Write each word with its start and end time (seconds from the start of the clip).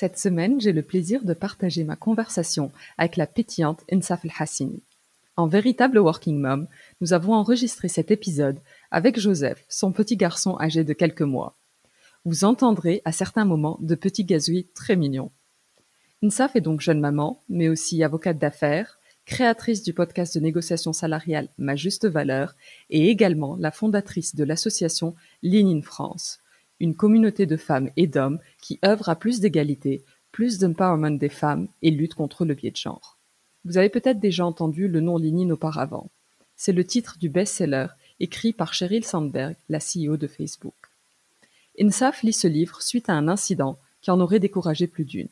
Cette 0.00 0.16
semaine, 0.16 0.60
j'ai 0.60 0.70
le 0.70 0.82
plaisir 0.82 1.24
de 1.24 1.34
partager 1.34 1.82
ma 1.82 1.96
conversation 1.96 2.70
avec 2.98 3.16
la 3.16 3.26
pétillante 3.26 3.82
Insaf 3.90 4.24
El-Hassini. 4.24 4.80
En 5.36 5.48
véritable 5.48 5.98
working 5.98 6.38
mom, 6.38 6.68
nous 7.00 7.14
avons 7.14 7.32
enregistré 7.34 7.88
cet 7.88 8.12
épisode 8.12 8.60
avec 8.92 9.18
Joseph, 9.18 9.64
son 9.68 9.90
petit 9.90 10.16
garçon 10.16 10.56
âgé 10.60 10.84
de 10.84 10.92
quelques 10.92 11.22
mois. 11.22 11.56
Vous 12.24 12.44
entendrez 12.44 13.02
à 13.04 13.10
certains 13.10 13.44
moments 13.44 13.76
de 13.80 13.96
petits 13.96 14.22
gazouilles 14.22 14.68
très 14.72 14.94
mignons. 14.94 15.32
Insaf 16.22 16.54
est 16.54 16.60
donc 16.60 16.80
jeune 16.80 17.00
maman, 17.00 17.42
mais 17.48 17.68
aussi 17.68 18.04
avocate 18.04 18.38
d'affaires, 18.38 19.00
créatrice 19.26 19.82
du 19.82 19.94
podcast 19.94 20.32
de 20.32 20.40
négociation 20.40 20.92
salariale 20.92 21.48
Ma 21.58 21.74
Juste 21.74 22.06
Valeur 22.06 22.54
et 22.88 23.10
également 23.10 23.56
la 23.56 23.72
fondatrice 23.72 24.36
de 24.36 24.44
l'association 24.44 25.16
Ligne 25.42 25.76
in 25.76 25.82
France, 25.82 26.38
une 26.80 26.94
communauté 26.94 27.46
de 27.46 27.56
femmes 27.56 27.90
et 27.96 28.06
d'hommes 28.06 28.38
qui 28.60 28.78
œuvrent 28.84 29.08
à 29.08 29.16
plus 29.16 29.40
d'égalité, 29.40 30.04
plus 30.32 30.58
d'empowerment 30.58 31.18
des 31.18 31.28
femmes 31.28 31.68
et 31.82 31.90
lutte 31.90 32.14
contre 32.14 32.44
le 32.44 32.54
biais 32.54 32.70
de 32.70 32.76
genre. 32.76 33.18
Vous 33.64 33.78
avez 33.78 33.88
peut-être 33.88 34.20
déjà 34.20 34.46
entendu 34.46 34.88
le 34.88 35.00
nom 35.00 35.18
Linine 35.18 35.52
auparavant. 35.52 36.10
C'est 36.56 36.72
le 36.72 36.84
titre 36.84 37.18
du 37.18 37.28
best-seller 37.28 37.88
écrit 38.20 38.52
par 38.52 38.74
Sheryl 38.74 39.04
Sandberg, 39.04 39.56
la 39.68 39.78
CEO 39.78 40.16
de 40.16 40.26
Facebook. 40.26 40.74
Insaf 41.80 42.22
lit 42.22 42.32
ce 42.32 42.48
livre 42.48 42.82
suite 42.82 43.08
à 43.08 43.14
un 43.14 43.28
incident 43.28 43.78
qui 44.00 44.10
en 44.10 44.20
aurait 44.20 44.40
découragé 44.40 44.86
plus 44.86 45.04
d'une. 45.04 45.28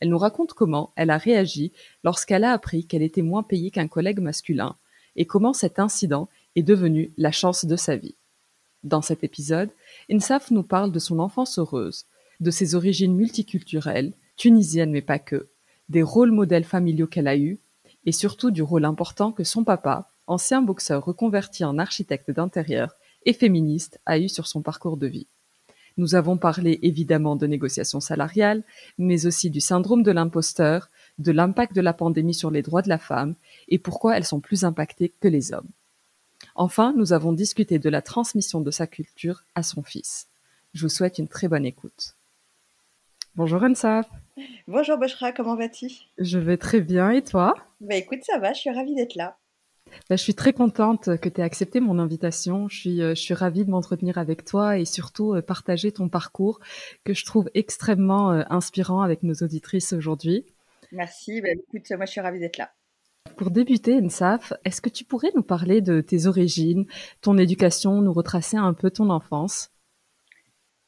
Elle 0.00 0.08
nous 0.10 0.18
raconte 0.18 0.52
comment 0.52 0.92
elle 0.96 1.10
a 1.10 1.18
réagi 1.18 1.72
lorsqu'elle 2.04 2.44
a 2.44 2.52
appris 2.52 2.84
qu'elle 2.84 3.02
était 3.02 3.22
moins 3.22 3.42
payée 3.42 3.70
qu'un 3.70 3.88
collègue 3.88 4.20
masculin 4.20 4.76
et 5.16 5.26
comment 5.26 5.52
cet 5.52 5.78
incident 5.78 6.28
est 6.54 6.62
devenu 6.62 7.12
la 7.16 7.32
chance 7.32 7.64
de 7.64 7.76
sa 7.76 7.96
vie. 7.96 8.14
Dans 8.84 9.02
cet 9.02 9.24
épisode, 9.24 9.70
Insaf 10.10 10.50
nous 10.50 10.62
parle 10.62 10.92
de 10.92 10.98
son 10.98 11.18
enfance 11.18 11.58
heureuse, 11.58 12.06
de 12.40 12.50
ses 12.50 12.74
origines 12.74 13.14
multiculturelles, 13.14 14.12
tunisiennes 14.36 14.92
mais 14.92 15.02
pas 15.02 15.18
que, 15.18 15.48
des 15.88 16.02
rôles 16.02 16.32
modèles 16.32 16.64
familiaux 16.64 17.06
qu'elle 17.06 17.28
a 17.28 17.36
eus, 17.36 17.58
et 18.04 18.12
surtout 18.12 18.50
du 18.50 18.62
rôle 18.62 18.84
important 18.84 19.32
que 19.32 19.44
son 19.44 19.64
papa, 19.64 20.08
ancien 20.26 20.62
boxeur 20.62 21.04
reconverti 21.04 21.64
en 21.64 21.78
architecte 21.78 22.30
d'intérieur 22.30 22.94
et 23.24 23.32
féministe, 23.32 24.00
a 24.06 24.18
eu 24.18 24.28
sur 24.28 24.46
son 24.46 24.62
parcours 24.62 24.96
de 24.96 25.08
vie. 25.08 25.26
Nous 25.96 26.14
avons 26.14 26.36
parlé 26.36 26.78
évidemment 26.82 27.36
de 27.36 27.46
négociations 27.46 28.00
salariales, 28.00 28.62
mais 28.98 29.26
aussi 29.26 29.50
du 29.50 29.60
syndrome 29.60 30.02
de 30.02 30.10
l'imposteur, 30.12 30.90
de 31.18 31.32
l'impact 31.32 31.74
de 31.74 31.80
la 31.80 31.94
pandémie 31.94 32.34
sur 32.34 32.50
les 32.50 32.62
droits 32.62 32.82
de 32.82 32.88
la 32.88 32.98
femme 32.98 33.34
et 33.68 33.78
pourquoi 33.78 34.16
elles 34.16 34.24
sont 34.24 34.40
plus 34.40 34.64
impactées 34.64 35.12
que 35.20 35.28
les 35.28 35.52
hommes. 35.52 35.70
Enfin, 36.58 36.94
nous 36.96 37.12
avons 37.12 37.34
discuté 37.34 37.78
de 37.78 37.90
la 37.90 38.00
transmission 38.00 38.62
de 38.62 38.70
sa 38.70 38.86
culture 38.86 39.44
à 39.54 39.62
son 39.62 39.82
fils. 39.82 40.28
Je 40.72 40.82
vous 40.82 40.88
souhaite 40.88 41.18
une 41.18 41.28
très 41.28 41.48
bonne 41.48 41.66
écoute. 41.66 42.16
Bonjour 43.34 43.62
Ansaf. 43.62 44.08
Bonjour 44.66 44.96
Boshra, 44.96 45.32
comment 45.32 45.54
vas-tu? 45.54 45.90
Je 46.16 46.38
vais 46.38 46.56
très 46.56 46.80
bien 46.80 47.10
et 47.10 47.22
toi? 47.22 47.54
Bah 47.82 47.96
écoute, 47.96 48.20
ça 48.22 48.38
va, 48.38 48.54
je 48.54 48.60
suis 48.60 48.70
ravie 48.70 48.94
d'être 48.94 49.16
là. 49.16 49.36
Bah, 50.08 50.16
je 50.16 50.22
suis 50.22 50.34
très 50.34 50.54
contente 50.54 51.18
que 51.18 51.28
tu 51.28 51.42
aies 51.42 51.44
accepté 51.44 51.78
mon 51.80 51.98
invitation. 51.98 52.68
Je 52.68 52.80
suis, 52.80 53.02
euh, 53.02 53.10
je 53.10 53.20
suis 53.20 53.34
ravie 53.34 53.66
de 53.66 53.70
m'entretenir 53.70 54.16
avec 54.16 54.46
toi 54.46 54.78
et 54.78 54.86
surtout 54.86 55.34
euh, 55.34 55.42
partager 55.42 55.92
ton 55.92 56.08
parcours 56.08 56.60
que 57.04 57.12
je 57.12 57.26
trouve 57.26 57.50
extrêmement 57.52 58.32
euh, 58.32 58.42
inspirant 58.48 59.02
avec 59.02 59.22
nos 59.22 59.34
auditrices 59.34 59.92
aujourd'hui. 59.92 60.46
Merci, 60.90 61.42
bah, 61.42 61.48
écoute, 61.52 61.90
moi 61.90 62.06
je 62.06 62.12
suis 62.12 62.20
ravie 62.22 62.40
d'être 62.40 62.56
là. 62.56 62.70
Pour 63.36 63.50
débuter, 63.50 64.00
Nsaf, 64.00 64.52
est-ce 64.64 64.80
que 64.80 64.88
tu 64.88 65.04
pourrais 65.04 65.30
nous 65.34 65.42
parler 65.42 65.80
de 65.80 66.00
tes 66.00 66.26
origines, 66.26 66.86
ton 67.20 67.38
éducation, 67.38 68.00
nous 68.00 68.12
retracer 68.12 68.56
un 68.56 68.74
peu 68.74 68.90
ton 68.90 69.10
enfance? 69.10 69.70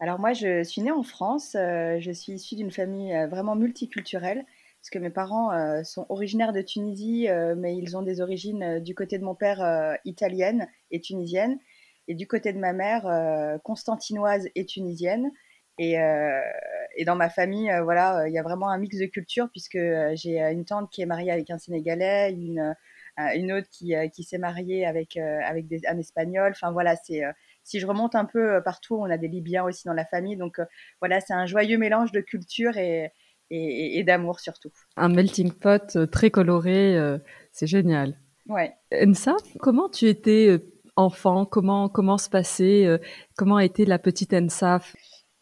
Alors 0.00 0.20
moi, 0.20 0.32
je 0.32 0.62
suis 0.62 0.82
née 0.82 0.92
en 0.92 1.02
France. 1.02 1.56
Euh, 1.56 1.98
je 1.98 2.12
suis 2.12 2.34
issue 2.34 2.54
d'une 2.54 2.70
famille 2.70 3.12
euh, 3.12 3.26
vraiment 3.26 3.56
multiculturelle, 3.56 4.44
parce 4.80 4.90
que 4.90 4.98
mes 4.98 5.10
parents 5.10 5.52
euh, 5.52 5.82
sont 5.82 6.06
originaires 6.08 6.52
de 6.52 6.62
Tunisie, 6.62 7.26
mais 7.56 7.76
ils 7.76 7.96
ont 7.96 8.02
des 8.02 8.20
origines 8.20 8.78
du 8.78 8.94
côté 8.94 9.18
de 9.18 9.24
mon 9.24 9.34
père 9.34 9.98
italienne 10.04 10.68
et 10.90 11.00
tunisienne, 11.00 11.58
et 12.06 12.14
du 12.14 12.28
côté 12.28 12.52
de 12.52 12.58
ma 12.58 12.72
mère 12.72 13.58
constantinoise 13.64 14.48
et 14.54 14.64
tunisienne. 14.64 15.32
Et, 15.78 15.96
et, 16.98 17.04
dans 17.04 17.16
ma 17.16 17.30
famille, 17.30 17.70
euh, 17.70 17.82
voilà, 17.82 18.28
il 18.28 18.32
y 18.34 18.38
a 18.38 18.42
vraiment 18.42 18.68
un 18.68 18.78
mix 18.78 18.98
de 18.98 19.06
cultures 19.06 19.48
puisque 19.50 19.76
euh, 19.76 20.12
j'ai 20.14 20.40
une 20.40 20.64
tante 20.64 20.90
qui 20.90 21.02
est 21.02 21.06
mariée 21.06 21.30
avec 21.30 21.50
un 21.50 21.58
Sénégalais, 21.58 22.32
une, 22.32 22.74
une 23.16 23.52
autre 23.52 23.68
qui, 23.70 23.94
qui 24.12 24.22
s'est 24.22 24.38
mariée 24.38 24.86
avec, 24.86 25.16
avec 25.16 25.66
des, 25.66 25.80
un 25.88 25.98
Espagnol. 25.98 26.52
Enfin 26.52 26.70
voilà, 26.70 26.94
c'est 26.96 27.22
si 27.64 27.80
je 27.80 27.86
remonte 27.86 28.14
un 28.14 28.24
peu 28.24 28.62
partout, 28.64 28.96
on 28.96 29.10
a 29.10 29.18
des 29.18 29.28
Libyens 29.28 29.64
aussi 29.64 29.86
dans 29.86 29.92
la 29.92 30.04
famille. 30.04 30.36
Donc 30.36 30.60
voilà, 31.00 31.20
c'est 31.20 31.34
un 31.34 31.46
joyeux 31.46 31.78
mélange 31.78 32.12
de 32.12 32.20
culture 32.20 32.76
et, 32.76 33.12
et, 33.50 33.98
et 33.98 34.04
d'amour 34.04 34.38
surtout. 34.38 34.70
Un 34.96 35.08
melting 35.08 35.52
pot 35.52 36.06
très 36.12 36.30
coloré, 36.30 36.96
c'est 37.50 37.66
génial. 37.66 38.16
Ouais. 38.46 38.72
Ensa, 38.94 39.34
comment 39.58 39.88
tu 39.88 40.06
étais 40.06 40.56
enfant? 40.94 41.44
Comment 41.44 41.88
comment 41.88 42.18
se 42.18 42.30
passait 42.30 43.00
Comment 43.36 43.56
a 43.56 43.64
été 43.64 43.84
la 43.84 43.98
petite 43.98 44.32
Ensaf 44.32 44.94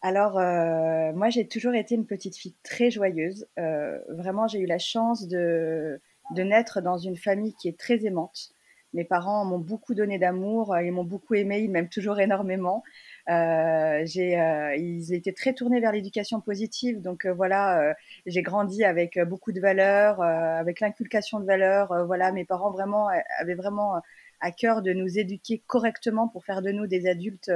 alors, 0.03 0.39
euh, 0.39 1.13
moi, 1.15 1.31
j'ai 1.31 1.49
toujours 1.49 1.75
été 1.75 1.95
une 1.95 2.07
petite 2.07 2.37
fille 2.37 2.55
très 2.63 2.91
joyeuse. 2.91 3.47
Euh, 3.59 3.99
vraiment, 4.09 4.47
j'ai 4.47 4.61
eu 4.61 4.67
la 4.67 4.79
chance 4.79 5.27
de, 5.27 6.01
de 6.35 6.43
naître 6.43 6.81
dans 6.81 6.99
une 6.99 7.17
famille 7.17 7.55
qui 7.55 7.69
est 7.69 7.79
très 7.79 8.05
aimante. 8.05 8.51
Mes 8.97 9.05
parents 9.05 9.45
m'ont 9.45 9.59
beaucoup 9.59 9.95
donné 9.95 10.19
d'amour, 10.19 10.77
ils 10.79 10.91
m'ont 10.93 11.05
beaucoup 11.05 11.35
aimé, 11.35 11.59
ils 11.59 11.71
m'aiment 11.71 11.89
toujours 11.89 12.19
énormément. 12.19 12.83
Euh, 13.29 14.05
euh, 14.17 14.77
ils 14.77 15.13
étaient 15.13 15.33
très 15.33 15.53
tournés 15.53 15.81
vers 15.81 15.93
l'éducation 15.93 16.41
positive, 16.41 17.03
donc 17.03 17.27
euh, 17.27 17.35
voilà, 17.35 17.81
euh, 17.81 17.95
j'ai 18.25 18.43
grandi 18.43 18.85
avec 18.85 19.19
beaucoup 19.27 19.53
de 19.53 19.61
valeurs, 19.61 20.23
avec 20.23 20.81
l'inculcation 20.81 21.41
de 21.41 21.45
valeurs. 21.45 22.07
voilà, 22.07 22.33
mes 22.33 22.45
parents 22.45 22.71
vraiment 22.71 23.09
avaient 23.39 23.55
vraiment 23.55 24.01
à 24.41 24.51
cœur 24.51 24.83
de 24.83 24.93
nous 24.93 25.19
éduquer 25.19 25.63
correctement 25.67 26.29
pour 26.29 26.45
faire 26.45 26.63
de 26.63 26.71
nous 26.71 26.87
des 26.87 27.07
adultes 27.07 27.51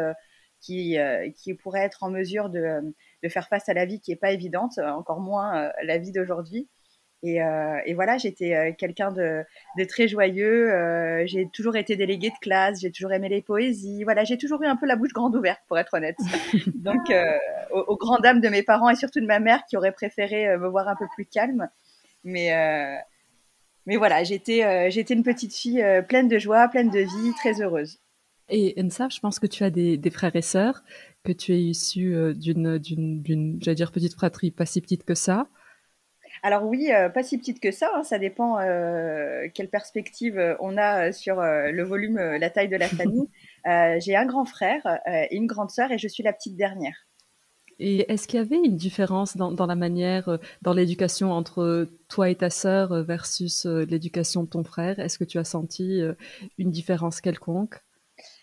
qui, 0.60 0.98
euh, 0.98 1.30
qui 1.30 1.54
pourrait 1.54 1.82
être 1.82 2.02
en 2.02 2.10
mesure 2.10 2.50
de, 2.50 2.80
de, 3.22 3.28
faire 3.28 3.48
face 3.48 3.68
à 3.68 3.74
la 3.74 3.86
vie 3.86 4.00
qui 4.00 4.10
n'est 4.10 4.16
pas 4.16 4.32
évidente, 4.32 4.78
encore 4.78 5.20
moins 5.20 5.56
euh, 5.56 5.70
la 5.82 5.98
vie 5.98 6.12
d'aujourd'hui. 6.12 6.68
Et, 7.22 7.42
euh, 7.42 7.78
et, 7.84 7.92
voilà, 7.92 8.16
j'étais 8.16 8.74
quelqu'un 8.78 9.12
de, 9.12 9.44
de, 9.76 9.84
très 9.84 10.08
joyeux. 10.08 10.70
j'ai 11.26 11.46
toujours 11.52 11.76
été 11.76 11.94
déléguée 11.94 12.30
de 12.30 12.38
classe. 12.40 12.80
J'ai 12.80 12.90
toujours 12.90 13.12
aimé 13.12 13.28
les 13.28 13.42
poésies. 13.42 14.04
Voilà, 14.04 14.24
j'ai 14.24 14.38
toujours 14.38 14.62
eu 14.62 14.66
un 14.66 14.76
peu 14.76 14.86
la 14.86 14.96
bouche 14.96 15.12
grande 15.12 15.36
ouverte, 15.36 15.60
pour 15.68 15.78
être 15.78 15.92
honnête. 15.92 16.16
Donc, 16.76 17.12
aux, 17.72 17.80
aux 17.80 17.96
grandes 17.98 18.22
dames 18.22 18.40
de 18.40 18.48
mes 18.48 18.62
parents 18.62 18.88
et 18.88 18.96
surtout 18.96 19.20
de 19.20 19.26
ma 19.26 19.38
mère, 19.38 19.64
qui 19.68 19.76
aurait 19.76 19.92
préféré 19.92 20.56
me 20.56 20.68
voir 20.68 20.88
un 20.88 20.96
peu 20.96 21.06
plus 21.14 21.26
calme. 21.26 21.68
Mais 22.24 22.54
mais 23.84 23.96
voilà, 23.96 24.24
j'étais 24.24 24.90
j'étais 24.90 25.12
une 25.12 25.22
petite 25.22 25.54
fille 25.54 25.84
pleine 26.08 26.28
de 26.28 26.38
joie, 26.38 26.68
pleine 26.68 26.88
de 26.88 27.00
vie, 27.00 27.34
très 27.36 27.60
heureuse. 27.60 28.00
Et 28.50 28.74
Ensa, 28.82 29.08
je 29.08 29.20
pense 29.20 29.38
que 29.38 29.46
tu 29.46 29.64
as 29.64 29.70
des, 29.70 29.98
frères 30.10 30.34
et 30.36 30.42
sœurs, 30.42 30.82
que 31.24 31.32
tu 31.32 31.52
es 31.52 31.60
issu 31.60 32.34
d'une, 32.34 32.78
d'une, 32.78 33.58
j'allais 33.60 33.74
dire 33.74 33.92
petite 33.92 34.14
fratrie, 34.14 34.50
pas 34.50 34.66
si 34.66 34.80
petite 34.80 35.04
que 35.04 35.14
ça. 35.14 35.46
Alors 36.42 36.64
oui, 36.64 36.90
pas 37.14 37.22
si 37.22 37.38
petite 37.38 37.60
que 37.60 37.70
ça, 37.70 37.90
hein, 37.94 38.02
ça 38.02 38.18
dépend 38.18 38.56
quelle 39.54 39.68
perspective 39.68 40.56
on 40.60 40.76
a 40.76 41.12
sur 41.12 41.36
le 41.36 41.82
volume, 41.82 42.16
la 42.16 42.50
taille 42.50 42.68
de 42.68 42.76
la 42.76 42.88
famille. 42.88 43.28
j'ai 44.00 44.16
un 44.16 44.26
grand 44.26 44.44
frère 44.44 45.00
et 45.06 45.36
une 45.36 45.46
grande 45.46 45.70
sœur 45.70 45.92
et 45.92 45.98
je 45.98 46.08
suis 46.08 46.22
la 46.22 46.32
petite 46.32 46.56
dernière. 46.56 47.06
Et 47.80 48.12
est-ce 48.12 48.28
qu'il 48.28 48.38
y 48.38 48.42
avait 48.42 48.60
une 48.62 48.76
différence 48.76 49.38
dans, 49.38 49.66
la 49.66 49.74
manière, 49.74 50.28
euh, 50.28 50.36
dans 50.60 50.74
l'éducation 50.74 51.32
entre 51.32 51.88
toi 52.08 52.28
et 52.28 52.34
ta 52.34 52.50
sœur 52.50 52.92
euh, 52.92 53.02
versus 53.02 53.64
euh, 53.64 53.86
l'éducation 53.86 54.44
de 54.44 54.50
ton 54.50 54.62
frère? 54.62 54.98
Est-ce 54.98 55.18
que 55.18 55.24
tu 55.24 55.38
as 55.38 55.44
senti 55.44 56.02
une 56.58 56.70
différence 56.70 57.22
quelconque? 57.22 57.80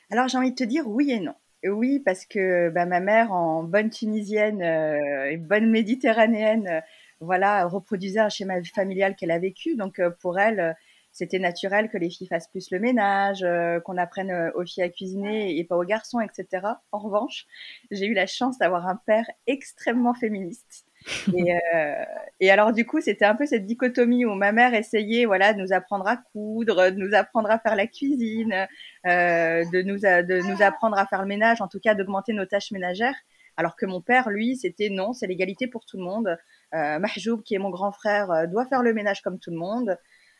Alors 0.10 0.28
j'ai 0.28 0.38
envie 0.38 0.52
de 0.52 0.56
te 0.56 0.64
dire 0.64 0.88
oui 0.88 1.12
et 1.12 1.20
non. 1.20 1.36
Oui, 1.66 2.00
parce 2.00 2.26
que 2.26 2.70
bah, 2.70 2.86
ma 2.86 3.00
mère, 3.00 3.32
en 3.32 3.64
bonne 3.64 3.90
tunisienne 3.90 4.62
et 4.62 5.38
bonne 5.38 5.70
méditerranéenne, 5.70 6.84
voilà, 7.20 7.66
reproduisait 7.66 8.20
un 8.20 8.30
schéma 8.30 8.56
familial 8.64 9.16
qu'elle 9.16 9.32
a 9.32 9.40
vécu. 9.40 9.76
Donc 9.76 10.00
pour 10.22 10.40
elle, 10.40 10.76
c'était 11.18 11.40
naturel 11.40 11.90
que 11.90 11.98
les 11.98 12.12
filles 12.12 12.28
fassent 12.28 12.48
plus 12.48 12.70
le 12.70 12.80
ménage, 12.80 13.42
euh, 13.42 13.80
qu'on 13.80 13.98
apprenne 13.98 14.30
euh, 14.30 14.52
aux 14.54 14.64
filles 14.64 14.84
à 14.84 14.90
cuisiner 14.90 15.58
et 15.58 15.64
pas 15.64 15.76
aux 15.76 15.84
garçons, 15.84 16.20
etc. 16.20 16.68
En 16.92 17.00
revanche, 17.00 17.48
j'ai 17.90 18.06
eu 18.06 18.14
la 18.14 18.28
chance 18.28 18.60
d'avoir 18.60 18.88
un 18.88 18.98
père 18.98 19.26
extrêmement 19.48 20.14
féministe. 20.14 20.86
Euh, 21.30 22.04
et, 22.40 22.52
alors 22.52 22.72
du 22.74 22.86
coup, 22.86 23.02
c'était 23.02 23.26
un 23.26 23.36
peu 23.36 23.46
cette 23.46 23.66
dichotomie 23.66 24.26
où 24.26 24.34
ma 24.34 24.52
mère 24.52 24.74
essayait, 24.74 25.26
voilà, 25.26 25.54
de 25.54 25.62
nous 25.62 25.74
apprendre 25.74 26.08
à 26.08 26.18
coudre, 26.18 26.92
de 26.92 26.98
nous 26.98 27.14
apprendre 27.14 27.50
à 27.50 27.60
faire 27.60 27.76
la 27.76 27.88
cuisine, 27.88 28.68
de 29.06 29.82
nous 29.84 30.00
de 30.00 30.48
nous 30.48 30.62
apprendre 30.62 30.98
à 30.98 31.06
faire 31.06 31.22
le 31.22 31.28
ménage, 31.28 31.62
en 31.62 31.68
tout 31.68 31.80
cas 31.80 31.96
d'augmenter 31.96 32.34
nos 32.34 32.46
tâches 32.46 32.72
ménagères. 32.72 33.16
Alors 33.56 33.76
que 33.76 33.86
mon 33.86 34.02
père, 34.02 34.30
lui, 34.30 34.56
c'était 34.56 34.90
non, 34.90 35.14
c'est 35.14 35.28
l'égalité 35.28 35.68
pour 35.68 35.86
tout 35.86 35.98
le 35.98 36.04
monde. 36.04 36.38
Mahjoub, 36.74 37.42
qui 37.42 37.56
est 37.56 37.60
mon 37.60 37.70
grand 37.70 37.92
frère, 37.92 38.48
doit 38.48 38.66
faire 38.66 38.84
le 38.84 38.94
ménage 38.94 39.22
comme 39.22 39.40
tout 39.40 39.52
le 39.52 39.58
monde. 39.58 39.98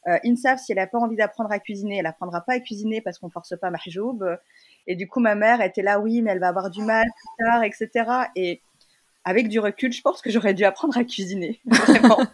Euh, 0.08 0.18
Insaf, 0.24 0.62
si 0.62 0.72
elle 0.72 0.78
n'a 0.78 0.88
pas 0.88 1.00
envie 1.00 1.18
d'apprendre 1.18 1.52
à 1.52 1.60
cuisiner, 1.60 1.98
elle 1.98 2.06
apprendra 2.06 2.42
pas 2.42 2.54
à 2.54 2.60
cuisiner 2.60 3.02
parce 3.02 3.20
qu'on 3.20 3.30
force 3.30 3.54
pas 3.60 3.72
Mahjoub. 3.72 4.24
Et 4.86 4.96
du 4.96 5.08
coup, 5.08 5.20
ma 5.20 5.36
mère 5.36 5.62
était 5.62 5.82
là, 5.82 6.00
oui, 6.00 6.22
mais 6.22 6.32
elle 6.32 6.40
va 6.40 6.48
avoir 6.48 6.70
du 6.70 6.82
mal 6.82 7.06
plus 7.06 7.46
tard, 7.46 7.64
etc. 7.64 8.30
Et 8.36 8.62
avec 9.28 9.48
du 9.50 9.60
recul, 9.60 9.92
je 9.92 10.02
pense 10.02 10.22
que 10.22 10.30
j'aurais 10.30 10.54
dû 10.54 10.64
apprendre 10.66 10.98
à 10.98 11.04
cuisiner. 11.04 11.60
Vraiment. 11.66 12.18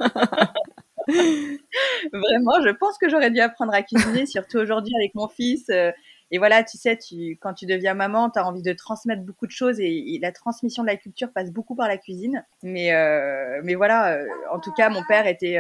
Vraiment, 1.07 2.62
je 2.63 2.72
pense 2.72 2.98
que 2.98 3.10
j'aurais 3.10 3.31
dû 3.31 3.40
apprendre 3.40 3.74
à 3.74 3.81
cuisiner, 3.84 4.25
surtout 4.25 4.57
aujourd'hui 4.57 4.94
avec 4.95 5.16
mon 5.16 5.28
fils. 5.28 5.69
Euh, 5.69 5.92
et 6.31 6.38
voilà, 6.38 6.63
tu 6.63 6.78
sais, 6.78 6.98
tu, 6.98 7.38
quand 7.42 7.54
tu 7.54 7.66
deviens 7.66 7.94
maman, 7.94 8.30
tu 8.30 8.40
as 8.40 8.48
envie 8.48 8.62
de 8.62 8.74
transmettre 8.74 9.22
beaucoup 9.24 9.45
de 9.45 9.51
choses 9.51 9.80
et, 9.80 10.18
la 10.22 10.31
transmission 10.31 10.81
de 10.84 10.88
la 10.88 10.95
culture 10.95 11.31
passe 11.31 11.51
beaucoup 11.51 11.75
par 11.75 11.88
la 11.88 11.98
cuisine. 11.98 12.45
Mais, 12.63 12.94
euh, 12.94 13.60
mais 13.63 13.75
voilà, 13.75 14.19
en 14.51 14.60
tout 14.60 14.72
cas, 14.72 14.90
mon 14.90 15.04
père 15.07 15.28
était 15.28 15.60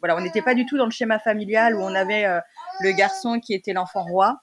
voilà, 0.00 0.16
on 0.16 0.20
n'était 0.20 0.42
pas 0.42 0.54
du 0.54 0.66
tout 0.66 0.76
dans 0.76 0.84
le 0.84 0.90
schéma 0.90 1.18
familial 1.18 1.74
où 1.74 1.80
on 1.80 1.94
avait 1.94 2.26
euh, 2.26 2.40
le 2.80 2.92
garçon 2.92 3.40
qui 3.40 3.54
était 3.54 3.72
l'enfant 3.72 4.04
roi 4.04 4.40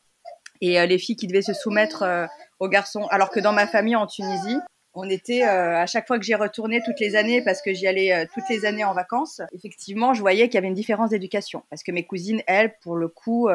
et 0.62 0.80
euh, 0.80 0.86
les 0.86 0.98
filles 0.98 1.16
qui 1.16 1.28
devaient 1.28 1.42
se 1.42 1.54
soumettre 1.54 2.04
euh, 2.04 2.26
aux 2.60 2.70
garçons. 2.70 3.06
Alors 3.12 3.30
que 3.30 3.40
dans 3.40 3.54
ma 3.54 3.68
famille 3.68 3.96
en 3.96 4.08
Tunisie, 4.08 4.58
on 4.94 5.10
était 5.10 5.44
à 5.44 5.86
chaque 5.86 6.08
fois 6.08 6.20
que 6.20 6.26
j'y 6.26 6.36
retournais 6.36 6.82
toutes 6.86 7.00
les 7.00 7.16
années 7.16 7.42
parce 7.42 7.62
que 7.62 7.74
j'y 7.74 7.88
allais 7.88 8.28
toutes 8.34 8.48
les 8.50 8.66
années 8.66 8.84
en 8.84 8.94
vacances. 8.94 9.42
Effectivement, 9.52 10.14
je 10.14 10.22
voyais 10.22 10.48
qu'il 10.48 10.56
y 10.56 10.58
avait 10.58 10.68
une 10.68 10.74
différence 10.74 11.10
d'éducation 11.10 11.64
parce 11.70 11.84
que 11.84 11.92
mes 11.92 12.06
cousines, 12.06 12.42
elles, 12.48 12.78
pour 12.80 12.96
le 12.96 13.08
coup, 13.08 13.50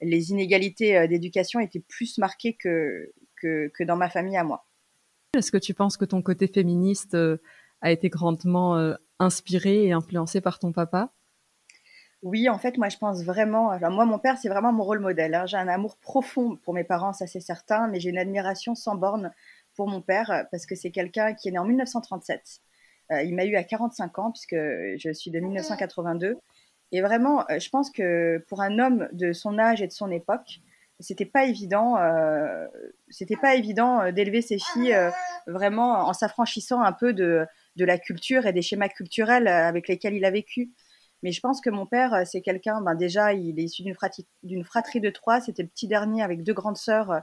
les 0.00 0.30
inégalités 0.30 1.06
d'éducation 1.08 1.60
étaient 1.60 1.80
plus 1.80 2.18
marquées 2.18 2.54
que, 2.54 3.12
que, 3.36 3.68
que 3.68 3.84
dans 3.84 3.96
ma 3.96 4.10
famille 4.10 4.36
à 4.36 4.44
moi. 4.44 4.66
Est-ce 5.36 5.52
que 5.52 5.58
tu 5.58 5.72
penses 5.72 5.96
que 5.96 6.04
ton 6.04 6.20
côté 6.20 6.46
féministe 6.46 7.16
a 7.80 7.90
été 7.90 8.08
grandement 8.08 8.94
inspiré 9.18 9.84
et 9.84 9.92
influencé 9.92 10.40
par 10.40 10.58
ton 10.58 10.72
papa? 10.72 11.12
Oui, 12.22 12.48
en 12.48 12.58
fait, 12.58 12.78
moi, 12.78 12.88
je 12.88 12.98
pense 12.98 13.24
vraiment. 13.24 13.70
Alors, 13.70 13.90
moi, 13.90 14.04
mon 14.04 14.20
père, 14.20 14.38
c'est 14.38 14.48
vraiment 14.48 14.72
mon 14.72 14.84
rôle 14.84 15.00
modèle. 15.00 15.34
Hein. 15.34 15.46
J'ai 15.46 15.56
un 15.56 15.66
amour 15.66 15.96
profond 15.96 16.56
pour 16.62 16.72
mes 16.72 16.84
parents, 16.84 17.12
ça 17.12 17.26
c'est 17.26 17.40
certain, 17.40 17.88
mais 17.88 17.98
j'ai 17.98 18.10
une 18.10 18.18
admiration 18.18 18.76
sans 18.76 18.94
borne 18.94 19.32
pour 19.74 19.88
mon 19.88 20.00
père 20.00 20.46
parce 20.50 20.66
que 20.66 20.74
c'est 20.74 20.90
quelqu'un 20.90 21.34
qui 21.34 21.48
est 21.48 21.52
né 21.52 21.58
en 21.58 21.64
1937. 21.64 22.60
Euh, 23.10 23.22
il 23.22 23.34
m'a 23.34 23.44
eu 23.44 23.56
à 23.56 23.64
45 23.64 24.18
ans 24.18 24.32
puisque 24.32 24.54
je 24.54 25.12
suis 25.12 25.30
de 25.30 25.40
1982. 25.40 26.38
Et 26.92 27.00
vraiment, 27.00 27.44
euh, 27.50 27.58
je 27.58 27.68
pense 27.70 27.90
que 27.90 28.44
pour 28.48 28.60
un 28.60 28.78
homme 28.78 29.08
de 29.12 29.32
son 29.32 29.58
âge 29.58 29.82
et 29.82 29.86
de 29.86 29.92
son 29.92 30.10
époque, 30.10 30.60
c'était 31.00 31.26
pas 31.26 31.44
évident. 31.44 31.96
Euh, 31.98 32.66
c'était 33.08 33.36
pas 33.36 33.54
évident 33.54 34.12
d'élever 34.12 34.40
ses 34.42 34.58
filles 34.58 34.96
vraiment 35.46 36.06
en 36.06 36.12
s'affranchissant 36.12 36.80
un 36.80 36.92
peu 36.92 37.12
de, 37.12 37.44
de 37.76 37.84
la 37.84 37.98
culture 37.98 38.46
et 38.46 38.52
des 38.52 38.62
schémas 38.62 38.88
culturels 38.88 39.48
avec 39.48 39.88
lesquels 39.88 40.14
il 40.14 40.24
a 40.24 40.30
vécu. 40.30 40.70
Mais 41.22 41.30
je 41.30 41.40
pense 41.40 41.60
que 41.60 41.70
mon 41.70 41.86
père, 41.86 42.14
euh, 42.14 42.22
c'est 42.24 42.42
quelqu'un, 42.42 42.80
ben 42.80 42.94
déjà, 42.94 43.32
il 43.32 43.58
est 43.58 43.64
issu 43.64 43.82
d'une 43.82 43.94
fratrie, 43.94 44.26
fratrie, 44.64 45.00
de 45.00 45.10
trois. 45.10 45.40
C'était 45.40 45.62
le 45.62 45.68
petit 45.68 45.86
dernier 45.86 46.22
avec 46.22 46.42
deux 46.42 46.52
grandes 46.52 46.76
sœurs 46.76 47.10
euh, 47.10 47.20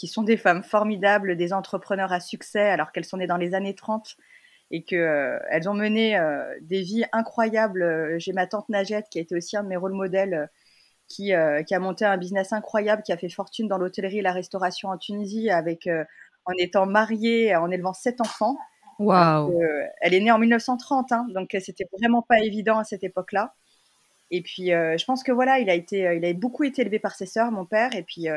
qui 0.00 0.06
sont 0.06 0.22
des 0.22 0.38
femmes 0.38 0.62
formidables, 0.62 1.36
des 1.36 1.52
entrepreneurs 1.52 2.10
à 2.10 2.20
succès, 2.20 2.70
alors 2.70 2.90
qu'elles 2.90 3.04
sont 3.04 3.18
nées 3.18 3.26
dans 3.26 3.36
les 3.36 3.54
années 3.54 3.74
30 3.74 4.16
et 4.70 4.82
qu'elles 4.82 4.98
euh, 4.98 5.68
ont 5.68 5.74
mené 5.74 6.18
des 6.62 6.80
vies 6.80 7.04
incroyables. 7.12 8.18
J'ai 8.18 8.32
ma 8.32 8.46
tante 8.46 8.70
Najette, 8.70 9.08
qui 9.10 9.18
a 9.18 9.20
été 9.20 9.36
aussi 9.36 9.58
un 9.58 9.62
de 9.62 9.68
mes 9.68 9.76
rôles 9.76 9.92
modèles, 9.92 10.48
qui, 11.06 11.32
qui, 11.66 11.74
a 11.74 11.78
monté 11.78 12.06
un 12.06 12.16
business 12.16 12.54
incroyable, 12.54 13.02
qui 13.02 13.12
a 13.12 13.18
fait 13.18 13.28
fortune 13.28 13.68
dans 13.68 13.76
l'hôtellerie 13.76 14.20
et 14.20 14.22
la 14.22 14.32
restauration 14.32 14.88
en 14.88 14.96
Tunisie, 14.96 15.50
avec, 15.50 15.86
en 16.46 16.52
étant 16.56 16.86
mariée, 16.86 17.54
en 17.54 17.70
élevant 17.70 17.92
sept 17.92 18.22
enfants. 18.22 18.56
Wow. 18.98 19.58
elle 20.00 20.14
est 20.14 20.20
née 20.20 20.30
en 20.30 20.38
1930, 20.38 21.12
hein, 21.12 21.26
donc 21.30 21.54
euh, 21.54 21.60
c'était 21.60 21.86
vraiment 21.98 22.20
pas 22.20 22.40
évident 22.40 22.78
à 22.78 22.84
cette 22.84 23.02
époque-là. 23.02 23.54
Et 24.30 24.42
puis, 24.42 24.72
euh, 24.72 24.96
je 24.98 25.04
pense 25.04 25.22
que 25.22 25.32
voilà, 25.32 25.58
il 25.58 25.70
a 25.70 25.74
été, 25.74 26.06
euh, 26.06 26.14
il 26.14 26.24
a 26.24 26.32
beaucoup 26.34 26.64
été 26.64 26.82
élevé 26.82 26.98
par 26.98 27.14
ses 27.14 27.26
sœurs, 27.26 27.50
mon 27.50 27.64
père. 27.64 27.94
Et 27.96 28.02
puis, 28.02 28.28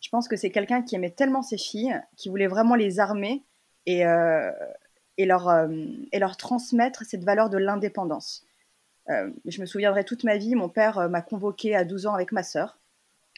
je 0.00 0.08
pense 0.08 0.28
que 0.28 0.36
c'est 0.36 0.50
quelqu'un 0.50 0.82
qui 0.82 0.94
aimait 0.94 1.10
tellement 1.10 1.42
ses 1.42 1.58
filles, 1.58 2.00
qui 2.16 2.28
voulait 2.28 2.46
vraiment 2.46 2.74
les 2.74 3.00
armer 3.00 3.42
et, 3.86 4.04
leur, 4.04 5.68
et 6.12 6.18
leur 6.18 6.36
transmettre 6.36 7.04
cette 7.04 7.24
valeur 7.24 7.50
de 7.50 7.58
l'indépendance. 7.58 8.44
je 9.08 9.60
me 9.60 9.66
souviendrai 9.66 10.04
toute 10.04 10.24
ma 10.24 10.36
vie, 10.36 10.54
mon 10.54 10.68
père 10.68 11.08
m'a 11.08 11.22
convoqué 11.22 11.74
à 11.74 11.84
12 11.84 12.06
ans 12.06 12.14
avec 12.14 12.32
ma 12.32 12.42
sœur. 12.42 12.78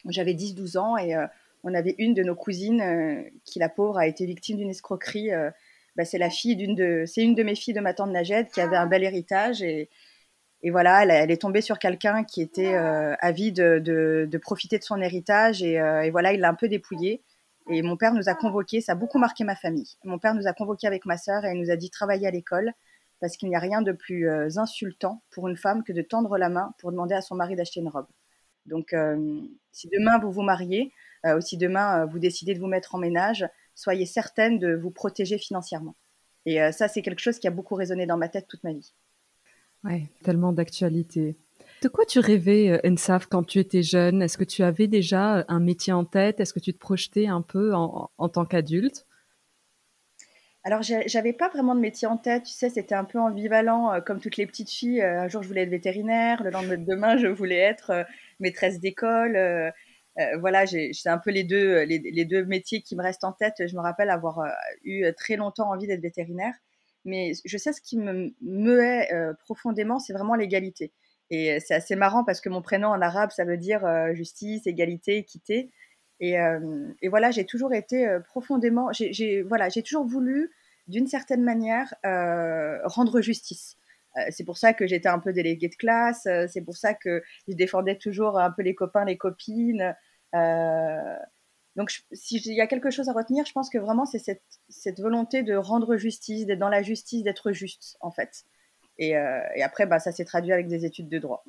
J'avais 0.09 0.35
10-12 0.35 0.79
ans 0.79 0.97
et 0.97 1.17
on 1.65 1.75
avait 1.75 1.97
une 1.99 2.15
de 2.15 2.23
nos 2.23 2.37
cousines 2.37 3.31
qui, 3.45 3.59
la 3.59 3.69
pauvre, 3.69 3.99
a 3.99 4.07
été 4.07 4.25
victime 4.25 4.59
d'une 4.59 4.71
escroquerie 4.71 5.31
bah, 5.97 6.05
c'est 6.05 6.19
la 6.19 6.31
fille 6.31 6.57
d'une 6.57 6.75
de, 6.75 7.05
c'est 7.07 7.23
une 7.23 7.35
de 7.35 7.43
mes 7.43 7.55
filles 7.55 7.75
de 7.75 7.81
ma 7.81 7.93
tante 7.93 8.11
Najed 8.11 8.49
qui 8.49 8.61
avait 8.61 8.77
un 8.77 8.87
bel 8.87 9.05
héritage 9.05 9.63
et, 9.63 9.91
et 10.63 10.71
voilà, 10.71 11.05
elle, 11.05 11.31
est 11.31 11.41
tombée 11.41 11.61
sur 11.61 11.79
quelqu'un 11.79 12.25
qui 12.25 12.41
était 12.41 12.75
euh, 12.75 13.15
avide 13.21 13.57
de, 13.57 14.29
de, 14.31 14.39
profiter 14.39 14.79
de 14.79 14.85
son 14.85 15.01
héritage 15.01 15.63
et, 15.63 15.81
euh, 15.81 16.03
et 16.03 16.11
voilà, 16.11 16.33
il 16.33 16.41
l'a 16.41 16.51
un 16.51 16.55
peu 16.55 16.69
dépouillé. 16.69 17.23
Et 17.71 17.83
mon 17.83 17.97
père 17.97 18.15
nous 18.15 18.29
a 18.29 18.35
convoqués, 18.35 18.81
ça 18.81 18.93
a 18.93 18.95
beaucoup 18.95 19.19
marqué 19.19 19.45
ma 19.45 19.57
famille. 19.57 19.97
Mon 20.05 20.19
père 20.19 20.35
nous 20.35 20.47
a 20.47 20.53
convoqués 20.53 20.87
avec 20.87 21.05
ma 21.05 21.17
sœur 21.17 21.45
et 21.45 21.53
il 21.53 21.61
nous 21.61 21.71
a 21.71 21.77
dit 21.77 21.91
travailler 21.91 22.27
à 22.27 22.31
l'école 22.31 22.73
parce 23.21 23.37
qu'il 23.37 23.49
n'y 23.49 23.57
a 23.57 23.61
rien 23.61 23.83
de 23.83 23.93
plus 23.93 24.29
euh, 24.29 24.49
insultant 24.57 25.23
pour 25.31 25.49
une 25.49 25.57
femme 25.57 25.85
que 25.85 25.93
de 25.93 26.03
tendre 26.03 26.39
la 26.39 26.49
main 26.49 26.75
pour 26.79 26.91
demander 26.91 27.15
à 27.15 27.23
son 27.23 27.35
mari 27.35 27.57
d'acheter 27.57 27.81
une 27.81 27.89
robe. 27.89 28.07
Donc, 28.67 28.95
si 29.73 29.89
demain 29.89 30.21
vous 30.21 30.31
vous 30.31 30.43
mariez, 30.43 30.93
ou 31.25 31.41
si 31.41 31.57
demain 31.57 32.07
vous 32.07 32.21
décidez 32.21 32.55
de 32.55 32.61
vous 32.61 32.69
mettre 32.69 32.95
en 32.95 32.99
ménage, 32.99 33.45
soyez 33.75 34.07
certaine 34.07 34.61
de 34.61 34.75
vous 34.75 34.93
protéger 34.93 35.37
financièrement. 35.37 35.97
Et 36.47 36.63
euh, 36.63 36.73
ça, 36.73 36.89
c'est 36.89 37.03
quelque 37.03 37.21
chose 37.21 37.39
qui 37.39 37.47
a 37.47 37.51
beaucoup 37.51 37.75
résonné 37.75 38.07
dans 38.07 38.17
ma 38.17 38.29
tête 38.29 38.47
toute 38.49 38.65
ma 38.65 38.73
vie. 38.73 38.93
Ouais, 39.85 40.05
tellement 40.23 40.53
d'actualité. 40.53 41.37
De 41.83 41.89
quoi 41.89 42.05
tu 42.05 42.21
rêvais, 42.21 42.71
euh, 42.71 42.91
Ensaf, 42.91 43.27
quand 43.27 43.43
tu 43.43 43.59
étais 43.59 43.83
jeune? 43.83 44.23
Est-ce 44.23 44.39
que 44.39 44.45
tu 44.45 44.63
avais 44.63 44.87
déjà 44.87 45.39
euh, 45.39 45.45
un 45.49 45.59
métier 45.59 45.93
en 45.93 46.05
tête? 46.05 46.39
Est-ce 46.39 46.53
que 46.55 46.61
tu 46.61 46.73
te 46.73 46.79
projetais 46.79 47.27
un 47.27 47.43
peu 47.43 47.75
en, 47.75 48.29
tant 48.29 48.45
qu'adulte? 48.45 49.07
Alors, 50.65 50.83
j'avais 50.83 51.33
pas 51.33 51.49
vraiment 51.49 51.75
de 51.75 51.81
métier 51.81 52.07
en 52.07 52.17
tête, 52.17 52.45
tu 52.45 52.53
sais, 52.53 52.71
c'était 52.71 52.95
un 52.95 53.03
peu 53.03 53.19
ambivalent, 53.19 54.01
comme 54.07 54.21
toutes 54.21 54.37
les 54.37 54.47
petites 54.47 54.71
filles. 54.71 55.03
Un 55.03 55.27
jour, 55.27 55.43
je 55.43 55.49
voulais 55.49 55.63
être 55.63 55.71
vétérinaire, 55.71 56.45
le 56.45 56.51
lendemain, 56.51 57.17
je 57.19 57.27
voulais 57.27 57.59
être 57.59 58.07
maîtresse 58.39 58.79
d'école. 58.79 59.73
Euh, 60.19 60.37
voilà, 60.39 60.67
c'est 60.67 61.09
un 61.09 61.19
peu 61.19 61.31
les 61.31 61.45
deux, 61.45 61.83
les, 61.85 62.25
deux 62.25 62.45
métiers 62.45 62.83
qui 62.83 62.97
me 62.97 63.03
restent 63.03 63.25
en 63.25 63.33
tête. 63.33 63.67
Je 63.67 63.75
me 63.75 63.81
rappelle 63.81 64.11
avoir 64.11 64.41
euh, 64.41 64.49
eu 64.85 65.05
très 65.17 65.37
longtemps 65.37 65.71
envie 65.71 65.87
d'être 65.87 66.03
vétérinaire, 66.03 66.55
mais 67.05 67.33
je 67.45 67.57
sais 67.57 67.73
ce 67.73 67.81
qui 67.81 67.99
me 67.99 68.35
meut 68.41 69.13
euh, 69.13 69.35
profondément, 69.45 69.99
c'est 69.99 70.13
vraiment 70.13 70.35
l'égalité. 70.35 70.93
Et 71.31 71.61
c'est 71.61 71.75
assez 71.75 71.97
marrant 71.97 72.25
parce 72.25 72.41
que 72.41 72.49
mon 72.49 72.61
prénom 72.61 72.89
en 72.89 73.01
arabe, 73.01 73.31
ça 73.31 73.45
veut 73.45 73.57
dire 73.57 73.87
justice, 74.13 74.67
égalité, 74.67 75.17
équité. 75.17 75.71
Et, 76.21 76.37
voilà, 77.09 77.31
j'ai 77.31 77.47
toujours 77.47 77.73
été 77.73 78.19
profondément, 78.27 78.93
j'ai 78.93 79.41
voilà, 79.43 79.71
toujours 79.71 80.05
voulu, 80.05 80.51
d'une 80.89 81.07
certaine 81.07 81.43
manière, 81.43 81.95
rendre 82.85 83.23
justice. 83.23 83.79
c'est 84.29 84.45
pour 84.45 84.59
ça 84.59 84.75
que 84.75 84.87
j'étais 84.87 85.09
un 85.09 85.21
peu 85.21 85.33
déléguée 85.33 85.69
de 85.69 85.77
classe, 85.77 86.29
c'est 86.49 86.61
pour 86.61 86.77
ça 86.77 86.93
que 86.93 87.23
je 87.49 87.55
défendais 87.55 87.97
toujours 87.97 88.39
un 88.39 88.51
peu 88.51 88.61
les 88.61 88.75
copains, 88.75 89.07
les 89.07 89.17
copines. 89.17 89.95
Donc, 91.77 91.91
s'il 92.13 92.53
y 92.53 92.61
a 92.61 92.67
quelque 92.67 92.91
chose 92.91 93.09
à 93.09 93.13
retenir, 93.13 93.47
je 93.47 93.53
pense 93.53 93.71
que 93.71 93.79
vraiment, 93.79 94.05
c'est 94.05 94.19
cette, 94.19 94.43
cette, 94.69 95.01
volonté 95.01 95.43
de 95.43 95.55
rendre 95.55 95.97
justice, 95.97 96.45
d'être 96.45 96.59
dans 96.59 96.69
la 96.69 96.83
justice, 96.83 97.23
d'être 97.23 97.53
juste, 97.53 97.97
en 98.01 98.11
fait. 98.11 98.45
Et, 98.99 99.17
euh, 99.17 99.41
et 99.57 99.63
après, 99.63 99.87
bah, 99.87 99.99
ça 99.99 100.13
s'est 100.13 100.27
traduit 100.27 100.53
avec 100.53 100.69
des 100.69 100.85
études 100.85 101.09
de 101.09 101.19
droit. 101.19 101.45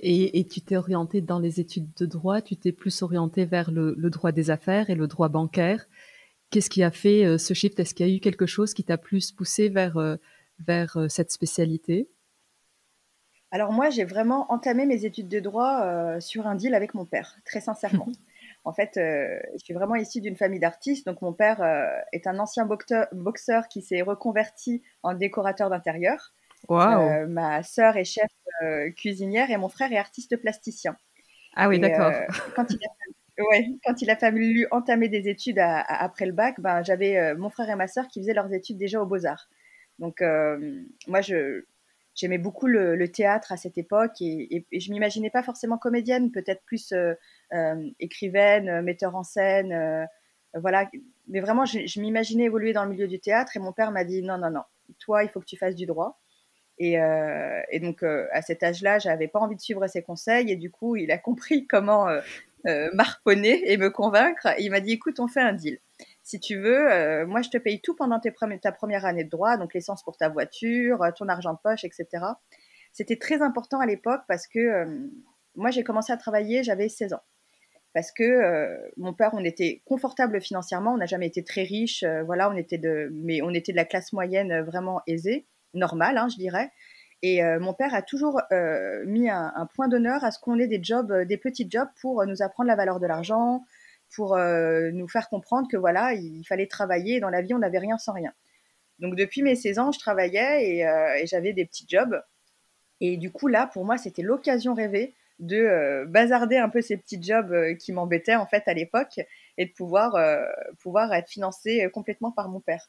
Et, 0.00 0.40
et 0.40 0.46
tu 0.46 0.60
t'es 0.60 0.76
orienté 0.76 1.20
dans 1.20 1.38
les 1.38 1.60
études 1.60 1.92
de 1.94 2.06
droit, 2.06 2.40
tu 2.40 2.56
t'es 2.56 2.72
plus 2.72 3.02
orienté 3.02 3.44
vers 3.44 3.70
le, 3.70 3.94
le, 3.96 4.10
droit 4.10 4.32
des 4.32 4.50
affaires 4.50 4.90
et 4.90 4.96
le 4.96 5.06
droit 5.06 5.28
bancaire. 5.28 5.86
Qu'est-ce 6.50 6.70
qui 6.70 6.82
a 6.82 6.90
fait 6.90 7.24
euh, 7.24 7.38
ce 7.38 7.54
shift? 7.54 7.78
Est-ce 7.78 7.94
qu'il 7.94 8.08
y 8.08 8.12
a 8.12 8.16
eu 8.16 8.20
quelque 8.20 8.46
chose 8.46 8.74
qui 8.74 8.82
t'a 8.82 8.98
plus 8.98 9.30
poussé 9.30 9.68
vers, 9.68 9.98
euh, 9.98 10.16
vers 10.58 10.98
cette 11.08 11.30
spécialité? 11.30 12.08
Alors 13.52 13.70
moi, 13.72 13.90
j'ai 13.90 14.04
vraiment 14.04 14.50
entamé 14.52 14.84
mes 14.84 15.04
études 15.04 15.28
de 15.28 15.38
droit 15.38 16.18
sur 16.20 16.48
un 16.48 16.56
deal 16.56 16.74
avec 16.74 16.94
mon 16.94 17.04
père, 17.04 17.36
très 17.44 17.60
sincèrement. 17.60 18.08
En 18.66 18.72
fait, 18.72 18.96
euh, 18.96 19.38
je 19.52 19.64
suis 19.64 19.74
vraiment 19.74 19.94
issue 19.94 20.20
d'une 20.20 20.34
famille 20.34 20.58
d'artistes. 20.58 21.06
Donc, 21.06 21.22
mon 21.22 21.32
père 21.32 21.62
euh, 21.62 21.86
est 22.12 22.26
un 22.26 22.40
ancien 22.40 22.66
boxeur, 22.66 23.06
boxeur 23.12 23.68
qui 23.68 23.80
s'est 23.80 24.02
reconverti 24.02 24.82
en 25.04 25.14
décorateur 25.14 25.70
d'intérieur. 25.70 26.32
Wow. 26.68 26.80
Euh, 26.80 27.26
ma 27.28 27.62
sœur 27.62 27.96
est 27.96 28.04
chef 28.04 28.28
cuisinière 28.96 29.50
et 29.50 29.56
mon 29.56 29.68
frère 29.68 29.92
est 29.92 29.98
artiste 29.98 30.36
plasticien. 30.38 30.96
Ah 31.54 31.68
oui, 31.68 31.78
d'accord. 31.78 32.10
Quand, 32.56 32.66
il 32.70 32.78
a, 32.84 33.44
ouais, 33.44 33.68
quand 33.84 34.02
il 34.02 34.10
a 34.10 34.16
fallu 34.16 34.66
entamer 34.72 35.08
des 35.08 35.28
études 35.28 35.60
à, 35.60 35.78
à, 35.78 36.02
après 36.02 36.26
le 36.26 36.32
bac, 36.32 36.58
ben, 36.58 36.82
j'avais 36.82 37.34
mon 37.34 37.50
frère 37.50 37.70
et 37.70 37.76
ma 37.76 37.86
sœur 37.86 38.08
qui 38.08 38.20
faisaient 38.20 38.34
leurs 38.34 38.52
études 38.52 38.78
déjà 38.78 39.00
aux 39.00 39.06
Beaux-Arts. 39.06 39.48
Donc, 40.00 40.22
moi, 41.06 41.20
je, 41.20 41.66
j'aimais 42.16 42.38
beaucoup 42.38 42.66
le, 42.66 43.08
théâtre 43.12 43.52
à 43.52 43.56
cette 43.56 43.78
époque 43.78 44.20
et, 44.20 44.56
et, 44.56 44.66
et 44.72 44.80
je 44.80 44.90
m'imaginais 44.90 45.30
pas 45.30 45.44
forcément 45.44 45.78
comédienne, 45.78 46.32
peut-être 46.32 46.62
plus 46.64 46.92
euh, 46.92 47.14
euh, 47.52 47.88
écrivaine, 48.00 48.82
metteur 48.82 49.14
en 49.14 49.22
scène, 49.22 49.72
euh, 49.72 50.04
voilà. 50.54 50.90
Mais 51.28 51.40
vraiment, 51.40 51.64
je, 51.64 52.00
m'imaginais 52.00 52.44
évoluer 52.44 52.72
dans 52.72 52.84
le 52.84 52.90
milieu 52.90 53.08
du 53.08 53.20
théâtre 53.20 53.56
et 53.56 53.60
mon 53.60 53.72
père 53.72 53.90
m'a 53.90 54.04
dit 54.04 54.22
non, 54.22 54.38
non, 54.38 54.50
non, 54.50 54.62
toi, 54.98 55.22
il 55.24 55.28
faut 55.28 55.40
que 55.40 55.46
tu 55.46 55.56
fasses 55.56 55.74
du 55.74 55.86
droit. 55.86 56.18
Et, 56.78 57.00
euh, 57.00 57.62
et 57.70 57.80
donc, 57.80 58.02
euh, 58.02 58.26
à 58.32 58.42
cet 58.42 58.62
âge-là, 58.62 58.98
j'avais 58.98 59.28
pas 59.28 59.38
envie 59.38 59.56
de 59.56 59.60
suivre 59.60 59.86
ses 59.86 60.02
conseils 60.02 60.50
et 60.50 60.56
du 60.56 60.70
coup, 60.70 60.96
il 60.96 61.10
a 61.10 61.18
compris 61.18 61.66
comment 61.66 62.06
euh, 62.08 62.90
m'harponner 62.92 63.70
et 63.70 63.76
me 63.76 63.90
convaincre. 63.90 64.48
Il 64.58 64.70
m'a 64.70 64.80
dit 64.80 64.92
écoute, 64.92 65.18
on 65.20 65.28
fait 65.28 65.40
un 65.40 65.52
deal 65.52 65.78
si 66.26 66.40
tu 66.40 66.58
veux, 66.58 66.90
euh, 66.92 67.24
moi 67.24 67.40
je 67.40 67.50
te 67.50 67.56
paye 67.56 67.80
tout 67.80 67.94
pendant 67.94 68.18
ta 68.18 68.72
première 68.72 69.04
année 69.04 69.22
de 69.22 69.30
droit, 69.30 69.56
donc 69.56 69.72
l'essence 69.74 70.02
pour 70.02 70.16
ta 70.16 70.28
voiture, 70.28 70.98
ton 71.16 71.28
argent 71.28 71.52
de 71.52 71.58
poche, 71.62 71.84
etc. 71.84 72.06
C'était 72.92 73.14
très 73.14 73.42
important 73.42 73.78
à 73.78 73.86
l'époque 73.86 74.22
parce 74.26 74.48
que 74.48 74.58
euh, 74.58 74.86
moi 75.54 75.70
j'ai 75.70 75.84
commencé 75.84 76.12
à 76.12 76.16
travailler, 76.16 76.64
j'avais 76.64 76.88
16 76.88 77.12
ans. 77.12 77.22
Parce 77.94 78.10
que 78.10 78.24
euh, 78.24 78.76
mon 78.96 79.14
père, 79.14 79.30
on 79.34 79.44
était 79.44 79.82
confortable 79.86 80.40
financièrement, 80.40 80.94
on 80.94 80.96
n'a 80.96 81.06
jamais 81.06 81.28
été 81.28 81.44
très 81.44 81.62
riche, 81.62 82.02
euh, 82.02 82.24
voilà, 82.24 82.50
on 82.50 82.56
était 82.56 82.76
de, 82.76 83.08
mais 83.12 83.40
on 83.42 83.50
était 83.50 83.70
de 83.70 83.76
la 83.76 83.84
classe 83.84 84.12
moyenne 84.12 84.62
vraiment 84.62 85.02
aisée, 85.06 85.46
normale, 85.74 86.18
hein, 86.18 86.26
je 86.28 86.38
dirais. 86.38 86.72
Et 87.22 87.42
euh, 87.42 87.60
mon 87.60 87.72
père 87.72 87.94
a 87.94 88.02
toujours 88.02 88.40
euh, 88.52 89.04
mis 89.06 89.30
un, 89.30 89.52
un 89.54 89.66
point 89.66 89.86
d'honneur 89.86 90.24
à 90.24 90.32
ce 90.32 90.40
qu'on 90.40 90.58
ait 90.58 90.66
des 90.66 90.80
jobs, 90.82 91.10
euh, 91.12 91.24
des 91.24 91.38
petits 91.38 91.68
jobs 91.70 91.88
pour 92.00 92.26
nous 92.26 92.42
apprendre 92.42 92.66
la 92.66 92.76
valeur 92.76 93.00
de 93.00 93.06
l'argent, 93.06 93.64
pour 94.14 94.34
euh, 94.34 94.90
nous 94.92 95.08
faire 95.08 95.28
comprendre 95.28 95.68
que 95.70 95.76
voilà, 95.76 96.14
il 96.14 96.44
fallait 96.44 96.66
travailler. 96.66 97.20
Dans 97.20 97.30
la 97.30 97.42
vie, 97.42 97.54
on 97.54 97.58
n'avait 97.58 97.78
rien 97.78 97.98
sans 97.98 98.12
rien. 98.12 98.32
Donc 98.98 99.16
depuis 99.16 99.42
mes 99.42 99.56
16 99.56 99.78
ans, 99.78 99.92
je 99.92 99.98
travaillais 99.98 100.76
et, 100.76 100.86
euh, 100.86 101.14
et 101.16 101.26
j'avais 101.26 101.52
des 101.52 101.66
petits 101.66 101.86
jobs. 101.88 102.20
Et 103.00 103.16
du 103.16 103.30
coup, 103.30 103.48
là, 103.48 103.66
pour 103.66 103.84
moi, 103.84 103.98
c'était 103.98 104.22
l'occasion 104.22 104.74
rêvée 104.74 105.14
de 105.38 105.56
euh, 105.56 106.06
bazarder 106.06 106.56
un 106.56 106.70
peu 106.70 106.80
ces 106.80 106.96
petits 106.96 107.22
jobs 107.22 107.76
qui 107.76 107.92
m'embêtaient 107.92 108.36
en 108.36 108.46
fait 108.46 108.62
à 108.66 108.72
l'époque 108.72 109.20
et 109.58 109.66
de 109.66 109.72
pouvoir, 109.72 110.16
pouvoir 110.78 111.12
être 111.12 111.28
financé 111.28 111.88
complètement 111.92 112.32
par 112.32 112.48
mon 112.48 112.60
père. 112.60 112.88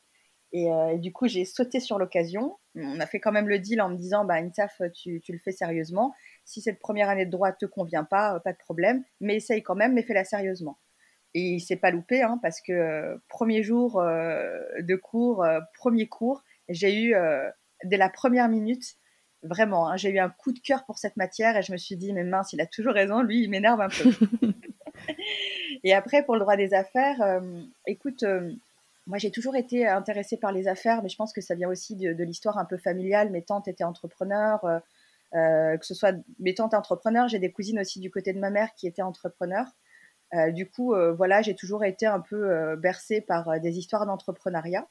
Et, 0.54 0.70
du 0.98 1.12
coup, 1.12 1.28
j'ai 1.28 1.44
sauté 1.44 1.82
sur 1.82 2.00
l'occasion. 2.00 2.58
On 2.76 3.00
a 3.02 3.06
fait 3.06 3.20
quand 3.20 3.34
même 3.34 3.50
le 3.50 3.60
deal 3.60 3.82
en 3.82 3.90
me 3.90 3.98
disant, 3.98 4.24
bah, 4.24 4.36
Insaf, 4.36 4.82
tu, 4.94 5.22
le 5.28 5.40
fais 5.40 5.52
sérieusement. 5.52 6.14
Si 6.46 6.62
cette 6.62 6.80
première 6.80 7.10
année 7.10 7.26
de 7.26 7.32
droit 7.32 7.52
te 7.52 7.66
convient 7.66 8.06
pas, 8.06 8.40
pas 8.40 8.54
de 8.54 8.58
problème, 8.58 9.04
mais 9.20 9.36
essaye 9.36 9.62
quand 9.62 9.76
même, 9.76 9.94
mais 9.94 10.04
fais-la 10.04 10.24
sérieusement. 10.24 10.78
Et 11.34 11.42
il 11.42 11.60
s'est 11.60 11.76
pas 11.76 11.92
loupé, 11.92 12.24
hein, 12.24 12.40
parce 12.42 12.62
que 12.62 12.72
euh, 12.72 13.18
premier 13.28 13.62
jour 13.64 14.00
euh, 14.00 14.60
de 14.80 14.96
cours, 14.96 15.44
euh, 15.44 15.60
premier 15.76 16.08
cours, 16.08 16.44
j'ai 16.70 17.02
eu, 17.02 17.16
dès 17.84 17.96
la 17.96 18.10
première 18.10 18.50
minute, 18.50 18.96
vraiment, 19.44 19.88
hein, 19.88 19.96
j'ai 19.96 20.10
eu 20.10 20.20
un 20.20 20.30
coup 20.30 20.52
de 20.52 20.60
cœur 20.60 20.84
pour 20.86 20.98
cette 20.98 21.16
matière 21.16 21.56
et 21.56 21.62
je 21.62 21.72
me 21.72 21.78
suis 21.78 21.96
dit, 21.96 22.12
mais 22.12 22.24
mince, 22.24 22.52
il 22.52 22.60
a 22.60 22.66
toujours 22.66 22.94
raison, 22.94 23.22
lui, 23.22 23.44
il 23.44 23.50
m'énerve 23.50 23.80
un 23.80 23.88
peu. 23.88 24.12
et 25.84 25.94
après, 25.94 26.24
pour 26.24 26.34
le 26.36 26.42
droit 26.42 26.58
des 26.58 26.74
affaires, 26.74 27.42
écoute, 27.86 28.26
moi 29.06 29.18
j'ai 29.18 29.32
toujours 29.32 29.56
été 29.56 29.88
intéressée 29.88 30.36
par 30.36 30.52
les 30.52 30.68
affaires, 30.68 31.02
mais 31.04 31.10
je 31.10 31.16
pense 31.16 31.32
que 31.32 31.40
ça 31.40 31.56
vient 31.56 31.70
aussi 31.70 31.96
de, 31.96 32.12
de 32.12 32.24
l'histoire 32.26 32.58
un 32.58 32.66
peu 32.66 32.76
familiale. 32.78 33.30
Mes 33.30 33.44
tantes 33.44 33.70
étaient 33.70 33.86
entrepreneurs, 33.86 34.60
que 35.32 35.86
ce 35.86 35.94
soit 35.94 36.16
mes 36.40 36.54
tantes 36.54 36.74
entrepreneurs, 36.74 37.30
j'ai 37.30 37.40
des 37.40 37.52
cousines 37.54 37.80
aussi 37.80 38.02
du 38.02 38.12
côté 38.12 38.34
de 38.34 38.40
ma 38.40 38.50
mère 38.50 38.74
qui 38.76 38.88
étaient 38.88 39.04
entrepreneurs. 39.04 39.68
Euh, 40.34 40.52
du 40.52 40.70
coup, 40.70 40.94
euh, 40.94 41.14
voilà, 41.14 41.42
j'ai 41.42 41.56
toujours 41.56 41.84
été 41.86 42.06
un 42.06 42.20
peu 42.20 42.50
euh, 42.50 42.76
bercée 42.76 43.22
par 43.22 43.60
des 43.60 43.78
histoires 43.78 44.06
d'entrepreneuriat. 44.06 44.88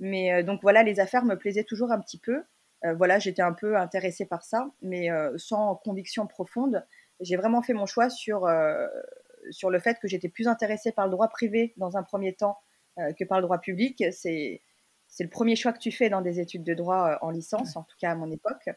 Mais 0.00 0.44
donc 0.44 0.62
voilà, 0.62 0.84
les 0.84 1.00
affaires 1.00 1.24
me 1.24 1.34
plaisaient 1.36 1.64
toujours 1.64 1.90
un 1.90 2.00
petit 2.00 2.18
peu. 2.18 2.44
Voilà, 2.84 3.18
j'étais 3.18 3.42
un 3.42 3.52
peu 3.52 3.76
intéressée 3.76 4.26
par 4.26 4.44
ça, 4.44 4.70
mais 4.80 5.08
sans 5.36 5.74
conviction 5.74 6.28
profonde. 6.28 6.86
J'ai 7.18 7.36
vraiment 7.36 7.62
fait 7.62 7.72
mon 7.72 7.86
choix 7.86 8.08
sur, 8.08 8.48
sur 9.50 9.70
le 9.70 9.80
fait 9.80 9.98
que 9.98 10.06
j'étais 10.06 10.28
plus 10.28 10.46
intéressée 10.46 10.92
par 10.92 11.06
le 11.06 11.10
droit 11.10 11.26
privé 11.26 11.74
dans 11.78 11.96
un 11.96 12.04
premier 12.04 12.32
temps 12.32 12.60
que 12.96 13.24
par 13.24 13.38
le 13.38 13.42
droit 13.42 13.58
public. 13.58 14.04
C'est 14.12 14.62
c'est 15.08 15.24
le 15.24 15.30
premier 15.30 15.56
choix 15.56 15.72
que 15.72 15.80
tu 15.80 15.90
fais 15.90 16.10
dans 16.10 16.20
des 16.20 16.38
études 16.38 16.62
de 16.62 16.74
droit 16.74 17.18
en 17.20 17.30
licence, 17.30 17.74
en 17.74 17.82
tout 17.82 17.96
cas 17.98 18.12
à 18.12 18.14
mon 18.14 18.30
époque. 18.30 18.68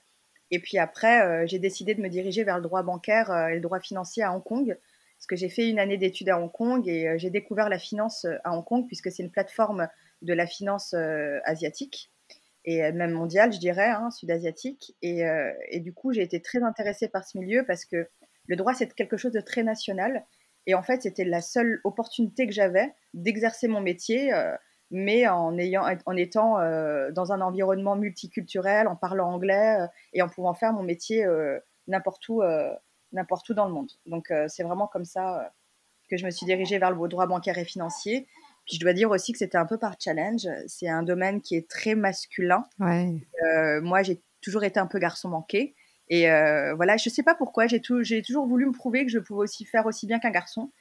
Et 0.51 0.59
puis 0.59 0.77
après, 0.77 1.21
euh, 1.21 1.47
j'ai 1.47 1.59
décidé 1.59 1.95
de 1.95 2.01
me 2.01 2.09
diriger 2.09 2.43
vers 2.43 2.57
le 2.57 2.63
droit 2.63 2.83
bancaire 2.83 3.31
et 3.47 3.55
le 3.55 3.61
droit 3.61 3.79
financier 3.79 4.21
à 4.21 4.33
Hong 4.33 4.43
Kong, 4.43 4.77
parce 5.21 5.27
que 5.27 5.35
j'ai 5.35 5.49
fait 5.49 5.69
une 5.69 5.79
année 5.79 5.97
d'études 5.97 6.29
à 6.29 6.39
Hong 6.39 6.51
Kong 6.51 6.87
et 6.87 7.07
euh, 7.07 7.17
j'ai 7.17 7.29
découvert 7.29 7.69
la 7.69 7.77
finance 7.77 8.25
à 8.43 8.57
Hong 8.57 8.65
Kong, 8.65 8.87
puisque 8.87 9.11
c'est 9.11 9.23
une 9.23 9.31
plateforme 9.31 9.87
de 10.21 10.33
la 10.33 10.45
finance 10.45 10.93
asiatique 11.45 12.11
et 12.63 12.91
même 12.91 13.09
mondiale, 13.09 13.51
je 13.51 13.57
dirais, 13.57 13.89
hein, 13.89 14.11
sud-asiatique. 14.11 14.95
Et, 15.01 15.23
du 15.79 15.93
coup, 15.93 16.13
j'ai 16.13 16.21
été 16.21 16.39
très 16.43 16.61
intéressée 16.61 17.07
par 17.07 17.23
ce 17.23 17.39
milieu 17.39 17.65
parce 17.65 17.85
que 17.85 18.07
le 18.45 18.55
droit, 18.55 18.75
c'est 18.75 18.93
quelque 18.93 19.17
chose 19.17 19.31
de 19.31 19.41
très 19.41 19.63
national. 19.63 20.23
Et 20.67 20.75
en 20.75 20.83
fait, 20.83 21.01
c'était 21.01 21.23
la 21.23 21.41
seule 21.41 21.81
opportunité 21.83 22.45
que 22.45 22.53
j'avais 22.53 22.93
d'exercer 23.15 23.67
mon 23.67 23.81
métier 23.81 24.31
mais 24.91 25.25
en, 25.27 25.57
ayant, 25.57 25.85
en 26.05 26.15
étant 26.17 26.59
euh, 26.59 27.11
dans 27.11 27.31
un 27.31 27.41
environnement 27.41 27.95
multiculturel, 27.95 28.87
en 28.87 28.97
parlant 28.97 29.31
anglais 29.31 29.77
euh, 29.79 29.87
et 30.13 30.21
en 30.21 30.27
pouvant 30.27 30.53
faire 30.53 30.73
mon 30.73 30.83
métier 30.83 31.25
euh, 31.25 31.59
n'importe 31.87 32.27
où, 32.29 32.43
n'importe 33.11 33.49
où 33.49 33.53
dans 33.53 33.65
le 33.65 33.73
monde. 33.73 33.91
Donc 34.05 34.31
c'est 34.47 34.63
vraiment 34.63 34.87
comme 34.87 35.05
ça 35.05 35.53
que 36.09 36.17
je 36.17 36.25
me 36.25 36.31
suis 36.31 36.45
dirigée 36.45 36.77
vers 36.77 36.91
le 36.91 37.07
droit 37.07 37.27
bancaire 37.27 37.57
et 37.57 37.65
financier. 37.65 38.27
Puis 38.65 38.75
je 38.75 38.79
dois 38.79 38.93
dire 38.93 39.09
aussi 39.09 39.31
que 39.31 39.37
c'était 39.37 39.57
un 39.57 39.65
peu 39.65 39.77
par 39.77 39.95
challenge. 39.99 40.47
C'est 40.67 40.87
un 40.89 41.03
domaine 41.03 41.41
qui 41.41 41.55
est 41.55 41.69
très 41.69 41.95
masculin. 41.95 42.65
Ouais. 42.79 43.21
moi, 43.81 44.03
j'ai 44.03 44.21
toujours 44.41 44.63
été 44.63 44.79
un 44.79 44.87
peu 44.87 44.99
garçon 44.99 45.29
manqué. 45.29 45.75
Et 46.09 46.27
voilà, 46.75 46.97
je 46.97 47.09
sais 47.09 47.23
pas 47.23 47.35
pourquoi, 47.35 47.67
j'ai 47.67 47.81
toujours 47.81 48.47
voulu 48.47 48.65
me 48.65 48.73
prouver 48.73 49.05
que 49.05 49.11
je 49.11 49.19
pouvais 49.19 49.41
aussi 49.41 49.65
faire 49.65 49.85
aussi 49.85 50.07
bien 50.07 50.19
qu'un 50.19 50.31
garçon. 50.31 50.71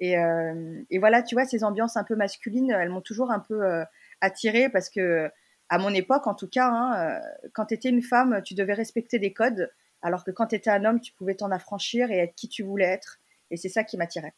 Et, 0.00 0.18
euh, 0.18 0.82
et, 0.88 0.98
voilà, 0.98 1.22
tu 1.22 1.34
vois, 1.34 1.44
ces 1.44 1.62
ambiances 1.62 1.96
un 1.96 2.04
peu 2.04 2.16
masculines, 2.16 2.70
elles 2.70 2.88
m'ont 2.88 3.02
toujours 3.02 3.30
un 3.30 3.38
peu 3.38 3.62
euh, 3.62 3.84
attirée 4.22 4.70
parce 4.70 4.88
que, 4.88 5.30
à 5.68 5.78
mon 5.78 5.90
époque, 5.90 6.26
en 6.26 6.34
tout 6.34 6.48
cas, 6.48 6.68
hein, 6.68 7.18
euh, 7.18 7.48
quand 7.52 7.66
tu 7.66 7.74
étais 7.74 7.90
une 7.90 8.02
femme, 8.02 8.40
tu 8.42 8.54
devais 8.54 8.72
respecter 8.72 9.18
des 9.18 9.32
codes, 9.32 9.70
alors 10.02 10.24
que 10.24 10.30
quand 10.30 10.48
tu 10.48 10.56
étais 10.56 10.70
un 10.70 10.84
homme, 10.84 11.00
tu 11.00 11.12
pouvais 11.12 11.34
t'en 11.34 11.50
affranchir 11.50 12.10
et 12.10 12.18
être 12.18 12.34
qui 12.34 12.48
tu 12.48 12.62
voulais 12.62 12.86
être. 12.86 13.20
Et 13.50 13.56
c'est 13.56 13.68
ça 13.68 13.84
qui 13.84 13.96
m'attirait. 13.96 14.34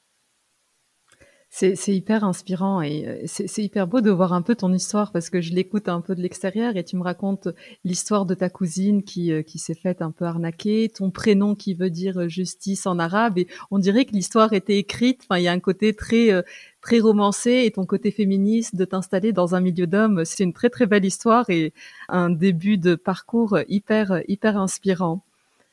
C'est 1.55 1.95
hyper 1.95 2.25
inspirant 2.25 2.81
et 2.81 3.07
euh, 3.07 3.23
c'est 3.27 3.63
hyper 3.63 3.87
beau 3.87 4.01
de 4.01 4.11
voir 4.11 4.33
un 4.33 4.41
peu 4.41 4.55
ton 4.55 4.73
histoire 4.73 5.13
parce 5.13 5.29
que 5.29 5.43
je 5.43 5.53
l'écoute 5.53 5.87
un 5.87 6.01
peu 6.01 6.15
de 6.15 6.23
l'extérieur 6.23 6.79
et 6.79 6.83
tu 6.83 6.97
me 6.97 7.03
racontes 7.03 7.49
l'histoire 7.85 8.25
de 8.25 8.33
ta 8.33 8.49
cousine 8.49 9.03
qui, 9.03 9.31
euh, 9.31 9.43
s'est 9.57 9.75
faite 9.75 10.01
un 10.01 10.13
peu 10.13 10.25
arnaquer, 10.25 10.89
ton 10.89 11.11
prénom 11.11 11.55
qui 11.55 11.75
veut 11.75 11.91
dire 11.91 12.27
justice 12.27 12.87
en 12.87 12.99
arabe 12.99 13.37
et 13.37 13.49
on 13.71 13.79
dirait 13.79 14.07
que 14.07 14.13
l'histoire 14.13 14.55
était 14.55 14.79
écrite. 14.79 15.21
Enfin, 15.25 15.39
il 15.39 15.45
y 15.45 15.49
a 15.49 15.53
un 15.53 15.61
côté 15.61 15.93
très, 15.93 16.33
euh, 16.33 16.41
très 16.81 17.01
romancé 17.01 17.65
et 17.67 17.71
ton 17.71 17.85
côté 17.85 18.13
féministe 18.13 18.75
de 18.75 18.87
t'installer 18.87 19.35
dans 19.35 19.55
un 19.55 19.61
milieu 19.61 19.87
d'hommes. 19.87 20.25
C'est 20.25 20.45
une 20.45 20.55
très, 20.55 20.71
très 20.71 20.87
belle 20.87 21.05
histoire 21.05 21.51
et 21.51 21.75
un 22.09 22.31
début 22.31 22.79
de 22.79 22.95
parcours 22.95 23.59
hyper, 23.69 24.23
hyper 24.27 24.57
inspirant. 24.57 25.23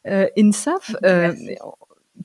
Euh, 0.08 0.28
Insaf, 0.38 0.96
euh, 1.04 1.34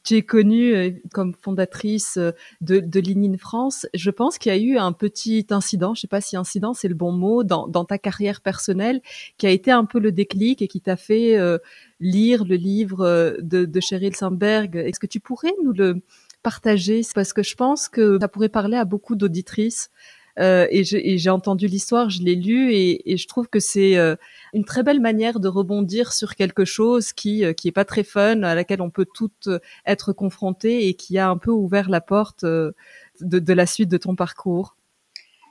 tu 0.02 0.16
es 0.16 0.22
connue 0.22 0.74
euh, 0.74 0.90
comme 1.12 1.34
fondatrice 1.40 2.16
euh, 2.16 2.32
de, 2.60 2.80
de 2.80 3.36
France. 3.36 3.86
Je 3.94 4.10
pense 4.10 4.38
qu'il 4.38 4.52
y 4.52 4.56
a 4.56 4.58
eu 4.58 4.76
un 4.76 4.92
petit 4.92 5.46
incident, 5.50 5.94
je 5.94 5.98
ne 5.98 6.02
sais 6.02 6.08
pas 6.08 6.20
si 6.20 6.36
incident 6.36 6.74
c'est 6.74 6.88
le 6.88 6.94
bon 6.94 7.12
mot, 7.12 7.44
dans, 7.44 7.68
dans, 7.68 7.84
ta 7.84 7.98
carrière 7.98 8.40
personnelle, 8.40 9.00
qui 9.38 9.46
a 9.46 9.50
été 9.50 9.70
un 9.70 9.84
peu 9.84 9.98
le 9.98 10.12
déclic 10.12 10.62
et 10.62 10.68
qui 10.68 10.80
t'a 10.80 10.96
fait 10.96 11.36
euh, 11.36 11.58
lire 12.00 12.44
le 12.44 12.56
livre 12.56 13.36
de, 13.40 13.64
de 13.64 13.80
Sheryl 13.80 14.16
Sandberg. 14.16 14.76
Est-ce 14.76 15.00
que 15.00 15.06
tu 15.06 15.20
pourrais 15.20 15.54
nous 15.62 15.72
le 15.72 16.02
partager? 16.42 17.02
Parce 17.14 17.32
que 17.32 17.42
je 17.42 17.54
pense 17.54 17.88
que 17.88 18.18
ça 18.20 18.28
pourrait 18.28 18.48
parler 18.48 18.76
à 18.76 18.84
beaucoup 18.84 19.16
d'auditrices. 19.16 19.90
Euh, 20.40 20.66
et 20.70 20.82
j'ai 20.82 21.30
entendu 21.30 21.68
l'histoire, 21.68 22.10
je 22.10 22.22
l'ai 22.22 22.34
lu 22.34 22.72
et, 22.72 23.12
et, 23.12 23.16
je 23.16 23.28
trouve 23.28 23.48
que 23.48 23.60
c'est 23.60 23.96
euh, 23.96 24.16
une 24.52 24.64
très 24.64 24.82
belle 24.82 25.00
manière 25.00 25.38
de 25.38 25.46
rebondir 25.46 26.12
sur 26.12 26.34
quelque 26.34 26.64
chose 26.64 27.12
qui 27.12 27.44
euh, 27.44 27.52
qui 27.52 27.68
est 27.68 27.72
pas 27.72 27.84
très 27.84 28.02
fun, 28.02 28.42
à 28.42 28.56
laquelle 28.56 28.82
on 28.82 28.90
peut 28.90 29.06
toutes 29.14 29.48
être 29.86 30.12
confrontées 30.12 30.88
et 30.88 30.94
qui 30.94 31.18
a 31.18 31.28
un 31.28 31.38
peu 31.38 31.52
ouvert 31.52 31.88
la 31.88 32.00
porte 32.00 32.44
de, 32.44 32.74
de 33.20 33.52
la 33.52 33.66
suite 33.66 33.88
de 33.88 33.96
ton 33.96 34.16
parcours. 34.16 34.76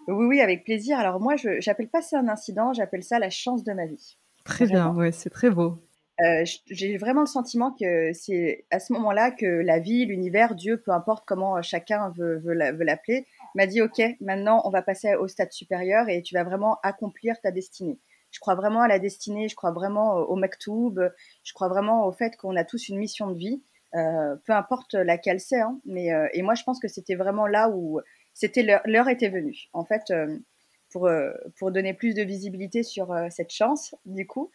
Oui, 0.09 0.25
oui, 0.25 0.41
avec 0.41 0.65
plaisir. 0.65 0.99
Alors 0.99 1.21
moi, 1.21 1.37
je 1.37 1.61
j'appelle 1.61 1.87
pas 1.87 2.01
ça 2.01 2.19
un 2.19 2.27
incident, 2.27 2.73
j'appelle 2.73 3.03
ça 3.03 3.19
la 3.19 3.29
chance 3.29 3.63
de 3.63 3.71
ma 3.71 3.85
vie. 3.85 4.17
Très 4.43 4.65
bien, 4.65 4.93
ouais, 4.93 5.13
c'est 5.13 5.29
très 5.29 5.49
beau. 5.49 5.79
Euh, 6.21 6.43
j'ai 6.67 6.97
vraiment 6.97 7.21
le 7.21 7.27
sentiment 7.27 7.71
que 7.71 8.13
c'est 8.13 8.65
à 8.69 8.79
ce 8.79 8.93
moment-là 8.93 9.31
que 9.31 9.45
la 9.45 9.79
vie, 9.79 10.05
l'univers, 10.05 10.53
Dieu, 10.53 10.77
peu 10.77 10.91
importe 10.91 11.23
comment 11.25 11.61
chacun 11.61 12.11
veut, 12.15 12.37
veut 12.37 12.53
l'appeler, 12.53 13.25
m'a 13.55 13.67
dit 13.67 13.81
OK, 13.81 14.01
maintenant 14.21 14.61
on 14.65 14.69
va 14.69 14.81
passer 14.81 15.15
au 15.15 15.27
stade 15.27 15.51
supérieur 15.51 16.09
et 16.09 16.21
tu 16.21 16.35
vas 16.35 16.43
vraiment 16.43 16.79
accomplir 16.83 17.39
ta 17.41 17.51
destinée. 17.51 17.99
Je 18.31 18.39
crois 18.39 18.55
vraiment 18.55 18.81
à 18.81 18.87
la 18.87 18.97
destinée, 18.97 19.47
je 19.47 19.55
crois 19.55 19.71
vraiment 19.71 20.15
au 20.15 20.35
maktoub, 20.35 20.99
je 21.43 21.53
crois 21.53 21.67
vraiment 21.67 22.07
au 22.07 22.11
fait 22.11 22.35
qu'on 22.35 22.55
a 22.55 22.63
tous 22.63 22.89
une 22.89 22.97
mission 22.97 23.27
de 23.27 23.37
vie, 23.37 23.61
euh, 23.95 24.35
peu 24.45 24.53
importe 24.53 24.95
laquelle 24.95 25.39
c'est. 25.39 25.61
Hein, 25.61 25.79
mais 25.85 26.11
euh, 26.11 26.27
et 26.33 26.41
moi 26.41 26.55
je 26.55 26.63
pense 26.63 26.79
que 26.79 26.87
c'était 26.87 27.15
vraiment 27.15 27.45
là 27.45 27.69
où 27.69 27.99
c'était 28.33 28.63
l'heure 28.85 29.07
était 29.07 29.29
venue. 29.29 29.69
En 29.73 29.85
fait, 29.85 30.09
euh, 30.09 30.35
pour 30.91 31.09
pour 31.57 31.71
donner 31.71 31.93
plus 31.93 32.15
de 32.15 32.23
visibilité 32.23 32.83
sur 32.83 33.15
cette 33.29 33.51
chance, 33.51 33.95
du 34.05 34.27
coup, 34.27 34.51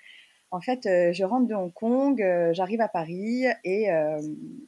en 0.50 0.60
fait, 0.60 0.82
je 0.84 1.24
rentre 1.24 1.48
de 1.48 1.54
Hong 1.54 1.72
Kong, 1.72 2.24
j'arrive 2.52 2.80
à 2.80 2.86
Paris 2.86 3.44
et, 3.64 3.88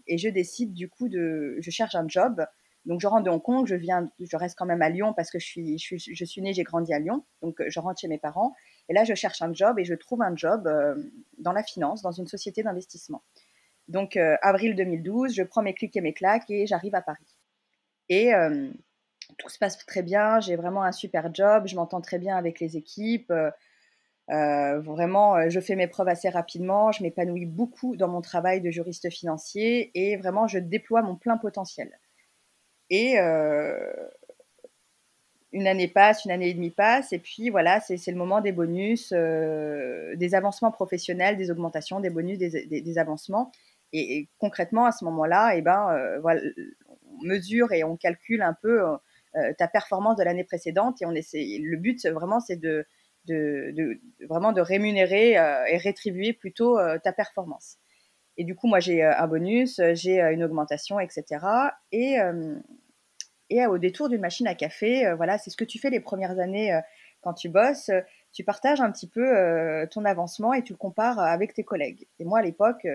et 0.08 0.18
je 0.18 0.28
décide 0.28 0.72
du 0.74 0.88
coup 0.88 1.08
de, 1.08 1.56
je 1.60 1.70
cherche 1.70 1.94
un 1.94 2.08
job. 2.08 2.44
Donc 2.86 3.00
je 3.00 3.06
rentre 3.06 3.24
de 3.24 3.30
Hong 3.30 3.42
Kong, 3.42 3.66
je 3.66 3.74
viens, 3.74 4.10
je 4.18 4.36
reste 4.36 4.56
quand 4.58 4.66
même 4.66 4.82
à 4.82 4.88
Lyon 4.88 5.12
parce 5.14 5.30
que 5.30 5.38
je 5.38 5.46
suis, 5.46 5.78
je 5.78 6.24
suis, 6.24 6.42
née, 6.42 6.52
j'ai 6.54 6.62
grandi 6.62 6.92
à 6.94 6.98
Lyon, 6.98 7.24
donc 7.42 7.62
je 7.66 7.80
rentre 7.80 8.00
chez 8.00 8.08
mes 8.08 8.18
parents. 8.18 8.54
Et 8.88 8.94
là, 8.94 9.04
je 9.04 9.14
cherche 9.14 9.42
un 9.42 9.52
job 9.52 9.78
et 9.78 9.84
je 9.84 9.94
trouve 9.94 10.22
un 10.22 10.34
job 10.34 10.68
dans 11.38 11.52
la 11.52 11.62
finance, 11.62 12.00
dans 12.02 12.12
une 12.12 12.26
société 12.26 12.62
d'investissement. 12.62 13.22
Donc 13.88 14.16
avril 14.16 14.74
2012, 14.76 15.34
je 15.34 15.42
prends 15.42 15.62
mes 15.62 15.74
clics 15.74 15.96
et 15.96 16.00
mes 16.00 16.14
claques 16.14 16.48
et 16.50 16.66
j'arrive 16.66 16.94
à 16.94 17.02
Paris. 17.02 17.36
Et 18.08 18.32
tout 19.36 19.50
se 19.50 19.58
passe 19.58 19.84
très 19.84 20.02
bien, 20.02 20.40
j'ai 20.40 20.56
vraiment 20.56 20.82
un 20.82 20.92
super 20.92 21.32
job, 21.34 21.66
je 21.66 21.76
m'entends 21.76 22.00
très 22.00 22.18
bien 22.18 22.36
avec 22.36 22.60
les 22.60 22.76
équipes. 22.76 23.32
Euh, 24.30 24.78
vraiment, 24.80 25.36
euh, 25.36 25.48
je 25.48 25.58
fais 25.58 25.74
mes 25.74 25.88
preuves 25.88 26.08
assez 26.08 26.28
rapidement, 26.28 26.92
je 26.92 27.02
m'épanouis 27.02 27.46
beaucoup 27.46 27.96
dans 27.96 28.06
mon 28.06 28.20
travail 28.20 28.60
de 28.60 28.70
juriste 28.70 29.10
financier 29.10 29.90
et 29.94 30.16
vraiment, 30.16 30.46
je 30.46 30.58
déploie 30.58 31.02
mon 31.02 31.16
plein 31.16 31.36
potentiel. 31.36 31.98
Et 32.90 33.18
euh, 33.18 33.92
une 35.52 35.68
année 35.68 35.88
passe, 35.88 36.24
une 36.24 36.32
année 36.32 36.50
et 36.50 36.54
demie 36.54 36.70
passe, 36.70 37.12
et 37.12 37.18
puis 37.18 37.50
voilà, 37.50 37.80
c'est 37.80 38.04
le 38.10 38.16
moment 38.16 38.40
des 38.40 38.52
bonus, 38.52 39.12
euh, 39.16 40.14
des 40.16 40.34
avancements 40.34 40.72
professionnels, 40.72 41.36
des 41.36 41.50
augmentations, 41.50 42.00
des 42.00 42.10
bonus, 42.10 42.38
des, 42.38 42.98
avancements. 42.98 43.52
Et, 43.92 44.28
concrètement, 44.38 44.86
à 44.86 44.92
ce 44.92 45.04
moment-là, 45.04 45.52
eh 45.56 45.62
ben, 45.62 45.90
euh, 45.90 46.20
voilà, 46.20 46.40
on 47.20 47.24
mesure 47.24 47.72
et 47.72 47.84
on 47.84 47.96
calcule 47.96 48.42
un 48.42 48.54
peu 48.60 48.82
ta 49.58 49.68
performance 49.68 50.16
de 50.16 50.24
l'année 50.24 50.42
précédente, 50.42 51.00
et 51.00 51.06
on 51.06 51.14
essaie. 51.14 51.58
Le 51.60 51.76
but, 51.76 52.04
vraiment, 52.06 52.40
c'est 52.40 52.56
de 52.56 52.84
de, 53.26 54.00
vraiment 54.28 54.52
de 54.52 54.60
rémunérer 54.60 55.32
et 55.32 55.76
rétribuer 55.76 56.32
plutôt 56.32 56.78
ta 57.04 57.12
performance. 57.12 57.78
Et 58.36 58.44
du 58.44 58.56
coup, 58.56 58.66
moi, 58.66 58.80
j'ai 58.80 59.04
un 59.04 59.26
bonus, 59.28 59.80
j'ai 59.92 60.20
une 60.20 60.42
augmentation, 60.42 60.98
etc. 60.98 61.44
Et, 61.92 62.16
et 63.50 63.66
au 63.66 63.78
détour 63.78 64.08
d'une 64.08 64.20
machine 64.20 64.46
à 64.46 64.54
café, 64.54 65.12
voilà, 65.16 65.38
c'est 65.38 65.50
ce 65.50 65.56
que 65.56 65.64
tu 65.64 65.78
fais 65.78 65.90
les 65.90 66.00
premières 66.00 66.38
années 66.38 66.78
quand 67.20 67.34
tu 67.34 67.48
bosses. 67.48 67.90
Tu 68.32 68.44
partages 68.44 68.80
un 68.80 68.90
petit 68.90 69.08
peu 69.08 69.86
ton 69.90 70.04
avancement 70.04 70.54
et 70.54 70.62
tu 70.62 70.72
le 70.72 70.78
compares 70.78 71.18
avec 71.18 71.52
tes 71.52 71.64
collègues. 71.64 72.06
Et 72.18 72.24
moi, 72.24 72.38
à 72.38 72.42
l'époque, 72.42 72.86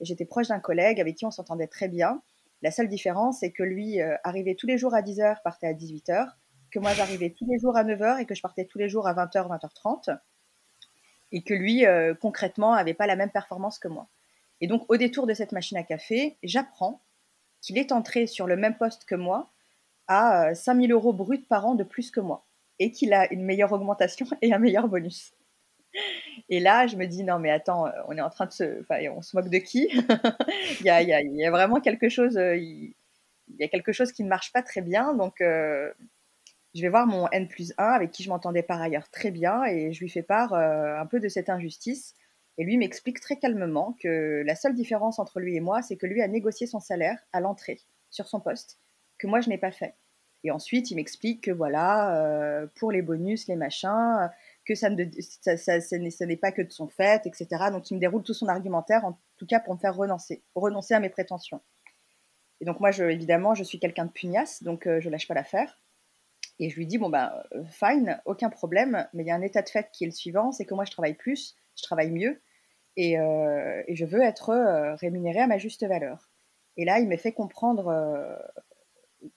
j'étais 0.00 0.26
proche 0.26 0.48
d'un 0.48 0.60
collègue 0.60 1.00
avec 1.00 1.16
qui 1.16 1.24
on 1.24 1.30
s'entendait 1.30 1.66
très 1.66 1.88
bien. 1.88 2.22
La 2.60 2.70
seule 2.70 2.88
différence, 2.88 3.40
c'est 3.40 3.52
que 3.52 3.62
lui 3.62 4.00
arrivait 4.22 4.54
tous 4.54 4.66
les 4.66 4.78
jours 4.78 4.94
à 4.94 5.00
10h, 5.00 5.42
partait 5.42 5.66
à 5.66 5.72
18h 5.72 6.28
que 6.72 6.78
moi 6.78 6.92
j'arrivais 6.94 7.30
tous 7.30 7.46
les 7.48 7.58
jours 7.60 7.76
à 7.76 7.84
9h 7.84 8.20
et 8.20 8.26
que 8.26 8.34
je 8.34 8.42
partais 8.42 8.64
tous 8.64 8.78
les 8.78 8.88
jours 8.88 9.06
à 9.06 9.14
20h, 9.14 9.46
20h30, 9.46 10.18
et 11.30 11.42
que 11.42 11.54
lui, 11.54 11.86
euh, 11.86 12.14
concrètement, 12.14 12.74
n'avait 12.74 12.94
pas 12.94 13.06
la 13.06 13.14
même 13.14 13.30
performance 13.30 13.78
que 13.78 13.88
moi. 13.88 14.08
Et 14.60 14.66
donc, 14.66 14.84
au 14.90 14.96
détour 14.96 15.26
de 15.26 15.34
cette 15.34 15.52
machine 15.52 15.76
à 15.76 15.82
café, 15.82 16.38
j'apprends 16.42 17.02
qu'il 17.60 17.78
est 17.78 17.92
entré 17.92 18.26
sur 18.26 18.46
le 18.46 18.56
même 18.56 18.76
poste 18.76 19.04
que 19.04 19.14
moi 19.14 19.51
à 20.12 20.54
5000 20.54 20.92
euh, 20.92 20.94
euros 20.94 21.12
bruts 21.12 21.44
par 21.48 21.66
an 21.66 21.74
de 21.74 21.84
plus 21.84 22.10
que 22.10 22.20
moi, 22.20 22.44
et 22.78 22.90
qu'il 22.90 23.12
a 23.12 23.32
une 23.32 23.42
meilleure 23.44 23.72
augmentation 23.72 24.26
et 24.42 24.52
un 24.52 24.58
meilleur 24.58 24.88
bonus. 24.88 25.32
Et 26.48 26.60
là, 26.60 26.86
je 26.86 26.96
me 26.96 27.06
dis, 27.06 27.22
non, 27.22 27.38
mais 27.38 27.50
attends, 27.50 27.86
euh, 27.86 27.90
on 28.08 28.16
est 28.16 28.22
en 28.22 28.30
train 28.30 28.46
de 28.46 28.52
se. 28.52 28.80
Enfin, 28.80 28.98
on 29.14 29.22
se 29.22 29.36
moque 29.36 29.50
de 29.50 29.58
qui 29.58 29.88
il, 30.80 30.86
y 30.86 30.90
a, 30.90 31.02
y 31.02 31.12
a, 31.12 31.22
y 31.22 31.44
a, 31.44 31.50
vraiment 31.50 31.80
quelque 31.80 32.08
chose. 32.08 32.34
Il, 32.36 32.94
y 33.58 33.64
a 33.64 33.68
quelque 33.68 33.92
chose 33.92 34.12
qui 34.12 34.24
ne 34.24 34.28
marche 34.28 34.52
pas 34.52 34.62
très 34.62 34.80
bien. 34.80 35.14
Donc, 35.14 35.40
euh, 35.40 35.92
je 36.74 36.80
vais 36.80 36.88
voir 36.88 37.06
mon 37.06 37.28
N 37.30 37.48
plus 37.48 37.74
1 37.76 37.84
avec 37.84 38.10
qui 38.10 38.22
je 38.22 38.30
m'entendais 38.30 38.62
par 38.62 38.80
ailleurs 38.80 39.10
très 39.10 39.30
bien 39.30 39.64
et 39.64 39.92
je 39.92 40.00
lui 40.00 40.08
fais 40.08 40.22
part 40.22 40.54
euh, 40.54 40.98
un 40.98 41.06
peu 41.06 41.20
de 41.20 41.28
cette 41.28 41.50
injustice. 41.50 42.14
Et 42.58 42.64
lui 42.64 42.76
m'explique 42.76 43.20
très 43.20 43.36
calmement 43.36 43.96
que 44.00 44.42
la 44.44 44.54
seule 44.54 44.74
différence 44.74 45.18
entre 45.18 45.40
lui 45.40 45.56
et 45.56 45.60
moi, 45.60 45.82
c'est 45.82 45.96
que 45.96 46.06
lui 46.06 46.22
a 46.22 46.28
négocié 46.28 46.66
son 46.66 46.80
salaire 46.80 47.18
à 47.32 47.40
l'entrée 47.40 47.80
sur 48.10 48.28
son 48.28 48.40
poste, 48.40 48.78
que 49.18 49.26
moi 49.26 49.40
je 49.40 49.48
n'ai 49.48 49.56
pas 49.56 49.72
fait. 49.72 49.94
Et 50.44 50.50
ensuite, 50.50 50.90
il 50.90 50.96
m'explique 50.96 51.44
que 51.44 51.50
voilà, 51.50 52.16
euh, 52.16 52.66
pour 52.76 52.90
les 52.90 53.02
bonus, 53.02 53.46
les 53.48 53.56
machins, 53.56 54.30
que 54.66 54.74
ça 54.74 54.90
ne 54.90 56.24
n'est 56.26 56.36
pas 56.36 56.52
que 56.52 56.62
de 56.62 56.70
son 56.72 56.88
fait, 56.88 57.26
etc. 57.26 57.46
Donc 57.70 57.90
il 57.90 57.94
me 57.94 58.00
déroule 58.00 58.22
tout 58.22 58.34
son 58.34 58.48
argumentaire, 58.48 59.04
en 59.04 59.18
tout 59.36 59.46
cas 59.46 59.60
pour 59.60 59.74
me 59.74 59.78
faire 59.78 59.94
renoncer, 59.94 60.42
renoncer 60.54 60.94
à 60.94 61.00
mes 61.00 61.10
prétentions. 61.10 61.60
Et 62.60 62.64
donc 62.64 62.80
moi, 62.80 62.90
évidemment, 62.90 63.54
je 63.54 63.64
suis 63.64 63.78
quelqu'un 63.78 64.06
de 64.06 64.12
pugnace, 64.12 64.62
donc 64.62 64.86
euh, 64.86 65.00
je 65.00 65.10
lâche 65.10 65.28
pas 65.28 65.34
l'affaire. 65.34 65.80
Et 66.58 66.70
je 66.70 66.76
lui 66.76 66.86
dis, 66.86 66.98
bon, 66.98 67.08
ben, 67.08 67.32
fine, 67.70 68.20
aucun 68.24 68.50
problème, 68.50 69.08
mais 69.14 69.24
il 69.24 69.26
y 69.26 69.30
a 69.30 69.34
un 69.34 69.42
état 69.42 69.62
de 69.62 69.68
fait 69.68 69.90
qui 69.92 70.04
est 70.04 70.06
le 70.06 70.12
suivant, 70.12 70.52
c'est 70.52 70.64
que 70.64 70.74
moi, 70.74 70.84
je 70.84 70.92
travaille 70.92 71.14
plus, 71.14 71.56
je 71.76 71.82
travaille 71.82 72.10
mieux, 72.10 72.40
et, 72.96 73.18
euh, 73.18 73.82
je 73.88 74.04
veux 74.04 74.22
être 74.22 74.50
euh, 74.50 74.94
rémunéré 74.96 75.40
à 75.40 75.46
ma 75.46 75.58
juste 75.58 75.86
valeur. 75.86 76.30
Et 76.76 76.84
là, 76.84 77.00
il 77.00 77.08
m'a 77.08 77.16
fait 77.16 77.32
comprendre 77.32 77.88
euh, 77.88 78.36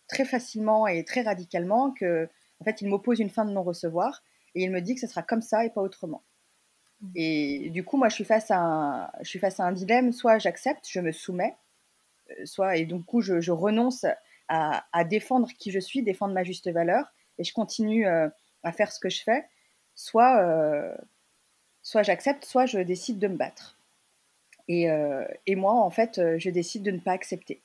très 0.08 0.26
facilement 0.26 0.88
et 0.88 1.04
très 1.04 1.22
radicalement 1.22 1.92
que, 1.92 2.30
en 2.60 2.64
fait, 2.64 2.82
il 2.82 2.88
m'oppose 2.88 3.20
une 3.20 3.30
fin 3.30 3.46
de 3.46 3.52
non-recevoir, 3.52 4.24
et 4.56 4.64
il 4.64 4.72
me 4.72 4.82
dit 4.82 4.96
que 4.96 5.02
ce 5.02 5.08
sera 5.08 5.22
comme 5.22 5.42
ça 5.42 5.66
et 5.66 5.70
pas 5.70 5.82
autrement. 5.82 6.24
Mmh. 7.02 7.12
Et 7.16 7.70
du 7.72 7.84
coup, 7.84 7.98
moi, 7.98 8.10
je 8.10 8.16
suis 8.16 8.24
face 8.24 8.52
à 8.52 8.60
un, 8.60 9.12
je 9.22 9.30
suis 9.30 9.40
face 9.40 9.60
à 9.60 9.66
un 9.66 9.72
dilemme, 9.72 10.12
soit 10.12 10.38
j'accepte, 10.40 10.86
je 10.90 11.00
me 11.00 11.12
soumets, 11.12 11.56
soit, 12.44 12.78
et 12.78 12.86
du 12.86 13.02
coup, 13.04 13.22
je, 13.22 13.42
je 13.42 13.52
renonce 13.52 14.06
à, 14.48 14.86
à, 14.92 15.04
défendre 15.04 15.50
qui 15.58 15.72
je 15.72 15.80
suis, 15.80 16.04
défendre 16.04 16.34
ma 16.34 16.44
juste 16.44 16.70
valeur, 16.70 17.14
et 17.38 17.44
je 17.44 17.54
continue 17.54 18.08
euh, 18.08 18.30
à 18.64 18.72
faire 18.72 18.92
ce 18.92 19.00
que 19.00 19.10
je 19.10 19.24
fais, 19.24 19.46
soit, 19.94 20.42
euh, 20.42 20.96
soit 21.82 22.04
j'accepte, 22.04 22.46
soit 22.46 22.66
je 22.66 22.80
décide 22.80 23.20
de 23.20 23.28
me 23.28 23.38
battre. 23.38 23.78
Et, 24.68 24.90
euh, 24.90 25.26
et, 25.46 25.56
moi, 25.56 25.74
en 25.74 25.92
fait, 25.92 26.20
je 26.38 26.50
décide 26.50 26.84
de 26.84 26.92
ne 26.92 27.00
pas 27.00 27.12
accepter. 27.12 27.62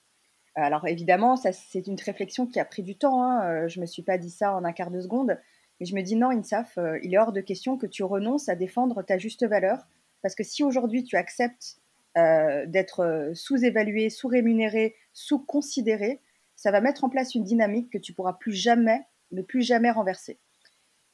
Alors 0.54 0.86
évidemment, 0.86 1.36
c'est 1.36 1.86
une 1.86 1.96
réflexion 2.04 2.46
qui 2.46 2.58
a 2.60 2.64
pris 2.64 2.82
du 2.82 2.96
temps. 2.96 3.22
Hein. 3.22 3.68
Je 3.68 3.78
ne 3.78 3.82
me 3.82 3.86
suis 3.86 4.02
pas 4.02 4.18
dit 4.18 4.30
ça 4.30 4.54
en 4.54 4.64
un 4.64 4.72
quart 4.72 4.90
de 4.90 5.00
seconde. 5.00 5.38
Mais 5.78 5.86
je 5.86 5.94
me 5.94 6.02
dis 6.02 6.16
non, 6.16 6.30
Insaf, 6.30 6.78
il 7.02 7.14
est 7.14 7.18
hors 7.18 7.32
de 7.32 7.40
question 7.40 7.78
que 7.78 7.86
tu 7.86 8.02
renonces 8.02 8.48
à 8.48 8.56
défendre 8.56 9.02
ta 9.02 9.16
juste 9.16 9.46
valeur. 9.46 9.86
Parce 10.22 10.34
que 10.34 10.42
si 10.42 10.62
aujourd'hui 10.62 11.04
tu 11.04 11.16
acceptes 11.16 11.80
euh, 12.18 12.66
d'être 12.66 13.30
sous-évalué, 13.34 14.10
sous-rémunéré, 14.10 14.96
sous-considéré, 15.12 16.20
ça 16.56 16.72
va 16.72 16.80
mettre 16.80 17.04
en 17.04 17.08
place 17.08 17.36
une 17.36 17.44
dynamique 17.44 17.90
que 17.90 17.98
tu 17.98 18.12
pourras 18.12 18.32
plus 18.32 18.52
jamais, 18.52 19.00
ne 19.30 19.42
plus 19.42 19.62
jamais 19.62 19.92
renverser. 19.92 20.40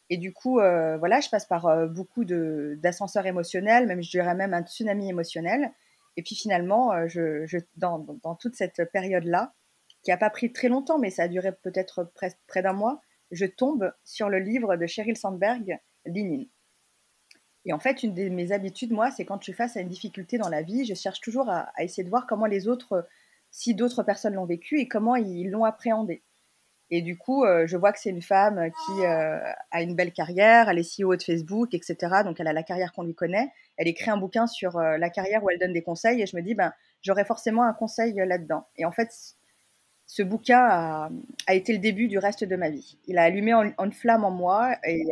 Et 0.09 0.17
du 0.17 0.33
coup, 0.33 0.59
euh, 0.59 0.97
voilà, 0.97 1.21
je 1.21 1.29
passe 1.29 1.45
par 1.45 1.67
euh, 1.67 1.87
beaucoup 1.87 2.25
d'ascenseurs 2.25 3.27
émotionnels, 3.27 3.87
même 3.87 4.03
je 4.03 4.11
dirais 4.11 4.35
même 4.35 4.55
un 4.55 4.63
tsunami 4.63 5.11
émotionnel. 5.11 5.71
Et 6.17 6.23
puis 6.23 6.35
finalement, 6.35 6.93
euh, 6.93 7.07
je, 7.09 7.59
dans, 7.77 8.05
toute 8.41 8.55
cette 8.55 8.91
période-là, 8.93 9.55
qui 10.03 10.11
n'a 10.11 10.17
pas 10.17 10.31
pris 10.31 10.53
très 10.53 10.69
longtemps, 10.69 10.99
mais 10.99 11.11
ça 11.11 11.25
a 11.25 11.29
duré 11.29 11.53
peut-être 11.53 12.11
près, 12.15 12.63
d'un 12.63 12.73
mois, 12.73 13.01
je 13.31 13.45
tombe 13.45 13.93
sur 14.05 14.29
le 14.29 14.39
livre 14.39 14.77
de 14.77 14.87
Sheryl 14.87 15.17
Sandberg, 15.17 15.79
Linin. 16.05 16.45
Et 17.65 17.73
en 17.73 17.81
fait, 17.81 18.05
une 18.05 18.15
de 18.15 18.29
mes 18.29 18.53
habitudes, 18.53 18.93
moi, 18.93 19.11
c'est 19.11 19.25
quand 19.25 19.41
je 19.41 19.45
suis 19.45 19.53
face 19.53 19.77
à 19.77 19.81
une 19.81 19.89
difficulté 19.89 20.39
dans 20.39 20.49
la 20.49 20.63
vie, 20.63 20.85
je 20.85 20.95
cherche 20.95 21.21
toujours 21.21 21.51
à, 21.51 21.73
à 21.75 21.83
essayer 21.83 22.05
de 22.05 22.09
voir 22.09 22.27
comment 22.29 22.47
les 22.47 22.69
autres 22.69 23.09
si 23.51 23.75
d'autres 23.75 24.03
personnes 24.03 24.35
l'ont 24.35 24.47
vécu 24.47 24.79
et 24.79 24.87
comment 24.87 25.17
ils 25.17 25.51
l'ont 25.51 25.65
appréhendé. 25.65 26.23
Et 26.91 27.03
du 27.03 27.19
coup, 27.19 27.45
euh, 27.45 27.67
je 27.67 27.77
vois 27.77 27.93
que 27.93 27.99
c'est 27.99 28.11
une 28.11 28.23
femme 28.23 28.71
qui 28.71 29.05
euh, 29.05 29.39
a 29.73 29.83
une 29.83 29.97
belle 29.97 30.13
carrière, 30.13 30.69
elle 30.69 30.79
est 30.79 31.01
CEO 31.01 31.17
de 31.17 31.23
Facebook, 31.23 31.75
etc. 31.75 31.97
Donc, 32.25 32.39
elle 32.39 32.47
a 32.47 32.53
la 32.53 32.63
carrière 32.63 32.93
qu'on 32.93 33.03
lui 33.03 33.15
connaît. 33.15 33.53
Elle 33.77 33.89
écrit 33.89 34.11
un 34.11 34.17
bouquin 34.17 34.47
sur 34.47 34.77
euh, 34.77 34.97
la 34.97 35.11
carrière 35.11 35.43
où 35.43 35.51
elle 35.51 35.59
donne 35.59 35.73
des 35.73 35.83
conseils 35.83 36.23
et 36.23 36.27
je 36.27 36.37
me 36.37 36.43
dis, 36.43 36.55
ben, 36.55 36.73
j'aurais 37.03 37.25
forcément 37.25 37.65
un 37.65 37.73
conseil 37.73 38.15
là-dedans. 38.15 38.69
Et 38.77 38.85
en 38.85 38.93
fait, 38.93 39.11
ce 40.07 40.23
bouquin 40.23 40.61
a, 40.61 41.55
été 41.55 41.73
le 41.73 41.81
début 41.81 42.07
du 42.07 42.19
reste 42.19 42.45
de 42.45 42.57
ma 42.57 42.71
vie. 42.71 42.99
Il 43.07 43.19
a 43.19 43.25
allumé 43.25 43.53
une 43.53 43.93
flamme 43.93 44.25
en 44.25 44.31
moi 44.31 44.77
et 44.85 45.05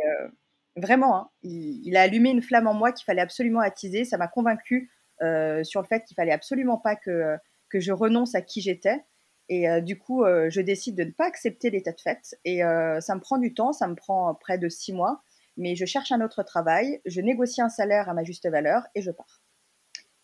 vraiment, 0.77 1.17
hein, 1.17 1.29
il, 1.43 1.95
a 1.97 2.01
allumé 2.01 2.29
une 2.29 2.41
flamme 2.41 2.67
en 2.67 2.73
moi 2.73 2.91
qu'il 2.91 3.05
fallait 3.05 3.21
absolument 3.21 3.59
attiser. 3.59 4.05
Ça 4.05 4.17
m'a 4.17 4.27
convaincu 4.27 4.89
euh, 5.21 5.63
sur 5.63 5.81
le 5.81 5.87
fait 5.87 6.03
qu'il 6.05 6.15
fallait 6.15 6.31
absolument 6.31 6.77
pas 6.77 6.95
que, 6.95 7.35
que 7.69 7.79
je 7.79 7.91
renonce 7.91 8.35
à 8.35 8.41
qui 8.41 8.61
j'étais. 8.61 9.03
Et 9.49 9.69
euh, 9.69 9.81
du 9.81 9.97
coup, 9.97 10.23
je 10.25 10.61
décide 10.61 10.95
de 10.95 11.03
ne 11.03 11.11
pas 11.11 11.27
accepter 11.27 11.69
l'état 11.69 11.91
de 11.91 12.01
fait. 12.01 12.35
Et 12.45 12.59
ça 12.59 13.15
me 13.15 13.19
prend 13.19 13.37
du 13.37 13.53
temps, 13.53 13.73
ça 13.73 13.87
me 13.87 13.95
prend 13.95 14.33
près 14.35 14.57
de 14.57 14.69
six 14.69 14.93
mois. 14.93 15.21
Mais 15.57 15.75
je 15.75 15.85
cherche 15.85 16.11
un 16.11 16.19
autre 16.19 16.43
travail, 16.43 16.99
je 17.05 17.21
négocie 17.21 17.61
un 17.61 17.69
salaire 17.69 18.09
à 18.09 18.13
ma 18.13 18.23
juste 18.23 18.49
valeur 18.49 18.83
et 18.93 19.01
je 19.01 19.11
pars. 19.11 19.41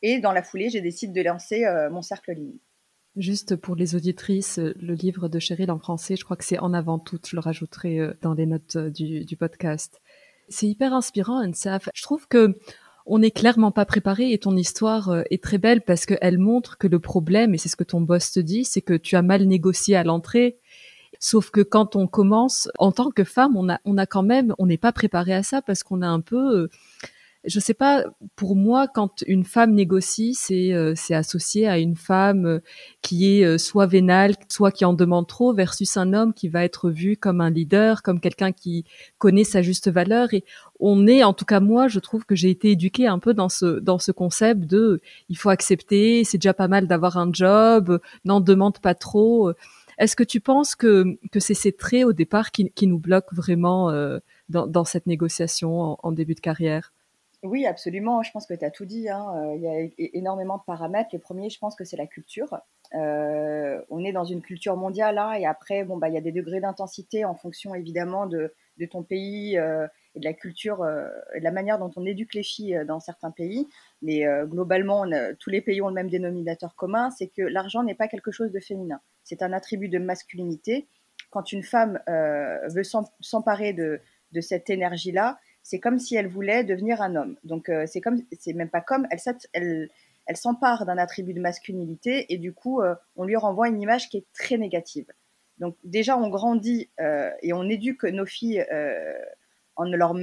Et 0.01 0.19
dans 0.19 0.33
la 0.33 0.43
foulée, 0.43 0.69
j'ai 0.69 0.81
décidé 0.81 1.21
de 1.21 1.25
lancer 1.25 1.65
mon 1.89 2.01
cercle 2.01 2.33
ligne. 2.33 2.57
Juste 3.17 3.57
pour 3.57 3.75
les 3.75 3.95
auditrices, 3.95 4.57
le 4.57 4.93
livre 4.93 5.27
de 5.27 5.37
Cheryl 5.37 5.69
en 5.69 5.79
français, 5.79 6.15
je 6.15 6.23
crois 6.23 6.37
que 6.37 6.45
c'est 6.45 6.59
en 6.59 6.73
avant 6.73 6.97
tout, 6.97 7.19
je 7.27 7.35
le 7.35 7.41
rajouterai 7.41 7.99
euh, 7.99 8.13
dans 8.21 8.33
les 8.33 8.45
notes 8.45 8.77
euh, 8.77 8.89
du, 8.89 9.35
podcast. 9.35 9.99
C'est 10.47 10.67
hyper 10.67 10.93
inspirant, 10.93 11.45
Nsaf. 11.45 11.89
Je 11.93 12.03
trouve 12.03 12.29
que 12.29 12.57
on 13.05 13.19
n'est 13.19 13.31
clairement 13.31 13.71
pas 13.71 13.85
préparé 13.85 14.31
et 14.31 14.37
ton 14.37 14.55
histoire 14.55 15.09
euh, 15.09 15.23
est 15.29 15.43
très 15.43 15.57
belle 15.57 15.81
parce 15.81 16.05
qu'elle 16.05 16.37
montre 16.37 16.77
que 16.77 16.87
le 16.87 16.99
problème, 16.99 17.53
et 17.53 17.57
c'est 17.57 17.69
ce 17.69 17.75
que 17.75 17.83
ton 17.83 18.01
boss 18.01 18.31
te 18.31 18.39
dit, 18.39 18.65
c'est 18.65 18.81
que 18.81 18.93
tu 18.93 19.15
as 19.15 19.21
mal 19.21 19.45
négocié 19.45 19.95
à 19.95 20.03
l'entrée. 20.03 20.57
Sauf 21.19 21.51
que 21.51 21.61
quand 21.61 21.95
on 21.95 22.07
commence, 22.07 22.69
en 22.79 22.91
tant 22.91 23.11
que 23.11 23.23
femme, 23.23 23.55
on 23.55 23.69
a, 23.69 23.79
on 23.85 23.97
a 23.97 24.05
quand 24.05 24.23
même, 24.23 24.55
on 24.57 24.65
n'est 24.65 24.77
pas 24.77 24.91
préparé 24.91 25.33
à 25.33 25.43
ça 25.43 25.61
parce 25.61 25.83
qu'on 25.83 26.01
a 26.01 26.07
un 26.07 26.21
peu, 26.21 26.69
je 27.43 27.59
sais 27.59 27.73
pas, 27.73 28.03
pour 28.35 28.55
moi, 28.55 28.87
quand 28.87 29.23
une 29.25 29.45
femme 29.45 29.73
négocie, 29.73 30.35
c'est 30.35 30.73
euh, 30.73 30.93
c'est 30.95 31.15
associé 31.15 31.67
à 31.67 31.79
une 31.79 31.95
femme 31.95 32.45
euh, 32.45 32.59
qui 33.01 33.39
est 33.39 33.43
euh, 33.43 33.57
soit 33.57 33.87
vénale, 33.87 34.35
soit 34.47 34.71
qui 34.71 34.85
en 34.85 34.93
demande 34.93 35.27
trop, 35.27 35.51
versus 35.53 35.97
un 35.97 36.13
homme 36.13 36.33
qui 36.33 36.49
va 36.49 36.63
être 36.63 36.91
vu 36.91 37.17
comme 37.17 37.41
un 37.41 37.49
leader, 37.49 38.03
comme 38.03 38.19
quelqu'un 38.19 38.51
qui 38.51 38.85
connaît 39.17 39.43
sa 39.43 39.63
juste 39.63 39.89
valeur. 39.89 40.33
Et 40.35 40.45
on 40.79 41.07
est, 41.07 41.23
en 41.23 41.33
tout 41.33 41.45
cas 41.45 41.59
moi, 41.59 41.87
je 41.87 41.99
trouve 41.99 42.25
que 42.25 42.35
j'ai 42.35 42.51
été 42.51 42.71
éduquée 42.71 43.07
un 43.07 43.17
peu 43.19 43.33
dans 43.33 43.49
ce 43.49 43.79
dans 43.79 43.97
ce 43.97 44.11
concept 44.11 44.61
de 44.67 45.01
il 45.29 45.37
faut 45.37 45.49
accepter, 45.49 46.23
c'est 46.23 46.37
déjà 46.37 46.53
pas 46.53 46.67
mal 46.67 46.87
d'avoir 46.87 47.17
un 47.17 47.31
job, 47.33 47.99
n'en 48.25 48.39
demande 48.41 48.79
pas 48.79 48.93
trop. 48.95 49.51
Est-ce 49.97 50.15
que 50.15 50.23
tu 50.23 50.41
penses 50.41 50.75
que 50.75 51.17
que 51.31 51.39
c'est 51.39 51.55
ces 51.55 51.71
traits 51.71 52.05
au 52.05 52.13
départ 52.13 52.51
qui, 52.51 52.71
qui 52.71 52.87
nous 52.87 52.99
bloquent 52.99 53.35
vraiment 53.35 53.91
dans, 54.49 54.67
dans 54.67 54.85
cette 54.85 55.07
négociation 55.07 55.97
en 56.05 56.11
début 56.11 56.35
de 56.35 56.39
carrière? 56.39 56.91
Oui, 57.43 57.65
absolument. 57.65 58.21
Je 58.21 58.31
pense 58.31 58.45
que 58.45 58.53
tu 58.53 58.63
as 58.63 58.69
tout 58.69 58.85
dit. 58.85 59.09
Hein. 59.09 59.25
Euh, 59.35 59.55
il 59.55 59.61
y 59.63 59.67
a 59.67 60.09
énormément 60.13 60.57
de 60.57 60.63
paramètres. 60.63 61.09
Le 61.13 61.19
premier, 61.19 61.49
je 61.49 61.57
pense 61.57 61.75
que 61.75 61.83
c'est 61.83 61.97
la 61.97 62.05
culture. 62.05 62.59
Euh, 62.93 63.81
on 63.89 64.03
est 64.03 64.11
dans 64.11 64.25
une 64.25 64.41
culture 64.41 64.77
mondiale 64.77 65.15
là, 65.15 65.39
et 65.39 65.45
après, 65.45 65.83
bon, 65.85 65.97
bah, 65.97 66.09
il 66.09 66.13
y 66.13 66.17
a 66.17 66.21
des 66.21 66.33
degrés 66.33 66.59
d'intensité 66.59 67.23
en 67.25 67.35
fonction 67.35 67.73
évidemment 67.73 68.27
de, 68.27 68.53
ton 68.91 69.01
pays 69.01 69.57
euh, 69.57 69.87
et 70.15 70.19
de 70.19 70.25
la 70.25 70.33
culture 70.33 70.79
de 70.79 71.39
la 71.39 71.51
manière 71.51 71.79
dont 71.79 71.91
on 71.95 72.05
éduque 72.05 72.33
les 72.33 72.43
filles 72.43 72.83
dans 72.87 72.99
certains 72.99 73.31
pays. 73.31 73.67
Mais 74.01 74.23
globalement, 74.45 75.05
tous 75.39 75.49
les 75.49 75.61
pays 75.61 75.81
ont 75.81 75.87
le 75.87 75.93
même 75.93 76.09
dénominateur 76.09 76.75
commun, 76.75 77.11
c'est 77.11 77.27
que 77.27 77.43
l'argent 77.43 77.83
n'est 77.83 77.95
pas 77.95 78.07
quelque 78.07 78.31
chose 78.31 78.51
de 78.51 78.59
féminin. 78.59 78.99
C'est 79.23 79.41
un 79.41 79.53
attribut 79.53 79.87
de 79.87 79.99
masculinité. 79.99 80.87
Quand 81.29 81.51
une 81.51 81.63
femme 81.63 81.99
veut 82.07 82.83
s'emparer 83.21 83.73
de 83.73 84.41
cette 84.41 84.69
énergie-là, 84.69 85.37
c'est 85.63 85.79
comme 85.79 85.99
si 85.99 86.15
elle 86.15 86.27
voulait 86.27 86.63
devenir 86.63 87.01
un 87.01 87.15
homme. 87.15 87.37
Donc 87.43 87.69
euh, 87.69 87.85
c'est 87.87 88.01
comme, 88.01 88.21
c'est 88.39 88.53
même 88.53 88.69
pas 88.69 88.81
comme, 88.81 89.07
elle, 89.53 89.89
elle, 90.25 90.37
s'empare 90.37 90.85
d'un 90.85 90.97
attribut 90.97 91.33
de 91.33 91.41
masculinité 91.41 92.33
et 92.33 92.37
du 92.37 92.53
coup 92.53 92.81
euh, 92.81 92.95
on 93.15 93.25
lui 93.25 93.35
renvoie 93.35 93.67
une 93.67 93.81
image 93.81 94.09
qui 94.09 94.17
est 94.17 94.25
très 94.33 94.57
négative. 94.57 95.11
Donc 95.59 95.75
déjà 95.83 96.17
on 96.17 96.29
grandit 96.29 96.89
euh, 96.99 97.29
et 97.41 97.53
on 97.53 97.63
éduque 97.69 98.03
nos 98.05 98.25
filles 98.25 98.65
en 99.75 99.85
ne 99.85 99.95
leur 99.95 100.15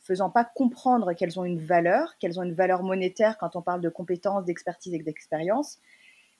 faisant 0.00 0.30
pas 0.30 0.44
comprendre 0.44 1.12
qu'elles 1.14 1.38
ont 1.38 1.44
une 1.44 1.60
valeur, 1.60 2.16
qu'elles 2.18 2.38
ont 2.38 2.42
une 2.42 2.54
valeur 2.54 2.82
monétaire 2.82 3.38
quand 3.38 3.56
on 3.56 3.62
parle 3.62 3.80
de 3.80 3.88
compétences, 3.88 4.44
d'expertise 4.44 4.94
et 4.94 4.98
d'expérience. 4.98 5.78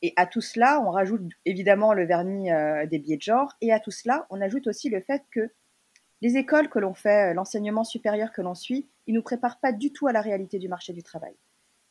Et 0.05 0.13
à 0.17 0.27
tout 0.27 0.41
cela, 0.41 0.81
on 0.81 0.91
rajoute 0.91 1.23
évidemment 1.45 1.93
le 1.93 2.05
vernis 2.05 2.51
des 2.89 2.99
biais 2.99 3.17
de 3.17 3.23
genre, 3.23 3.53
et 3.61 3.73
à 3.73 3.79
tout 3.79 3.93
cela, 3.93 4.27
on 4.31 4.41
ajoute 4.41 4.67
aussi 4.67 4.91
le 4.91 5.01
fait 5.01 5.23
que 5.31 5.49
les 6.23 6.37
écoles 6.37 6.69
que 6.69 6.79
l'on 6.79 6.95
fait, 6.95 7.31
euh, 7.31 7.35
l'enseignement 7.35 7.85
supérieur 7.85 8.33
que 8.33 8.41
l'on 8.41 8.55
suit, 8.55 8.89
ils 9.07 9.15
nous 9.15 9.23
préparent 9.23 9.59
pas 9.59 9.73
du 9.73 9.93
tout 9.93 10.07
à 10.07 10.13
la 10.13 10.21
réalité 10.21 10.59
du 10.59 10.69
marché 10.69 10.93
du 10.93 11.03
travail. 11.03 11.35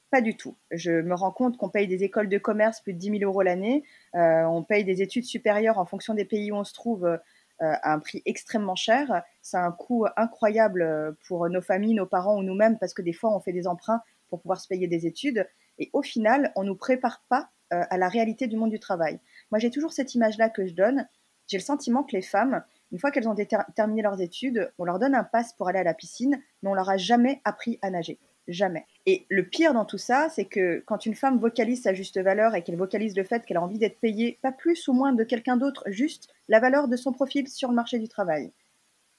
Pas 0.09 0.21
du 0.21 0.35
tout. 0.35 0.57
Je 0.71 1.01
me 1.01 1.13
rends 1.13 1.31
compte 1.31 1.57
qu'on 1.57 1.69
paye 1.69 1.87
des 1.87 2.03
écoles 2.03 2.29
de 2.29 2.37
commerce 2.37 2.79
plus 2.81 2.93
de 2.93 2.97
10 2.97 3.19
000 3.19 3.23
euros 3.23 3.41
l'année, 3.41 3.83
euh, 4.15 4.43
on 4.45 4.63
paye 4.63 4.85
des 4.85 5.01
études 5.01 5.25
supérieures 5.25 5.77
en 5.77 5.85
fonction 5.85 6.13
des 6.13 6.25
pays 6.25 6.51
où 6.51 6.55
on 6.55 6.63
se 6.63 6.73
trouve 6.73 7.05
euh, 7.05 7.17
à 7.59 7.93
un 7.93 7.99
prix 7.99 8.21
extrêmement 8.25 8.75
cher. 8.75 9.21
C'est 9.41 9.57
un 9.57 9.71
coût 9.71 10.05
incroyable 10.15 11.15
pour 11.27 11.47
nos 11.49 11.61
familles, 11.61 11.93
nos 11.93 12.07
parents 12.07 12.37
ou 12.37 12.43
nous-mêmes 12.43 12.79
parce 12.79 12.93
que 12.93 13.01
des 13.01 13.13
fois 13.13 13.35
on 13.35 13.39
fait 13.39 13.53
des 13.53 13.67
emprunts 13.67 14.01
pour 14.29 14.41
pouvoir 14.41 14.59
se 14.59 14.67
payer 14.67 14.87
des 14.87 15.05
études. 15.05 15.47
Et 15.77 15.89
au 15.93 16.01
final, 16.01 16.51
on 16.55 16.63
ne 16.63 16.69
nous 16.69 16.75
prépare 16.75 17.23
pas 17.29 17.49
à 17.69 17.97
la 17.97 18.09
réalité 18.09 18.47
du 18.47 18.57
monde 18.57 18.71
du 18.71 18.79
travail. 18.79 19.19
Moi, 19.51 19.59
j'ai 19.59 19.69
toujours 19.69 19.93
cette 19.93 20.13
image-là 20.15 20.49
que 20.49 20.65
je 20.65 20.73
donne. 20.73 21.07
J'ai 21.47 21.57
le 21.57 21.63
sentiment 21.63 22.03
que 22.03 22.15
les 22.15 22.21
femmes, 22.21 22.63
une 22.91 22.99
fois 22.99 23.11
qu'elles 23.11 23.29
ont 23.29 23.35
terminé 23.75 24.01
leurs 24.01 24.21
études, 24.21 24.71
on 24.77 24.83
leur 24.83 24.99
donne 24.99 25.15
un 25.15 25.23
pass 25.23 25.53
pour 25.53 25.69
aller 25.69 25.79
à 25.79 25.83
la 25.83 25.93
piscine, 25.93 26.41
mais 26.61 26.69
on 26.69 26.73
leur 26.73 26.89
a 26.89 26.97
jamais 26.97 27.41
appris 27.45 27.79
à 27.81 27.89
nager. 27.89 28.19
Jamais. 28.47 28.85
Et 29.05 29.25
le 29.29 29.47
pire 29.47 29.73
dans 29.73 29.85
tout 29.85 29.99
ça, 29.99 30.27
c'est 30.29 30.45
que 30.45 30.83
quand 30.85 31.05
une 31.05 31.15
femme 31.15 31.37
vocalise 31.37 31.83
sa 31.83 31.93
juste 31.93 32.19
valeur 32.19 32.55
et 32.55 32.63
qu'elle 32.63 32.75
vocalise 32.75 33.15
le 33.15 33.23
fait 33.23 33.45
qu'elle 33.45 33.57
a 33.57 33.61
envie 33.61 33.77
d'être 33.77 33.99
payée, 33.99 34.39
pas 34.41 34.51
plus 34.51 34.87
ou 34.87 34.93
moins 34.93 35.13
de 35.13 35.23
quelqu'un 35.23 35.57
d'autre, 35.57 35.83
juste 35.87 36.27
la 36.49 36.59
valeur 36.59 36.87
de 36.87 36.97
son 36.97 37.13
profil 37.13 37.47
sur 37.47 37.69
le 37.69 37.75
marché 37.75 37.99
du 37.99 38.07
travail, 38.07 38.51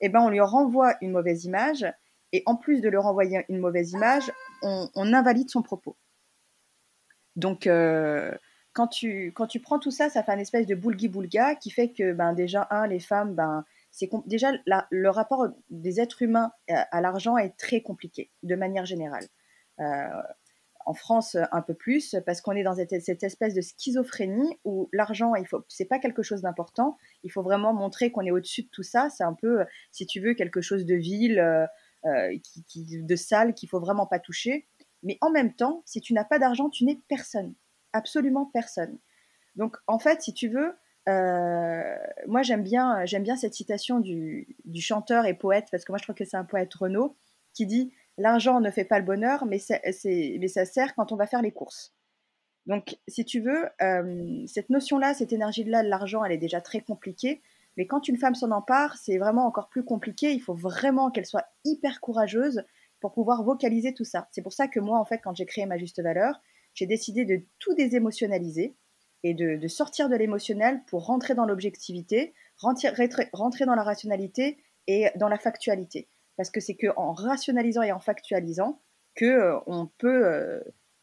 eh 0.00 0.08
ben 0.08 0.20
on 0.20 0.28
lui 0.28 0.40
renvoie 0.40 0.96
une 1.00 1.12
mauvaise 1.12 1.44
image, 1.44 1.86
et 2.32 2.42
en 2.46 2.56
plus 2.56 2.80
de 2.80 2.88
lui 2.88 2.96
renvoyer 2.96 3.44
une 3.48 3.58
mauvaise 3.58 3.92
image, 3.92 4.30
on, 4.62 4.88
invalide 4.94 5.50
son 5.50 5.62
propos. 5.62 5.96
Donc, 7.36 7.66
euh, 7.66 8.32
quand 8.72 8.88
tu, 8.88 9.32
quand 9.34 9.46
tu 9.46 9.60
prends 9.60 9.78
tout 9.78 9.90
ça, 9.90 10.08
ça 10.08 10.22
fait 10.22 10.32
un 10.32 10.38
espèce 10.38 10.66
de 10.66 10.74
boulgui-boulga 10.74 11.56
qui 11.56 11.70
fait 11.70 11.88
que 11.88 12.12
ben, 12.12 12.32
déjà, 12.32 12.66
un, 12.70 12.86
les 12.86 13.00
femmes, 13.00 13.34
ben, 13.34 13.64
c'est 13.90 14.10
déjà 14.26 14.52
le 14.64 15.08
rapport 15.10 15.48
des 15.70 16.00
êtres 16.00 16.22
humains 16.22 16.52
à, 16.68 17.00
l'argent 17.00 17.36
est 17.36 17.56
très 17.58 17.82
compliqué 17.82 18.30
de 18.42 18.54
manière 18.54 18.86
générale. 18.86 19.26
Euh, 19.80 20.08
en 20.84 20.94
France, 20.94 21.36
un 21.52 21.62
peu 21.62 21.74
plus, 21.74 22.16
parce 22.26 22.40
qu'on 22.40 22.52
est 22.52 22.64
dans 22.64 22.74
cette, 22.74 23.22
espèce 23.22 23.54
de 23.54 23.60
schizophrénie 23.60 24.58
où 24.64 24.88
l'argent, 24.92 25.34
il 25.34 25.46
faut, 25.46 25.62
c'est 25.68 25.84
pas 25.84 25.98
quelque 25.98 26.22
chose 26.22 26.42
d'important. 26.42 26.98
Il 27.22 27.30
faut 27.30 27.42
vraiment 27.42 27.72
montrer 27.72 28.10
qu'on 28.10 28.22
est 28.22 28.30
au-dessus 28.30 28.62
de 28.62 28.68
tout 28.68 28.82
ça. 28.82 29.08
C'est 29.10 29.22
un 29.22 29.34
peu, 29.34 29.64
si 29.92 30.06
tu 30.06 30.20
veux, 30.20 30.34
quelque 30.34 30.60
chose 30.60 30.84
de 30.84 30.94
vil, 30.94 31.38
euh, 31.38 31.66
euh, 32.06 32.36
qui, 32.66 32.84
de 32.84 33.16
sale, 33.16 33.54
qu'il 33.54 33.68
faut 33.68 33.78
vraiment 33.78 34.06
pas 34.06 34.18
toucher. 34.18 34.66
Mais 35.04 35.18
en 35.20 35.30
même 35.30 35.54
temps, 35.54 35.82
si 35.84 36.00
tu 36.00 36.14
n'as 36.14 36.24
pas 36.24 36.38
d'argent, 36.38 36.68
tu 36.68 36.84
n'es 36.84 36.98
personne 37.08 37.54
absolument 37.92 38.46
personne. 38.46 38.98
Donc 39.56 39.76
en 39.86 39.98
fait, 39.98 40.22
si 40.22 40.34
tu 40.34 40.48
veux, 40.48 40.74
euh, 41.08 41.96
moi 42.26 42.42
j'aime 42.42 42.62
bien, 42.62 43.04
j'aime 43.04 43.22
bien 43.22 43.36
cette 43.36 43.54
citation 43.54 44.00
du, 44.00 44.46
chanteur 44.78 45.26
et 45.26 45.34
poète, 45.34 45.68
parce 45.70 45.84
que 45.84 45.92
moi 45.92 45.98
je 45.98 46.04
trouve 46.04 46.14
que 46.14 46.24
c'est 46.24 46.36
un 46.36 46.44
poète 46.44 46.72
Renaud, 46.74 47.16
qui 47.54 47.66
dit 47.66 47.92
L'argent 48.18 48.60
ne 48.60 48.70
fait 48.70 48.84
pas 48.84 48.98
le 48.98 49.04
bonheur, 49.04 49.46
mais, 49.46 49.58
ça 49.58 50.64
sert 50.64 50.94
quand 50.94 51.12
on 51.12 51.16
va 51.16 51.26
faire 51.26 51.42
les 51.42 51.52
courses. 51.52 51.94
Donc 52.66 52.96
si 53.08 53.24
tu 53.24 53.40
veux, 53.40 53.68
euh, 53.80 54.46
cette 54.46 54.70
notion-là, 54.70 55.14
cette 55.14 55.32
énergie-là 55.32 55.82
de 55.82 55.88
l'argent, 55.88 56.24
elle 56.24 56.32
est 56.32 56.38
déjà 56.38 56.60
très 56.60 56.80
compliquée. 56.80 57.42
Mais 57.76 57.86
quand 57.86 58.06
une 58.06 58.18
femme 58.18 58.34
s'en 58.34 58.50
empare, 58.50 58.96
c'est 58.98 59.16
vraiment 59.16 59.46
encore 59.46 59.68
plus 59.68 59.82
compliqué. 59.82 60.32
Il 60.32 60.40
faut 60.40 60.54
vraiment 60.54 61.10
qu'elle 61.10 61.26
soit 61.26 61.46
hyper 61.64 62.00
courageuse 62.00 62.62
pour 63.00 63.12
pouvoir 63.12 63.42
vocaliser 63.42 63.94
tout 63.94 64.04
ça. 64.04 64.28
C'est 64.30 64.42
pour 64.42 64.52
ça 64.52 64.68
que 64.68 64.78
moi, 64.78 64.98
en 64.98 65.04
fait, 65.04 65.18
quand 65.18 65.34
j'ai 65.34 65.46
créé 65.46 65.64
ma 65.66 65.78
juste 65.78 66.00
valeur, 66.02 66.40
j'ai 66.74 66.86
décidé 66.86 67.24
de 67.24 67.42
tout 67.58 67.74
désémotionnaliser 67.74 68.74
et 69.24 69.34
de, 69.34 69.68
sortir 69.68 70.08
de 70.08 70.16
l'émotionnel 70.16 70.80
pour 70.88 71.06
rentrer 71.06 71.34
dans 71.34 71.44
l'objectivité, 71.44 72.34
rentrer, 72.56 73.64
dans 73.66 73.74
la 73.74 73.82
rationalité 73.82 74.58
et 74.88 75.06
dans 75.16 75.28
la 75.28 75.38
factualité. 75.38 76.08
Parce 76.36 76.50
que 76.50 76.60
c'est 76.60 76.74
qu'en 76.74 77.12
rationalisant 77.12 77.82
et 77.82 77.92
en 77.92 78.00
factualisant 78.00 78.80
que 79.14 79.26
euh, 79.26 79.58
on 79.66 79.86
peut 79.98 80.26
euh, 80.26 80.60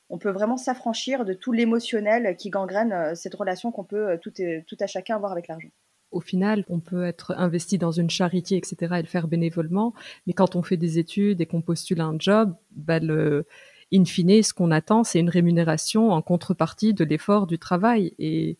on 0.10 0.18
peut 0.18 0.32
vraiment 0.32 0.58
s'affranchir 0.58 1.24
de 1.24 1.34
tout 1.34 1.52
l'émotionnel 1.52 2.36
qui 2.36 2.50
gangrène 2.50 2.92
euh, 2.92 3.16
cette 3.16 3.36
relation 3.36 3.72
qu'on 3.72 3.84
peut 3.84 4.18
tout, 4.22 4.34
tout 4.34 4.78
à 4.80 4.88
chacun 4.88 5.16
avoir 5.16 5.32
avec 5.32 5.48
l'argent 5.48 5.70
au 6.12 6.22
final, 6.22 6.66
on 6.70 6.80
peut 6.80 7.06
être 7.06 7.36
investi 7.38 7.78
dans 7.78 7.92
une 7.92 8.10
charité, 8.10 8.58
etc., 8.58 8.96
et 8.98 9.02
le 9.04 9.08
faire 9.08 9.28
bénévolement. 9.28 9.94
Mais 10.26 10.34
quand 10.34 10.56
on 10.56 10.64
fait 10.64 10.76
des 10.76 10.98
études 10.98 11.40
et 11.40 11.46
qu'on 11.46 11.62
postule 11.62 12.02
un 12.02 12.16
job, 12.18 12.56
bah 12.72 12.98
le, 12.98 13.46
in 13.94 14.06
fine, 14.06 14.44
ce 14.44 14.54
qu'on 14.54 14.72
attend, 14.72 15.04
c'est 15.04 15.20
une 15.20 15.30
rémunération 15.30 16.12
en 16.12 16.22
contrepartie 16.22 16.94
de 16.94 17.04
l'effort 17.04 17.48
du 17.48 17.58
travail. 17.58 18.14
Et 18.20 18.58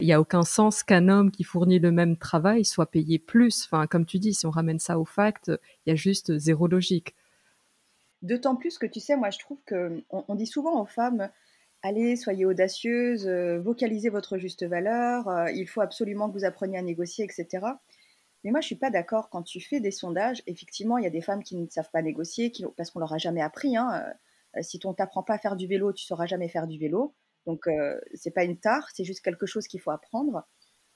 il 0.00 0.06
n'y 0.06 0.12
a 0.12 0.20
aucun 0.20 0.42
sens 0.42 0.82
qu'un 0.82 1.08
homme 1.08 1.30
qui 1.30 1.44
fournit 1.44 1.78
le 1.78 1.92
même 1.92 2.16
travail 2.16 2.64
soit 2.64 2.90
payé 2.90 3.18
plus. 3.18 3.64
Enfin, 3.64 3.86
comme 3.86 4.04
tu 4.04 4.18
dis, 4.18 4.34
si 4.34 4.46
on 4.46 4.50
ramène 4.50 4.78
ça 4.78 4.98
au 4.98 5.04
fact, 5.04 5.50
il 5.86 5.90
y 5.90 5.92
a 5.92 5.96
juste 5.96 6.36
zéro 6.38 6.66
logique. 6.66 7.14
D'autant 8.22 8.56
plus 8.56 8.78
que 8.78 8.86
tu 8.86 9.00
sais, 9.00 9.16
moi 9.16 9.30
je 9.30 9.38
trouve 9.38 9.58
que 9.66 10.02
on, 10.10 10.34
dit 10.34 10.46
souvent 10.46 10.80
aux 10.80 10.86
femmes 10.86 11.28
allez, 11.82 12.16
soyez 12.16 12.44
audacieuse, 12.44 13.28
vocalisez 13.62 14.08
votre 14.08 14.38
juste 14.38 14.64
valeur, 14.64 15.48
il 15.54 15.66
faut 15.68 15.82
absolument 15.82 16.28
que 16.28 16.32
vous 16.32 16.44
appreniez 16.44 16.78
à 16.78 16.82
négocier, 16.82 17.24
etc. 17.24 17.64
Mais 18.42 18.50
moi, 18.50 18.60
je 18.60 18.66
suis 18.66 18.76
pas 18.76 18.90
d'accord. 18.90 19.28
Quand 19.28 19.42
tu 19.42 19.60
fais 19.60 19.80
des 19.80 19.90
sondages, 19.90 20.42
effectivement, 20.46 20.98
il 20.98 21.04
y 21.04 21.06
a 21.06 21.10
des 21.10 21.20
femmes 21.20 21.42
qui 21.42 21.56
ne 21.56 21.66
savent 21.68 21.90
pas 21.90 22.00
négocier, 22.00 22.52
parce 22.76 22.90
qu'on 22.90 23.00
leur 23.00 23.12
a 23.12 23.18
jamais 23.18 23.42
appris. 23.42 23.76
Hein. 23.76 24.04
Si 24.62 24.80
on 24.84 24.94
t'apprend 24.94 25.22
pas 25.22 25.34
à 25.34 25.38
faire 25.38 25.56
du 25.56 25.66
vélo, 25.66 25.92
tu 25.92 26.04
sauras 26.04 26.26
jamais 26.26 26.48
faire 26.48 26.66
du 26.66 26.78
vélo. 26.78 27.14
Donc, 27.46 27.66
euh, 27.68 27.98
c'est 28.14 28.32
pas 28.32 28.44
une 28.44 28.58
tare, 28.58 28.88
c'est 28.94 29.04
juste 29.04 29.20
quelque 29.20 29.46
chose 29.46 29.66
qu'il 29.68 29.80
faut 29.80 29.90
apprendre. 29.90 30.46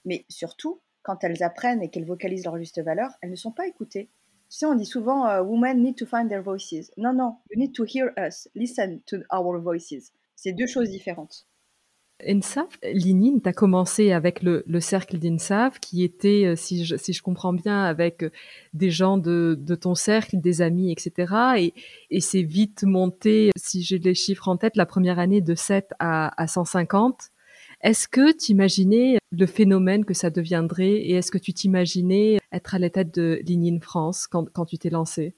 Mais 0.05 0.25
surtout, 0.29 0.81
quand 1.03 1.23
elles 1.25 1.43
apprennent 1.43 1.83
et 1.83 1.91
qu'elles 1.91 2.07
vocalisent 2.07 2.45
leur 2.45 2.59
juste 2.59 2.81
valeur, 2.83 3.11
elles 3.23 3.31
ne 3.31 3.37
sont 3.37 3.53
pas 3.53 3.67
écoutées. 3.67 4.11
Tu 4.51 4.59
sais, 4.59 4.67
on 4.67 4.75
dit 4.75 4.87
souvent 4.87 5.29
euh, 5.29 5.43
Women 5.43 5.83
need 5.83 5.97
to 5.97 6.07
find 6.07 6.29
their 6.29 6.43
voices. 6.43 6.91
Non, 6.97 7.13
non, 7.13 7.37
you 7.51 7.59
need 7.59 7.73
to 7.75 7.85
hear 7.85 8.13
us, 8.19 8.49
listen 8.55 9.01
to 9.07 9.19
our 9.31 9.61
voices. 9.61 10.13
C'est 10.35 10.53
deux 10.53 10.67
choses 10.67 10.91
différentes. 10.91 11.47
INSAF, 12.27 12.79
Linine, 12.83 13.41
tu 13.43 13.49
as 13.49 13.53
commencé 13.53 14.13
avec 14.13 14.43
le, 14.43 14.65
cercle 14.81 15.19
d'INSAF 15.19 15.79
qui 15.81 16.03
était, 16.05 16.47
euh, 16.47 16.57
si 16.57 16.85
je, 16.85 16.97
si 16.97 17.13
je 17.13 17.23
comprends 17.23 17.53
bien, 17.53 17.85
avec 17.85 18.23
euh, 18.23 18.31
des 18.75 18.91
gens 18.91 19.19
de, 19.19 19.59
ton 19.81 19.95
cercle, 19.95 20.41
des 20.41 20.63
amis, 20.63 20.93
etc. 20.93 21.35
Et, 21.59 21.75
et 22.11 22.21
c'est 22.21 22.43
vite 22.43 22.85
monté, 22.85 23.51
si 23.57 23.83
j'ai 23.83 23.99
les 23.99 24.15
chiffres 24.15 24.49
en 24.49 24.57
tête, 24.57 24.77
la 24.77 24.87
première 24.87 25.19
année 25.19 25.41
de 25.41 25.55
7 25.55 25.91
à, 25.99 26.41
à 26.41 26.47
150. 26.47 27.31
Est-ce 27.83 28.09
que 28.09 28.37
tu 28.37 28.53
imaginais 28.53 29.19
le 29.31 29.47
phénomène 29.47 30.05
que 30.05 30.13
ça 30.13 30.29
deviendrait 30.29 30.93
et 30.93 31.13
est-ce 31.13 31.31
que 31.31 31.39
tu 31.39 31.55
t'imaginais 31.55 32.39
être 32.53 32.75
à 32.75 32.79
la 32.79 32.91
tête 32.91 33.15
de 33.15 33.41
Linine 33.43 33.81
France 33.81 34.27
quand, 34.27 34.51
quand 34.53 34.67
tu 34.67 34.77
t'es 34.77 34.91
lancé? 34.91 35.35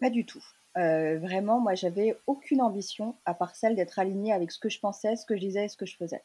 Pas 0.00 0.10
du 0.10 0.26
tout. 0.26 0.42
Euh, 0.76 1.18
vraiment, 1.18 1.60
moi, 1.60 1.74
j'avais 1.74 2.18
aucune 2.26 2.60
ambition 2.60 3.16
à 3.24 3.34
part 3.34 3.54
celle 3.54 3.76
d'être 3.76 3.98
alignée 3.98 4.32
avec 4.32 4.50
ce 4.50 4.58
que 4.58 4.68
je 4.68 4.80
pensais, 4.80 5.16
ce 5.16 5.24
que 5.24 5.36
je 5.36 5.40
disais 5.40 5.68
ce 5.68 5.76
que 5.76 5.86
je 5.86 5.96
faisais. 5.96 6.22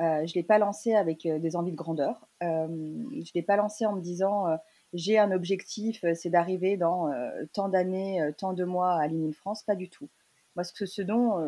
Euh, 0.00 0.26
je 0.26 0.32
ne 0.32 0.34
l'ai 0.34 0.42
pas 0.42 0.58
lancé 0.58 0.94
avec 0.94 1.26
euh, 1.26 1.38
des 1.38 1.56
envies 1.56 1.72
de 1.72 1.76
grandeur. 1.76 2.28
je 2.40 2.46
ne 2.46 3.34
l'ai 3.34 3.42
pas 3.42 3.56
lancé 3.56 3.86
en 3.86 3.94
me 3.94 4.00
disant 4.00 4.46
j'ai 4.92 5.18
un 5.18 5.30
objectif, 5.30 6.04
c'est 6.14 6.30
d'arriver 6.30 6.76
dans 6.76 7.10
tant 7.52 7.68
d'années, 7.68 8.20
tant 8.38 8.52
de 8.54 8.64
mois 8.64 8.94
à 8.94 9.06
Ligne 9.06 9.32
France. 9.32 9.62
Pas 9.62 9.76
du 9.76 9.88
tout. 9.88 10.08
Moi, 10.56 10.64
ce 10.64 10.86
ce 10.86 11.02
dont, 11.02 11.38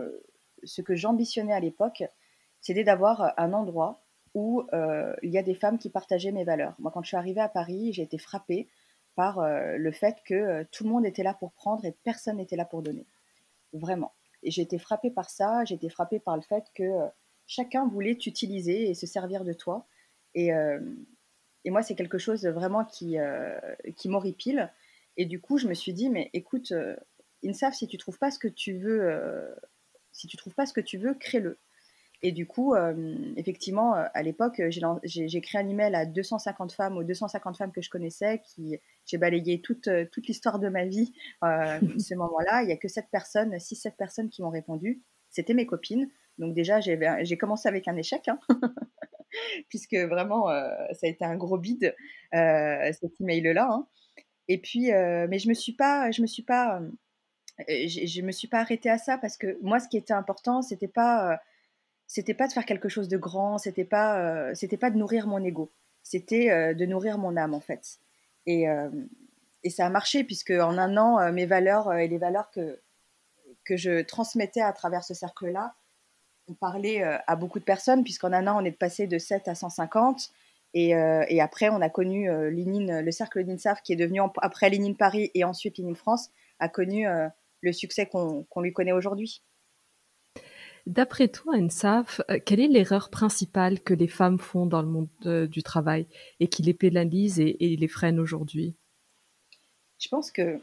ce 0.65 0.81
que 0.83 0.95
j'ambitionnais 0.95 1.53
à 1.53 1.61
l'époque, 1.61 2.05
c'était 2.61 2.85
d'avoir 2.85 3.35
un 3.37 3.53
endroit 3.53 4.03
où 4.35 4.63
il 4.73 5.31
y 5.31 5.39
a 5.39 5.43
des 5.43 5.55
femmes 5.55 5.79
qui 5.79 5.91
partageaient 5.91 6.31
mes 6.31 6.45
valeurs. 6.45 6.75
Moi, 6.79 6.93
quand 6.93 7.03
je 7.03 7.09
suis 7.09 7.17
arrivée 7.17 7.41
à 7.41 7.49
Paris, 7.49 7.93
j'ai 7.93 8.03
été 8.03 8.19
frappée 8.19 8.69
par 9.15 9.39
euh, 9.39 9.77
le 9.77 9.93
fait 9.93 10.19
que 10.25 10.35
euh, 10.35 10.65
tout 10.71 10.85
le 10.85 10.91
monde 10.91 11.07
était 11.07 11.23
là 11.23 11.35
pour 11.35 11.53
prendre 11.53 11.85
et 11.85 11.93
personne 12.05 12.37
n'était 12.37 12.57
là 12.57 12.65
pour 12.65 12.83
donner. 12.83 13.07
Vraiment. 13.73 14.13
Et 14.43 14.51
j'ai 14.51 14.63
été 14.63 14.79
frappée 14.79 15.11
par 15.11 15.31
ça, 15.31 15.65
j'ai 15.65 15.75
été 15.75 15.89
frappée 15.89 16.19
par 16.19 16.37
le 16.37 16.43
fait 16.43 16.65
que 16.75 16.83
euh, 16.83 17.09
chacun 17.47 17.87
voulait 17.87 18.17
t'utiliser 18.17 18.91
et 18.91 18.95
se 18.95 19.07
servir 19.07 19.45
de 19.45 19.53
toi. 19.53 19.87
Et, 20.35 20.49
et 21.65 21.71
moi, 21.71 21.83
c'est 21.83 21.95
quelque 21.95 22.17
chose 22.17 22.47
vraiment 22.47 22.87
qui, 22.87 23.19
qui 23.97 24.09
m'horripile. 24.09 24.73
Et 25.19 25.27
du 25.27 25.43
coup, 25.43 25.59
je 25.59 25.69
me 25.69 25.75
suis 25.75 25.93
dit, 25.93 26.09
mais 26.09 26.31
écoute, 26.33 26.73
Insaf, 27.45 27.75
si 27.75 27.87
tu 27.87 27.99
trouves 27.99 28.19
pas 28.19 28.31
ce 28.31 28.39
que 28.39 28.49
tu 28.49 28.79
veux, 28.79 29.55
si 30.13 30.27
tu 30.27 30.39
trouves 30.39 30.55
pas 30.55 30.65
ce 30.65 30.73
que 30.73 30.81
tu 30.81 30.97
veux, 30.97 31.13
crée-le. 31.13 31.59
Et 32.23 32.31
du 32.31 32.47
coup, 32.47 32.75
euh, 32.75 33.33
effectivement, 33.37 33.97
euh, 33.97 34.05
à 34.15 34.23
l'époque, 34.23 34.63
j'ai 34.69 35.41
créé 35.41 35.61
un 35.61 35.69
email 35.69 35.95
à 35.95 36.07
250 36.07 36.73
femmes, 36.73 36.97
aux 36.97 37.03
250 37.03 37.57
femmes 37.57 37.73
que 37.73 37.83
je 37.83 37.91
connaissais, 37.91 38.41
qui 38.45 38.79
j'ai 39.07 39.19
balayé 39.19 39.61
toute, 39.61 39.89
euh, 39.89 40.07
toute 40.11 40.27
l'histoire 40.27 40.59
de 40.59 40.69
ma 40.69 40.85
vie. 40.85 41.13
Euh, 41.45 41.81
ce 41.99 42.15
moment-là, 42.15 42.63
il 42.63 42.67
n'y 42.67 42.73
a 42.73 42.77
que 42.77 42.89
7 42.89 43.07
personnes, 43.11 43.55
6-7 43.55 43.97
personnes 43.97 44.29
qui 44.29 44.43
m'ont 44.43 44.51
répondu. 44.51 45.03
C'était 45.31 45.55
mes 45.55 45.67
copines. 45.67 46.11
Donc 46.39 46.55
déjà, 46.55 46.81
j'ai 46.81 47.37
commencé 47.37 47.69
avec 47.69 47.89
un 47.89 47.97
échec, 47.97 48.27
hein. 48.29 48.39
puisque 49.69 49.95
vraiment, 49.95 50.49
ça 50.49 51.07
a 51.07 51.07
été 51.07 51.25
un 51.25 51.37
gros 51.37 51.59
bide, 51.59 51.95
cet 52.33 53.21
email-là. 53.21 53.69
Hein. 53.71 53.87
Et 54.49 54.59
puis, 54.59 54.91
mais 54.91 55.39
je 55.39 55.49
me 55.49 55.55
suis 55.55 55.73
pas, 55.73 56.11
je 56.11 56.23
me 56.23 56.27
suis 56.27 56.43
pas, 56.43 56.81
je, 57.69 58.07
je, 58.07 58.23
me 58.23 58.33
suis 58.33 58.49
pas 58.49 58.61
arrêtée 58.61 58.91
à 58.91 58.99
ça 58.99 59.19
parce 59.19 59.37
que 59.37 59.59
moi, 59.63 59.79
ce 59.79 59.89
qui 59.89 59.99
était 59.99 60.15
important, 60.15 60.63
c'était 60.63 60.89
pas 60.89 61.39
c'était 62.13 62.35
pas 62.35 62.47
de 62.47 62.53
faire 62.53 62.67
quelque 62.67 62.91
chose 62.91 63.09
de 63.09 63.17
grand, 63.17 63.57
c'était 63.57 63.87
pas, 63.87 64.21
euh, 64.21 64.55
c'était 64.55 64.77
pas 64.77 64.91
de 64.91 64.99
nourrir 64.99 65.27
mon 65.27 65.43
ego, 65.43 65.73
c'était 66.03 66.51
euh, 66.51 66.75
de 66.75 66.85
nourrir 66.85 67.17
mon 67.17 67.39
âme 67.39 67.55
en 67.55 67.61
fait. 67.61 68.01
Et, 68.47 68.69
euh, 68.69 68.91
et, 69.63 69.71
ça 69.71 69.87
a 69.87 69.91
marché 69.91 70.25
puisque 70.25 70.51
en 70.51 70.79
un 70.79 70.97
an, 70.97 71.33
mes 71.33 71.47
valeurs 71.47 71.93
et 71.95 72.09
les 72.09 72.19
valeurs 72.19 72.51
que 72.51 72.81
que 73.65 73.77
je 73.77 74.03
transmettais 74.03 74.61
à 74.61 74.73
travers 74.73 75.05
ce 75.05 75.15
cercle-là 75.15 75.77
ont 76.49 76.55
parlé 76.55 77.01
à 77.01 77.37
beaucoup 77.37 77.61
de 77.61 77.65
personnes 77.65 78.03
puisqu'en 78.03 78.33
un 78.33 78.49
an, 78.49 78.61
on 78.61 78.65
est 78.65 78.73
passé 78.73 79.07
de 79.07 79.19
7 79.19 79.47
à 79.47 79.55
150. 79.55 80.31
Et, 80.75 80.89
et 80.89 81.41
après, 81.41 81.69
on 81.69 81.81
a 81.81 81.89
connu 81.89 82.29
le 82.29 83.11
cercle 83.13 83.45
d'INSAF 83.45 83.81
qui 83.83 83.93
est 83.93 83.97
devenu 83.97 84.21
après 84.39 84.69
Linine 84.69 84.97
Paris 84.97 85.31
et 85.35 85.45
ensuite 85.45 85.79
Linine 85.79 85.95
France 85.95 86.31
a 86.59 86.69
connu 86.69 87.07
le 87.61 87.73
succès 87.73 88.07
qu'on 88.07 88.61
lui 88.61 88.73
connaît 88.73 88.91
aujourd'hui. 88.91 89.45
D'après 90.87 91.29
toi, 91.29 91.55
Ensaf, 91.57 92.21
euh, 92.29 92.41
quelle 92.45 92.61
est 92.61 92.67
l'erreur 92.67 93.11
principale 93.11 93.81
que 93.81 93.95
les 93.95 94.09
femmes 94.09 94.39
font 94.39 94.67
dans 94.67 94.83
le 94.83 94.89
monde 94.89 95.09
euh, 95.27 95.47
du 95.47 95.63
travail 95.63 96.07
et 96.41 96.49
qui 96.49 96.63
les 96.63 96.75
pénalise 96.75 97.39
et, 97.39 97.57
les 97.61 97.89
freine 97.89 98.19
aujourd'hui? 98.19 98.75
Je 99.99 100.09
pense 100.09 100.33
que 100.33 100.61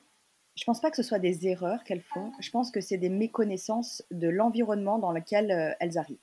je 0.56 0.66
pense 0.66 0.82
pas 0.82 0.92
que 0.92 0.98
ce 0.98 1.04
soit 1.04 1.20
des 1.20 1.48
erreurs 1.48 1.86
qu'elles 1.86 2.02
font. 2.02 2.34
Je 2.42 2.52
pense 2.52 2.70
que 2.70 2.82
c'est 2.82 2.98
des 2.98 3.10
méconnaissances 3.10 4.04
de 4.12 4.28
l'environnement 4.28 5.00
dans 5.00 5.14
lequel 5.14 5.52
euh, 5.52 5.72
elles 5.80 5.98
arrivent. 5.98 6.18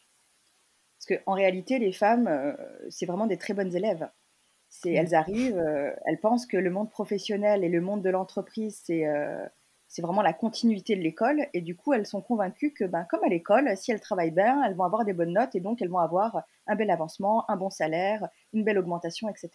Parce 0.98 1.20
qu'en 1.22 1.32
réalité, 1.32 1.78
les 1.78 1.92
femmes, 1.92 2.56
c'est 2.88 3.06
vraiment 3.06 3.26
des 3.26 3.36
très 3.36 3.54
bonnes 3.54 3.74
élèves. 3.74 4.08
C'est, 4.68 4.90
mmh. 4.90 4.96
elles 4.96 5.14
arrivent, 5.14 5.94
elles 6.06 6.18
pensent 6.20 6.46
que 6.46 6.56
le 6.56 6.70
monde 6.70 6.90
professionnel 6.90 7.64
et 7.64 7.68
le 7.68 7.80
monde 7.80 8.02
de 8.02 8.10
l'entreprise, 8.10 8.80
c'est 8.82 9.04
c'est 9.88 10.02
vraiment 10.02 10.22
la 10.22 10.32
continuité 10.32 10.96
de 10.96 11.00
l'école. 11.00 11.46
Et 11.54 11.60
du 11.60 11.76
coup, 11.76 11.92
elles 11.92 12.06
sont 12.06 12.20
convaincues 12.20 12.72
que, 12.72 12.84
ben, 12.84 13.06
comme 13.08 13.24
à 13.24 13.28
l'école, 13.28 13.76
si 13.76 13.92
elles 13.92 14.00
travaillent 14.00 14.32
bien, 14.32 14.62
elles 14.64 14.74
vont 14.74 14.84
avoir 14.84 15.04
des 15.04 15.12
bonnes 15.12 15.32
notes 15.32 15.54
et 15.54 15.60
donc 15.60 15.80
elles 15.82 15.88
vont 15.88 15.98
avoir 15.98 16.42
un 16.66 16.76
bel 16.76 16.90
avancement, 16.90 17.48
un 17.50 17.56
bon 17.56 17.70
salaire, 17.70 18.28
une 18.52 18.64
belle 18.64 18.78
augmentation, 18.78 19.28
etc. 19.28 19.50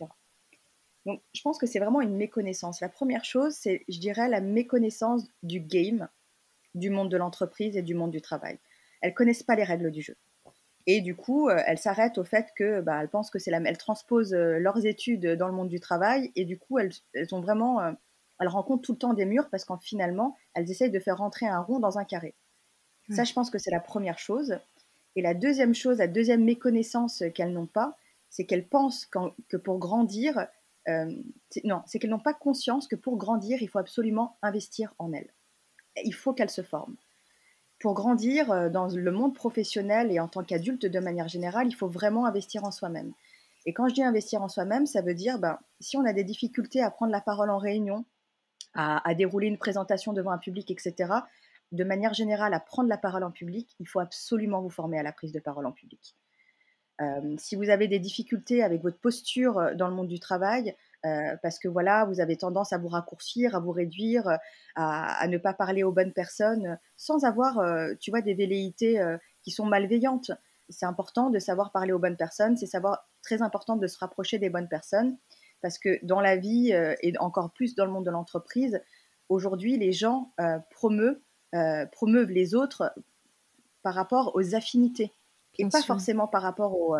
Donc, 1.05 1.21
je 1.33 1.41
pense 1.41 1.57
que 1.57 1.65
c'est 1.65 1.79
vraiment 1.79 2.01
une 2.01 2.15
méconnaissance. 2.15 2.79
La 2.79 2.89
première 2.89 3.25
chose, 3.25 3.53
c'est, 3.53 3.83
je 3.89 3.99
dirais, 3.99 4.29
la 4.29 4.41
méconnaissance 4.41 5.27
du 5.43 5.59
game, 5.59 6.07
du 6.75 6.89
monde 6.89 7.09
de 7.09 7.17
l'entreprise 7.17 7.75
et 7.75 7.81
du 7.81 7.95
monde 7.95 8.11
du 8.11 8.21
travail. 8.21 8.59
Elles 9.01 9.13
connaissent 9.13 9.43
pas 9.43 9.55
les 9.55 9.63
règles 9.63 9.91
du 9.91 10.01
jeu. 10.01 10.15
Et 10.87 11.01
du 11.01 11.15
coup, 11.15 11.49
euh, 11.49 11.61
elles 11.65 11.77
s'arrêtent 11.77 12.17
au 12.17 12.23
fait 12.23 12.47
que, 12.55 12.81
bah, 12.81 12.99
elles 13.01 13.09
pensent 13.09 13.29
que 13.29 13.39
c'est 13.39 13.51
la, 13.51 13.59
elles 13.59 13.77
transposent 13.77 14.33
euh, 14.33 14.57
leurs 14.59 14.85
études 14.85 15.25
dans 15.35 15.47
le 15.47 15.53
monde 15.53 15.69
du 15.69 15.79
travail 15.79 16.31
et 16.35 16.45
du 16.45 16.57
coup, 16.57 16.79
elles, 16.79 16.91
elles 17.13 17.33
ont 17.35 17.41
vraiment 17.41 17.81
euh, 17.81 17.91
elles 18.41 18.47
rencontrent 18.47 18.81
tout 18.81 18.93
le 18.93 18.97
temps 18.97 19.13
des 19.13 19.25
murs 19.25 19.49
parce 19.49 19.65
qu'en 19.65 19.77
finalement, 19.77 20.35
elles 20.53 20.69
essayent 20.69 20.91
de 20.91 20.99
faire 20.99 21.17
rentrer 21.17 21.45
un 21.45 21.59
rond 21.59 21.79
dans 21.79 21.97
un 21.97 22.03
carré. 22.03 22.35
Ça, 23.09 23.23
je 23.23 23.33
pense 23.33 23.49
que 23.49 23.57
c'est 23.57 23.71
la 23.71 23.81
première 23.81 24.19
chose. 24.19 24.57
Et 25.15 25.21
la 25.21 25.33
deuxième 25.33 25.75
chose, 25.75 25.97
la 25.97 26.07
deuxième 26.07 26.43
méconnaissance 26.43 27.23
qu'elles 27.35 27.51
n'ont 27.51 27.67
pas, 27.67 27.97
c'est 28.29 28.45
qu'elles 28.45 28.67
pensent 28.67 29.05
que 29.49 29.57
pour 29.57 29.77
grandir, 29.77 30.47
euh, 30.87 31.13
non, 31.65 31.81
c'est 31.85 31.99
qu'elles 31.99 32.09
n'ont 32.09 32.19
pas 32.19 32.33
conscience 32.33 32.87
que 32.87 32.95
pour 32.95 33.17
grandir, 33.17 33.61
il 33.61 33.67
faut 33.67 33.79
absolument 33.79 34.37
investir 34.41 34.93
en 34.97 35.11
elles. 35.11 35.33
Il 36.03 36.13
faut 36.13 36.33
qu'elles 36.33 36.49
se 36.49 36.61
forment. 36.61 36.95
Pour 37.79 37.93
grandir 37.93 38.51
euh, 38.51 38.69
dans 38.69 38.87
le 38.87 39.11
monde 39.11 39.35
professionnel 39.35 40.11
et 40.11 40.19
en 40.19 40.27
tant 40.27 40.43
qu'adulte 40.43 40.85
de 40.85 40.99
manière 40.99 41.27
générale, 41.27 41.67
il 41.67 41.75
faut 41.75 41.89
vraiment 41.89 42.25
investir 42.25 42.63
en 42.63 42.71
soi-même. 42.71 43.11
Et 43.65 43.73
quand 43.73 43.89
je 43.89 43.93
dis 43.93 44.03
investir 44.03 44.41
en 44.41 44.47
soi-même, 44.47 44.85
ça 44.85 45.01
veut 45.01 45.13
dire, 45.13 45.37
ben, 45.37 45.59
si 45.79 45.97
on 45.97 46.05
a 46.05 46.13
des 46.13 46.23
difficultés 46.23 46.81
à 46.81 46.89
prendre 46.89 47.11
la 47.11 47.21
parole 47.21 47.49
en 47.49 47.57
réunion, 47.57 48.05
à, 48.73 49.13
dérouler 49.15 49.47
une 49.47 49.57
présentation 49.57 50.13
devant 50.13 50.31
un 50.31 50.37
public, 50.37 50.71
etc., 50.71 51.13
de 51.71 51.83
manière 51.83 52.13
générale, 52.13 52.53
à 52.53 52.59
prendre 52.59 52.89
la 52.89 52.97
parole 52.97 53.23
en 53.23 53.31
public, 53.31 53.75
il 53.79 53.87
faut 53.87 53.99
absolument 53.99 54.61
vous 54.61 54.69
former 54.69 54.99
à 54.99 55.03
la 55.03 55.13
prise 55.13 55.31
de 55.31 55.39
parole 55.39 55.65
en 55.65 55.71
public. 55.71 56.15
Euh, 57.01 57.35
si 57.37 57.55
vous 57.55 57.69
avez 57.69 57.87
des 57.87 57.99
difficultés 57.99 58.61
avec 58.61 58.81
votre 58.83 58.99
posture 58.99 59.57
euh, 59.57 59.73
dans 59.73 59.87
le 59.87 59.95
monde 59.95 60.07
du 60.07 60.19
travail, 60.19 60.75
euh, 61.05 61.35
parce 61.41 61.57
que 61.57 61.67
voilà, 61.67 62.05
vous 62.05 62.19
avez 62.19 62.37
tendance 62.37 62.73
à 62.73 62.77
vous 62.77 62.89
raccourcir, 62.89 63.55
à 63.55 63.59
vous 63.59 63.71
réduire, 63.71 64.37
à, 64.75 65.27
ne 65.27 65.37
pas 65.37 65.53
parler 65.53 65.83
aux 65.83 65.91
bonnes 65.91 66.13
personnes, 66.13 66.77
sans 66.95 67.23
avoir, 67.23 67.59
tu 67.99 68.11
vois, 68.11 68.21
des 68.21 68.35
velléités 68.35 69.01
qui 69.41 69.49
sont 69.49 69.65
malveillantes. 69.65 70.31
C'est 70.69 70.85
important 70.85 71.31
de 71.31 71.39
savoir 71.39 71.71
parler 71.71 71.91
aux 71.91 71.97
bonnes 71.97 72.17
personnes, 72.17 72.55
c'est 72.55 72.67
savoir 72.67 73.09
très 73.23 73.41
important 73.41 73.77
de 73.77 73.87
se 73.87 73.97
rapprocher 73.97 74.37
des 74.37 74.51
bonnes 74.51 74.69
personnes 74.69 75.17
parce 75.61 75.77
que 75.77 76.03
dans 76.03 76.19
la 76.21 76.35
vie 76.35 76.73
euh, 76.73 76.95
et 77.01 77.17
encore 77.19 77.51
plus 77.51 77.75
dans 77.75 77.85
le 77.85 77.91
monde 77.91 78.05
de 78.05 78.11
l'entreprise, 78.11 78.81
aujourd'hui, 79.29 79.77
les 79.77 79.91
gens 79.91 80.31
euh, 80.39 80.59
promeuvent, 80.71 81.19
euh, 81.55 81.85
promeuvent 81.87 82.31
les 82.31 82.55
autres 82.55 82.93
par 83.83 83.93
rapport 83.93 84.35
aux 84.35 84.55
affinités 84.55 85.11
et 85.57 85.67
pas 85.67 85.81
forcément 85.81 86.27
par 86.27 86.41
rapport, 86.43 86.79
au, 86.79 86.95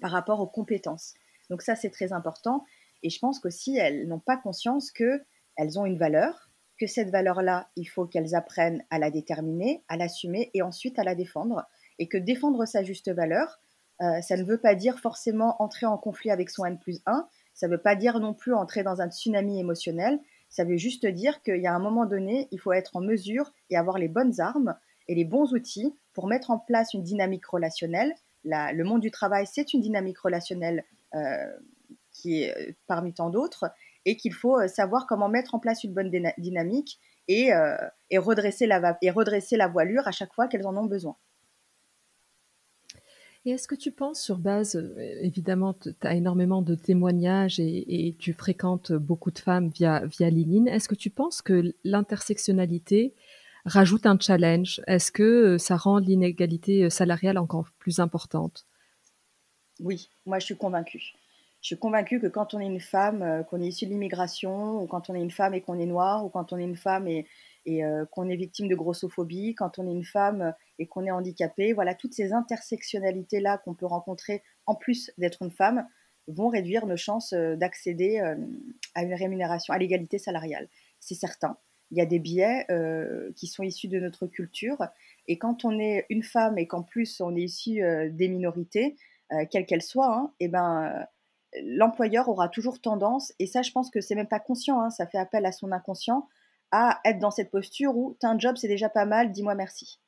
par 0.00 0.10
rapport 0.10 0.40
aux 0.40 0.46
compétences. 0.46 1.14
Donc 1.50 1.62
ça, 1.62 1.74
c'est 1.74 1.90
très 1.90 2.12
important. 2.12 2.64
Et 3.02 3.10
je 3.10 3.18
pense 3.18 3.38
qu'aussi, 3.38 3.76
elles 3.76 4.06
n'ont 4.08 4.18
pas 4.18 4.36
conscience 4.36 4.90
qu'elles 4.90 5.78
ont 5.78 5.84
une 5.84 5.98
valeur, 5.98 6.50
que 6.78 6.86
cette 6.86 7.10
valeur-là, 7.10 7.68
il 7.76 7.84
faut 7.84 8.06
qu'elles 8.06 8.34
apprennent 8.34 8.84
à 8.90 8.98
la 8.98 9.10
déterminer, 9.10 9.82
à 9.88 9.96
l'assumer 9.96 10.50
et 10.54 10.62
ensuite 10.62 10.98
à 10.98 11.04
la 11.04 11.14
défendre. 11.14 11.66
et 12.00 12.06
que 12.06 12.16
défendre 12.16 12.64
sa 12.64 12.84
juste 12.84 13.10
valeur, 13.10 13.58
euh, 14.00 14.20
ça 14.20 14.36
ne 14.36 14.44
veut 14.44 14.58
pas 14.58 14.74
dire 14.74 14.98
forcément 15.00 15.60
entrer 15.60 15.86
en 15.86 15.98
conflit 15.98 16.30
avec 16.30 16.50
son 16.50 16.64
N 16.64 16.78
plus 16.78 17.00
1, 17.06 17.28
ça 17.58 17.66
ne 17.66 17.72
veut 17.72 17.82
pas 17.82 17.96
dire 17.96 18.20
non 18.20 18.34
plus 18.34 18.54
entrer 18.54 18.84
dans 18.84 19.02
un 19.02 19.10
tsunami 19.10 19.58
émotionnel, 19.58 20.20
ça 20.48 20.62
veut 20.62 20.76
juste 20.76 21.04
dire 21.06 21.42
qu'il 21.42 21.60
y 21.60 21.66
a 21.66 21.74
un 21.74 21.80
moment 21.80 22.06
donné, 22.06 22.46
il 22.52 22.60
faut 22.60 22.70
être 22.72 22.94
en 22.94 23.00
mesure 23.00 23.52
et 23.68 23.76
avoir 23.76 23.98
les 23.98 24.06
bonnes 24.06 24.40
armes 24.40 24.76
et 25.08 25.16
les 25.16 25.24
bons 25.24 25.52
outils 25.52 25.92
pour 26.12 26.28
mettre 26.28 26.52
en 26.52 26.60
place 26.60 26.94
une 26.94 27.02
dynamique 27.02 27.44
relationnelle. 27.46 28.14
le 28.44 28.82
monde 28.84 29.00
du 29.00 29.10
travail, 29.10 29.44
c'est 29.52 29.74
une 29.74 29.80
dynamique 29.80 30.20
relationnelle 30.20 30.84
euh, 31.16 31.46
qui 32.12 32.44
est 32.44 32.56
euh, 32.56 32.72
parmi 32.86 33.12
tant 33.12 33.28
d'autres, 33.28 33.72
et 34.04 34.16
qu'il 34.16 34.34
faut 34.34 34.68
savoir 34.68 35.08
comment 35.08 35.28
mettre 35.28 35.56
en 35.56 35.58
place 35.58 35.82
une 35.82 35.92
bonne 35.92 36.12
dynamique 36.38 37.00
et 37.26 37.50
redresser 38.18 38.66
la 38.68 39.68
voilure 39.68 40.06
à 40.06 40.12
chaque 40.12 40.32
fois 40.32 40.46
qu'elles 40.46 40.66
en 40.66 40.76
ont 40.76 40.86
besoin. 40.86 41.16
Et 43.48 43.52
est-ce 43.52 43.66
que 43.66 43.74
tu 43.74 43.92
penses 43.92 44.20
sur 44.20 44.36
base, 44.36 44.76
euh, 44.76 45.18
évidemment, 45.22 45.72
tu 45.72 45.94
as 46.02 46.14
énormément 46.14 46.60
de 46.60 46.74
témoignages 46.74 47.58
et, 47.58 48.14
tu 48.18 48.34
fréquentes 48.34 48.92
beaucoup 48.92 49.30
de 49.30 49.38
femmes 49.38 49.70
via, 49.70 50.04
via 50.04 50.28
est-ce 50.28 50.86
que 50.86 50.94
tu 50.94 51.08
penses 51.08 51.40
que 51.40 51.74
l'intersectionnalité 51.82 53.14
rajoute 53.64 54.04
un 54.04 54.18
challenge? 54.20 54.82
Est-ce 54.86 55.10
que 55.10 55.22
euh, 55.22 55.58
ça 55.58 55.78
rend 55.78 55.96
l'inégalité 55.96 56.84
euh, 56.84 56.90
salariale 56.90 57.38
encore 57.38 57.70
plus 57.78 58.00
importante? 58.00 58.66
Oui, 59.80 60.10
moi 60.26 60.38
je 60.40 60.44
suis 60.44 60.56
convaincue. 60.58 61.14
Je 61.62 61.68
suis 61.68 61.78
convaincue 61.78 62.20
que 62.20 62.26
quand 62.26 62.52
on 62.52 62.60
est 62.60 62.66
une 62.66 62.80
femme, 62.80 63.44
qu'on 63.48 63.62
est 63.62 63.68
issu 63.68 63.86
de 63.86 63.92
l'immigration, 63.92 64.82
ou 64.82 64.86
quand 64.86 65.08
on 65.08 65.14
est 65.14 65.22
une 65.22 65.30
femme 65.30 65.54
et 65.54 65.62
qu'on 65.62 65.78
est 65.78 65.86
noire, 65.86 66.22
ou 66.22 66.28
quand 66.28 66.52
on 66.52 66.58
est 66.58 66.64
une 66.64 66.76
femme 66.76 67.08
et, 67.08 67.26
et 67.66 67.82
qu'on 68.12 68.28
est 68.28 68.36
victime 68.36 68.68
de 68.68 68.74
grossophobie, 68.74 69.54
quand 69.54 69.78
on 69.78 69.86
est 69.86 69.92
une 69.92 70.04
femme 70.04 70.54
et 70.78 70.86
qu'on 70.86 71.04
est 71.04 71.10
handicapé. 71.10 71.72
Voilà, 71.72 71.94
toutes 71.94 72.14
ces 72.14 72.32
intersectionnalités-là 72.32 73.58
qu'on 73.58 73.74
peut 73.74 73.86
rencontrer 73.86 74.42
en 74.66 74.74
plus 74.74 75.10
d'être 75.18 75.42
une 75.42 75.50
femme 75.50 75.86
vont 76.26 76.48
réduire 76.48 76.86
nos 76.86 76.96
chances 76.96 77.32
d'accéder 77.32 78.20
à 78.94 79.02
une 79.02 79.14
rémunération, 79.14 79.74
à 79.74 79.78
l'égalité 79.78 80.18
salariale. 80.18 80.68
C'est 81.00 81.14
certain. 81.14 81.56
Il 81.90 81.96
y 81.98 82.02
a 82.02 82.06
des 82.06 82.18
biais 82.18 82.66
qui 83.36 83.46
sont 83.46 83.62
issus 83.62 83.88
de 83.88 83.98
notre 83.98 84.26
culture. 84.26 84.78
Et 85.26 85.38
quand 85.38 85.64
on 85.64 85.78
est 85.78 86.06
une 86.10 86.22
femme 86.22 86.58
et 86.58 86.66
qu'en 86.66 86.82
plus 86.82 87.20
on 87.20 87.34
est 87.36 87.42
issu 87.42 87.82
des 88.10 88.28
minorités, 88.28 88.96
quelles 89.50 89.66
qu'elles 89.66 89.82
soient, 89.82 90.14
hein, 90.14 90.32
eh 90.40 90.48
ben, 90.48 91.06
l'employeur 91.62 92.28
aura 92.28 92.48
toujours 92.48 92.80
tendance, 92.80 93.32
et 93.38 93.46
ça 93.46 93.62
je 93.62 93.72
pense 93.72 93.90
que 93.90 94.02
c'est 94.02 94.14
même 94.14 94.28
pas 94.28 94.40
conscient, 94.40 94.80
hein, 94.80 94.90
ça 94.90 95.06
fait 95.06 95.16
appel 95.16 95.46
à 95.46 95.52
son 95.52 95.72
inconscient, 95.72 96.28
à 96.70 97.00
être 97.04 97.18
dans 97.18 97.30
cette 97.30 97.50
posture 97.50 97.96
où 97.96 98.16
t'as 98.20 98.28
un 98.28 98.38
job, 98.38 98.56
c'est 98.56 98.68
déjà 98.68 98.88
pas 98.88 99.06
mal, 99.06 99.32
dis-moi 99.32 99.54
merci. 99.54 100.00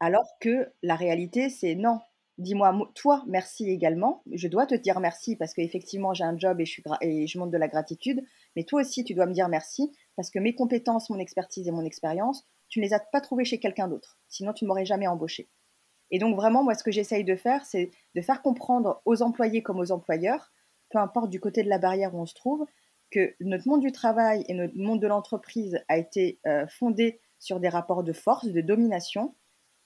Alors 0.00 0.26
que 0.40 0.72
la 0.82 0.94
réalité, 0.94 1.50
c'est 1.50 1.74
non. 1.74 2.00
Dis-moi, 2.38 2.74
toi, 2.94 3.22
merci 3.28 3.68
également. 3.68 4.22
Je 4.32 4.48
dois 4.48 4.64
te 4.64 4.74
dire 4.74 4.98
merci 4.98 5.36
parce 5.36 5.52
qu'effectivement, 5.52 6.14
j'ai 6.14 6.24
un 6.24 6.38
job 6.38 6.58
et 6.58 6.64
je, 6.64 6.72
suis 7.26 7.38
montre 7.38 7.50
de 7.50 7.58
la 7.58 7.68
gratitude. 7.68 8.24
Mais 8.56 8.64
toi 8.64 8.80
aussi, 8.80 9.04
tu 9.04 9.12
dois 9.12 9.26
me 9.26 9.34
dire 9.34 9.50
merci 9.50 9.92
parce 10.16 10.30
que 10.30 10.38
mes 10.38 10.54
compétences, 10.54 11.10
mon 11.10 11.18
expertise 11.18 11.68
et 11.68 11.70
mon 11.70 11.84
expérience, 11.84 12.46
tu 12.70 12.80
ne 12.80 12.84
les 12.86 12.94
as 12.94 13.00
pas 13.00 13.20
trouvées 13.20 13.44
chez 13.44 13.60
quelqu'un 13.60 13.88
d'autre. 13.88 14.18
Sinon, 14.28 14.54
tu 14.54 14.64
ne 14.64 14.68
m'aurais 14.68 14.86
jamais 14.86 15.06
embauché. 15.06 15.50
Et 16.10 16.18
donc, 16.18 16.34
vraiment, 16.34 16.64
moi, 16.64 16.74
ce 16.74 16.82
que 16.82 16.90
j'essaye 16.90 17.24
de 17.24 17.36
faire, 17.36 17.66
c'est 17.66 17.90
de 18.14 18.20
faire 18.22 18.40
comprendre 18.40 19.02
aux 19.04 19.20
employés 19.20 19.62
comme 19.62 19.78
aux 19.78 19.92
employeurs, 19.92 20.50
peu 20.90 20.98
importe 20.98 21.28
du 21.28 21.40
côté 21.40 21.62
de 21.62 21.68
la 21.68 21.78
barrière 21.78 22.14
où 22.14 22.20
on 22.20 22.26
se 22.26 22.34
trouve, 22.34 22.64
que 23.10 23.34
notre 23.40 23.68
monde 23.68 23.80
du 23.80 23.92
travail 23.92 24.44
et 24.48 24.54
notre 24.54 24.76
monde 24.76 25.00
de 25.00 25.06
l'entreprise 25.06 25.78
a 25.88 25.98
été 25.98 26.38
euh, 26.46 26.66
fondé 26.68 27.20
sur 27.38 27.60
des 27.60 27.68
rapports 27.68 28.04
de 28.04 28.12
force, 28.12 28.46
de 28.46 28.60
domination, 28.60 29.34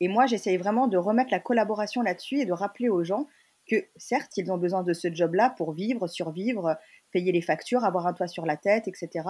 et 0.01 0.09
moi, 0.09 0.27
j'essaye 0.27 0.57
vraiment 0.57 0.87
de 0.87 0.97
remettre 0.97 1.31
la 1.31 1.41
collaboration 1.41 2.03
là-dessus 2.03 2.41
et 2.41 2.47
de 2.47 2.53
rappeler 2.53 2.89
aux 2.89 3.05
gens 3.05 3.27
que 3.67 3.77
certes, 3.97 4.37
ils 4.37 4.53
ont 4.53 4.59
besoin 4.59 4.83
de 4.83 4.93
ce 4.93 5.13
job-là 5.13 5.51
pour 5.57 5.73
vivre, 5.73 6.07
survivre, 6.07 6.77
payer 7.11 7.33
les 7.33 7.41
factures, 7.41 7.85
avoir 7.85 8.07
un 8.07 8.13
toit 8.13 8.27
sur 8.27 8.45
la 8.45 8.57
tête, 8.57 8.89
etc. 8.89 9.27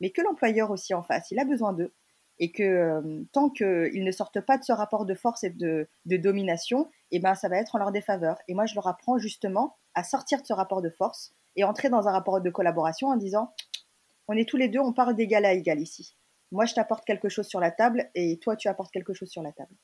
Mais 0.00 0.10
que 0.10 0.20
l'employeur 0.20 0.70
aussi 0.70 0.92
en 0.92 1.02
face, 1.02 1.30
il 1.30 1.38
a 1.38 1.44
besoin 1.44 1.72
d'eux. 1.72 1.94
Et 2.40 2.52
que 2.52 2.62
euh, 2.62 3.24
tant 3.32 3.48
qu'ils 3.48 4.04
ne 4.04 4.10
sortent 4.12 4.40
pas 4.40 4.58
de 4.58 4.64
ce 4.64 4.72
rapport 4.72 5.06
de 5.06 5.14
force 5.14 5.42
et 5.44 5.50
de, 5.50 5.88
domination, 6.04 6.88
eh 7.10 7.18
ben, 7.18 7.34
ça 7.34 7.48
va 7.48 7.56
être 7.56 7.74
en 7.74 7.78
leur 7.78 7.90
défaveur. 7.90 8.36
Et 8.46 8.54
moi, 8.54 8.66
je 8.66 8.74
leur 8.74 8.86
apprends 8.86 9.18
justement 9.18 9.76
à 9.94 10.04
sortir 10.04 10.40
de 10.42 10.46
ce 10.46 10.52
rapport 10.52 10.82
de 10.82 10.90
force 10.90 11.34
et 11.58 11.64
entrer 11.64 11.90
dans 11.90 12.06
un 12.06 12.12
rapport 12.12 12.40
de 12.40 12.50
collaboration 12.50 13.08
en 13.08 13.16
disant, 13.16 13.52
on 14.28 14.34
est 14.34 14.48
tous 14.48 14.56
les 14.56 14.68
deux, 14.68 14.78
on 14.78 14.92
parle 14.92 15.16
d'égal 15.16 15.44
à 15.44 15.52
égal 15.52 15.80
ici. 15.80 16.16
Moi, 16.52 16.64
je 16.64 16.74
t'apporte 16.74 17.04
quelque 17.04 17.28
chose 17.28 17.48
sur 17.48 17.58
la 17.58 17.72
table 17.72 18.08
et 18.14 18.38
toi, 18.38 18.56
tu 18.56 18.68
apportes 18.68 18.92
quelque 18.92 19.12
chose 19.12 19.28
sur 19.28 19.42
la 19.42 19.52
table. 19.52 19.74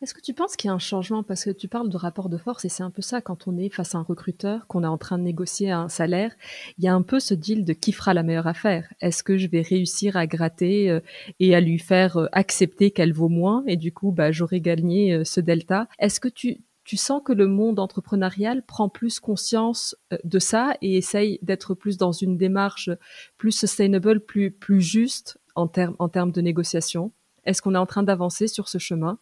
Est-ce 0.00 0.14
que 0.14 0.20
tu 0.20 0.32
penses 0.32 0.56
qu'il 0.56 0.68
y 0.68 0.70
a 0.70 0.74
un 0.74 0.78
changement? 0.78 1.22
Parce 1.22 1.44
que 1.44 1.50
tu 1.50 1.68
parles 1.68 1.90
de 1.90 1.96
rapport 1.96 2.30
de 2.30 2.38
force 2.38 2.64
et 2.64 2.70
c'est 2.70 2.82
un 2.82 2.90
peu 2.90 3.02
ça 3.02 3.20
quand 3.20 3.46
on 3.46 3.58
est 3.58 3.68
face 3.68 3.94
à 3.94 3.98
un 3.98 4.02
recruteur, 4.02 4.66
qu'on 4.66 4.82
est 4.82 4.88
en 4.88 4.96
train 4.96 5.18
de 5.18 5.22
négocier 5.24 5.70
un 5.70 5.90
salaire. 5.90 6.34
Il 6.78 6.84
y 6.84 6.88
a 6.88 6.94
un 6.94 7.02
peu 7.02 7.20
ce 7.20 7.34
deal 7.34 7.64
de 7.64 7.74
qui 7.74 7.92
fera 7.92 8.14
la 8.14 8.22
meilleure 8.22 8.46
affaire. 8.46 8.90
Est-ce 9.00 9.22
que 9.22 9.36
je 9.36 9.48
vais 9.48 9.60
réussir 9.60 10.16
à 10.16 10.26
gratter 10.26 10.90
euh, 10.90 11.00
et 11.40 11.54
à 11.54 11.60
lui 11.60 11.78
faire 11.78 12.16
euh, 12.16 12.28
accepter 12.32 12.90
qu'elle 12.90 13.12
vaut 13.12 13.28
moins 13.28 13.64
et 13.66 13.76
du 13.76 13.92
coup, 13.92 14.12
bah, 14.12 14.32
j'aurai 14.32 14.62
gagné 14.62 15.12
euh, 15.12 15.24
ce 15.24 15.40
delta? 15.40 15.88
Est-ce 15.98 16.20
que 16.20 16.28
tu, 16.28 16.62
tu 16.86 16.96
sens 16.96 17.20
que 17.22 17.32
le 17.32 17.48
monde 17.48 17.80
entrepreneurial 17.80 18.64
prend 18.64 18.88
plus 18.88 19.18
conscience 19.18 19.96
de 20.22 20.38
ça 20.38 20.76
et 20.80 20.96
essaye 20.96 21.40
d'être 21.42 21.74
plus 21.74 21.98
dans 21.98 22.12
une 22.12 22.38
démarche 22.38 22.90
plus 23.36 23.50
sustainable, 23.50 24.20
plus, 24.20 24.80
juste 24.80 25.38
en 25.56 25.66
termes 25.66 25.96
en 25.98 26.08
termes 26.08 26.30
de 26.30 26.40
négociation 26.40 27.10
Est-ce 27.44 27.60
qu'on 27.60 27.74
est 27.74 27.78
en 27.78 27.86
train 27.86 28.04
d'avancer 28.04 28.46
sur 28.46 28.68
ce 28.68 28.78
chemin? 28.78 29.18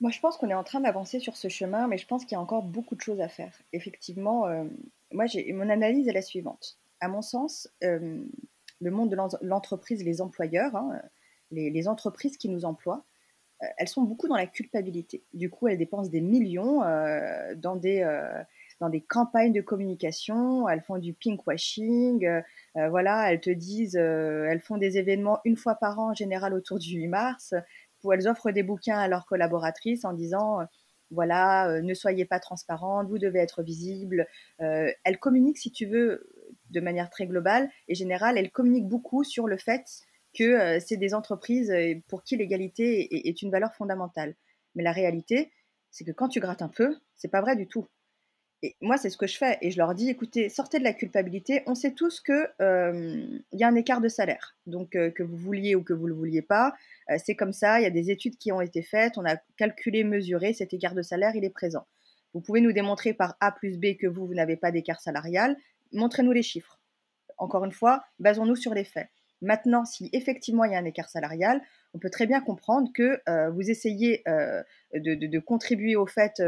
Moi, 0.00 0.10
je 0.10 0.18
pense 0.20 0.38
qu'on 0.38 0.48
est 0.48 0.54
en 0.54 0.64
train 0.64 0.80
d'avancer 0.80 1.20
sur 1.20 1.36
ce 1.36 1.48
chemin, 1.48 1.86
mais 1.86 1.98
je 1.98 2.06
pense 2.06 2.24
qu'il 2.24 2.32
y 2.32 2.38
a 2.38 2.40
encore 2.40 2.62
beaucoup 2.62 2.94
de 2.94 3.02
choses 3.02 3.20
à 3.20 3.28
faire. 3.28 3.52
Effectivement, 3.74 4.46
euh, 4.46 4.64
mon 5.12 5.68
analyse 5.68 6.08
est 6.08 6.12
la 6.12 6.22
suivante. 6.22 6.78
À 7.00 7.08
mon 7.08 7.20
sens, 7.20 7.68
euh, 7.84 8.24
le 8.80 8.90
monde 8.90 9.10
de 9.10 9.16
l'entreprise, 9.42 10.02
les 10.02 10.22
employeurs, 10.22 10.74
hein, 10.74 11.02
les, 11.50 11.86
entreprises 11.86 12.38
qui 12.38 12.48
nous 12.48 12.64
emploient, 12.64 13.04
euh, 13.04 13.09
elles 13.76 13.88
sont 13.88 14.02
beaucoup 14.02 14.28
dans 14.28 14.36
la 14.36 14.46
culpabilité. 14.46 15.22
Du 15.34 15.50
coup, 15.50 15.68
elles 15.68 15.78
dépensent 15.78 16.10
des 16.10 16.20
millions 16.20 16.80
dans 17.56 17.76
des 17.76 18.04
dans 18.80 18.88
des 18.88 19.02
campagnes 19.02 19.52
de 19.52 19.60
communication, 19.60 20.66
elles 20.66 20.80
font 20.80 20.96
du 20.96 21.12
pinkwashing, 21.12 22.26
voilà, 22.74 23.30
elles 23.30 23.40
te 23.40 23.50
disent, 23.50 23.96
elles 23.96 24.60
font 24.60 24.78
des 24.78 24.96
événements 24.96 25.40
une 25.44 25.56
fois 25.56 25.74
par 25.74 25.98
an 25.98 26.10
en 26.10 26.14
général 26.14 26.54
autour 26.54 26.78
du 26.78 26.96
8 26.96 27.08
mars, 27.08 27.54
où 28.04 28.12
elles 28.12 28.28
offrent 28.28 28.50
des 28.50 28.62
bouquins 28.62 28.98
à 28.98 29.08
leurs 29.08 29.26
collaboratrices 29.26 30.04
en 30.04 30.12
disant 30.12 30.60
euh, 30.60 30.64
voilà, 31.10 31.68
euh, 31.68 31.82
ne 31.82 31.94
soyez 31.94 32.24
pas 32.24 32.38
transparente, 32.38 33.08
vous 33.08 33.18
devez 33.18 33.40
être 33.40 33.62
visible. 33.62 34.26
Euh, 34.60 34.90
elles 35.04 35.18
communiquent, 35.18 35.58
si 35.58 35.72
tu 35.72 35.86
veux, 35.86 36.28
de 36.70 36.80
manière 36.80 37.10
très 37.10 37.26
globale 37.26 37.68
et 37.88 37.94
générale, 37.94 38.38
elles 38.38 38.50
communiquent 38.50 38.88
beaucoup 38.88 39.24
sur 39.24 39.48
le 39.48 39.56
fait 39.56 39.84
que 40.32 40.78
c'est 40.80 40.96
des 40.96 41.14
entreprises 41.14 41.72
pour 42.08 42.22
qui 42.22 42.36
l'égalité 42.36 43.28
est, 43.28 43.42
une 43.42 43.50
valeur 43.50 43.74
fondamentale. 43.74 44.34
Mais 44.74 44.82
la 44.82 44.92
réalité, 44.92 45.50
c'est 45.90 46.04
que 46.04 46.12
quand 46.12 46.28
tu 46.28 46.40
grattes 46.40 46.62
un 46.62 46.68
peu, 46.68 46.96
c'est 47.16 47.28
pas 47.28 47.40
vrai 47.40 47.56
du 47.56 47.66
tout. 47.66 47.86
Et 48.62 48.76
moi, 48.82 48.98
c'est 48.98 49.08
ce 49.08 49.16
que 49.16 49.26
je 49.26 49.38
fais. 49.38 49.56
Et 49.62 49.70
je 49.70 49.78
leur 49.78 49.94
dis, 49.94 50.10
écoutez, 50.10 50.50
sortez 50.50 50.78
de 50.78 50.84
la 50.84 50.92
culpabilité. 50.92 51.62
On 51.66 51.74
sait 51.74 51.92
tous 51.92 52.20
qu'il 52.20 52.46
euh, 52.60 53.40
y 53.52 53.64
a 53.64 53.68
un 53.68 53.74
écart 53.74 54.02
de 54.02 54.08
salaire. 54.08 54.54
Donc, 54.66 54.96
euh, 54.96 55.10
que 55.10 55.22
vous 55.22 55.36
vouliez 55.36 55.74
ou 55.74 55.82
que 55.82 55.94
vous 55.94 56.04
ne 56.04 56.08
le 56.08 56.14
vouliez 56.14 56.42
pas, 56.42 56.74
euh, 57.10 57.16
c'est 57.24 57.34
comme 57.34 57.54
ça. 57.54 57.80
Il 57.80 57.84
y 57.84 57.86
a 57.86 57.90
des 57.90 58.10
études 58.10 58.36
qui 58.36 58.52
ont 58.52 58.60
été 58.60 58.82
faites. 58.82 59.16
On 59.16 59.24
a 59.24 59.36
calculé, 59.56 60.04
mesuré. 60.04 60.52
Cet 60.52 60.74
écart 60.74 60.94
de 60.94 61.00
salaire, 61.00 61.34
il 61.34 61.44
est 61.44 61.50
présent. 61.50 61.86
Vous 62.34 62.40
pouvez 62.40 62.60
nous 62.60 62.72
démontrer 62.72 63.14
par 63.14 63.34
A 63.40 63.50
plus 63.50 63.78
B 63.78 63.96
que 63.98 64.06
vous, 64.06 64.26
vous 64.26 64.34
n'avez 64.34 64.56
pas 64.56 64.70
d'écart 64.70 65.00
salarial. 65.00 65.56
Montrez-nous 65.92 66.32
les 66.32 66.42
chiffres. 66.42 66.78
Encore 67.38 67.64
une 67.64 67.72
fois, 67.72 68.04
basons-nous 68.18 68.56
sur 68.56 68.74
les 68.74 68.84
faits. 68.84 69.08
Maintenant, 69.42 69.84
si 69.84 70.10
effectivement 70.12 70.64
il 70.64 70.72
y 70.72 70.74
a 70.74 70.78
un 70.78 70.84
écart 70.84 71.08
salarial, 71.08 71.62
on 71.94 71.98
peut 71.98 72.10
très 72.10 72.26
bien 72.26 72.40
comprendre 72.40 72.90
que 72.94 73.20
vous 73.50 73.70
essayez 73.70 74.22
de, 74.26 75.14
de, 75.14 75.38
contribuer 75.38 75.96
au 75.96 76.06
fait 76.06 76.40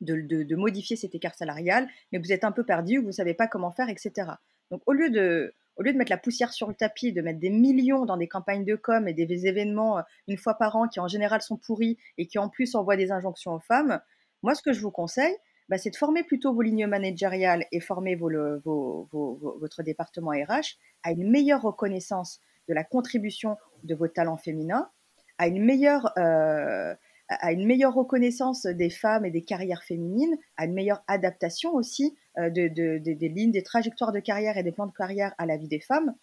de, 0.00 0.54
modifier 0.54 0.96
cet 0.96 1.14
écart 1.14 1.34
salarial, 1.34 1.88
mais 2.12 2.18
vous 2.18 2.32
êtes 2.32 2.44
un 2.44 2.52
peu 2.52 2.64
perdu, 2.64 2.98
vous 2.98 3.08
ne 3.08 3.12
savez 3.12 3.34
pas 3.34 3.48
comment 3.48 3.70
faire, 3.70 3.88
etc. 3.88 4.30
Donc 4.70 4.82
au 4.86 4.92
lieu 4.92 5.10
de, 5.10 5.54
mettre 5.78 6.10
la 6.10 6.18
poussière 6.18 6.52
sur 6.52 6.68
le 6.68 6.74
tapis, 6.74 7.12
de 7.12 7.22
mettre 7.22 7.40
des 7.40 7.50
millions 7.50 8.04
dans 8.04 8.16
des 8.16 8.28
campagnes 8.28 8.64
de 8.64 8.76
com 8.76 9.08
et 9.08 9.14
des 9.14 9.46
événements 9.46 9.98
euh, 9.98 10.02
une 10.26 10.36
fois 10.36 10.54
par 10.54 10.76
an 10.76 10.88
qui 10.88 11.00
en 11.00 11.08
général 11.08 11.40
sont 11.40 11.56
pourris 11.56 11.98
et 12.18 12.26
qui 12.26 12.38
en 12.38 12.48
plus 12.48 12.74
envoient 12.74 12.96
des 12.96 13.12
injonctions 13.12 13.54
aux 13.54 13.60
femmes, 13.60 14.00
moi 14.42 14.54
ce 14.54 14.62
que 14.62 14.72
je 14.72 14.80
vous 14.80 14.90
conseille, 14.90 15.34
bah, 15.68 15.78
c'est 15.78 15.90
de 15.90 15.96
former 15.96 16.22
plutôt 16.22 16.54
vos 16.54 16.62
lignes 16.62 16.86
managériales 16.86 17.66
et 17.72 17.80
former 17.80 18.16
votre 18.16 19.82
département 19.82 20.30
RH 20.30 20.78
à 21.02 21.12
une 21.12 21.30
meilleure 21.30 21.62
reconnaissance 21.62 22.40
de 22.68 22.74
la 22.74 22.84
contribution 22.84 23.56
de 23.84 23.94
vos 23.94 24.08
talents 24.08 24.36
féminins, 24.36 24.90
à 25.38 25.46
une 25.46 25.64
meilleure 25.64 26.12
euh, 26.18 26.94
à 27.28 27.52
une 27.52 27.66
meilleure 27.66 27.92
reconnaissance 27.92 28.64
des 28.64 28.88
femmes 28.88 29.26
et 29.26 29.30
des 29.30 29.44
carrières 29.44 29.82
féminines, 29.82 30.38
à 30.56 30.64
une 30.64 30.72
meilleure 30.72 31.02
adaptation 31.08 31.74
aussi 31.74 32.16
euh, 32.38 32.48
de, 32.48 32.68
des 32.68 33.28
lignes, 33.28 33.52
des 33.52 33.62
trajectoires 33.62 34.12
de 34.12 34.20
carrière 34.20 34.56
et 34.56 34.62
des 34.62 34.72
plans 34.72 34.86
de 34.86 34.92
carrière 34.92 35.34
à 35.36 35.44
la 35.44 35.58
vie 35.58 35.68
des 35.68 35.80
femmes. 35.80 36.14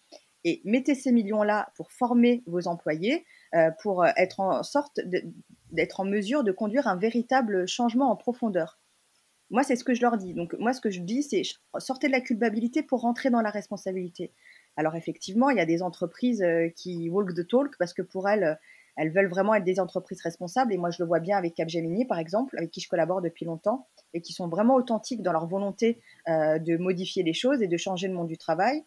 Et 0.42 0.62
mettez 0.64 0.96
ces 0.96 1.12
millions-là 1.12 1.70
pour 1.76 1.92
former 1.92 2.42
vos 2.46 2.66
employés, 2.66 3.24
euh, 3.54 3.70
pour 3.82 4.04
être 4.04 4.40
en 4.40 4.64
sorte 4.64 5.00
d'être 5.70 6.00
en 6.00 6.04
mesure 6.04 6.42
de 6.42 6.52
conduire 6.52 6.88
un 6.88 6.96
véritable 6.96 7.68
changement 7.68 8.10
en 8.10 8.16
profondeur. 8.16 8.78
Moi, 9.50 9.62
c'est 9.62 9.76
ce 9.76 9.84
que 9.84 9.94
je 9.94 10.02
leur 10.02 10.16
dis. 10.16 10.34
Donc, 10.34 10.54
moi, 10.58 10.72
ce 10.72 10.80
que 10.80 10.90
je 10.90 11.00
dis, 11.00 11.22
c'est 11.22 11.42
sortez 11.78 12.08
de 12.08 12.12
la 12.12 12.20
culpabilité 12.20 12.82
pour 12.82 13.00
rentrer 13.02 13.30
dans 13.30 13.42
la 13.42 13.50
responsabilité. 13.50 14.32
Alors, 14.76 14.96
effectivement, 14.96 15.50
il 15.50 15.56
y 15.56 15.60
a 15.60 15.66
des 15.66 15.82
entreprises 15.82 16.42
euh, 16.42 16.68
qui 16.74 17.08
walk 17.08 17.34
the 17.34 17.46
talk 17.46 17.76
parce 17.78 17.94
que 17.94 18.02
pour 18.02 18.28
elles, 18.28 18.58
elles 18.96 19.12
veulent 19.12 19.28
vraiment 19.28 19.54
être 19.54 19.64
des 19.64 19.78
entreprises 19.78 20.22
responsables. 20.22 20.72
Et 20.72 20.78
moi, 20.78 20.90
je 20.90 21.02
le 21.02 21.06
vois 21.06 21.20
bien 21.20 21.36
avec 21.36 21.54
Capgemini, 21.54 22.06
par 22.06 22.18
exemple, 22.18 22.56
avec 22.56 22.70
qui 22.70 22.80
je 22.80 22.88
collabore 22.88 23.20
depuis 23.20 23.44
longtemps 23.44 23.86
et 24.14 24.20
qui 24.20 24.32
sont 24.32 24.48
vraiment 24.48 24.74
authentiques 24.74 25.22
dans 25.22 25.32
leur 25.32 25.46
volonté 25.46 26.00
euh, 26.28 26.58
de 26.58 26.76
modifier 26.76 27.22
les 27.22 27.34
choses 27.34 27.62
et 27.62 27.68
de 27.68 27.76
changer 27.76 28.08
le 28.08 28.14
monde 28.14 28.28
du 28.28 28.38
travail. 28.38 28.84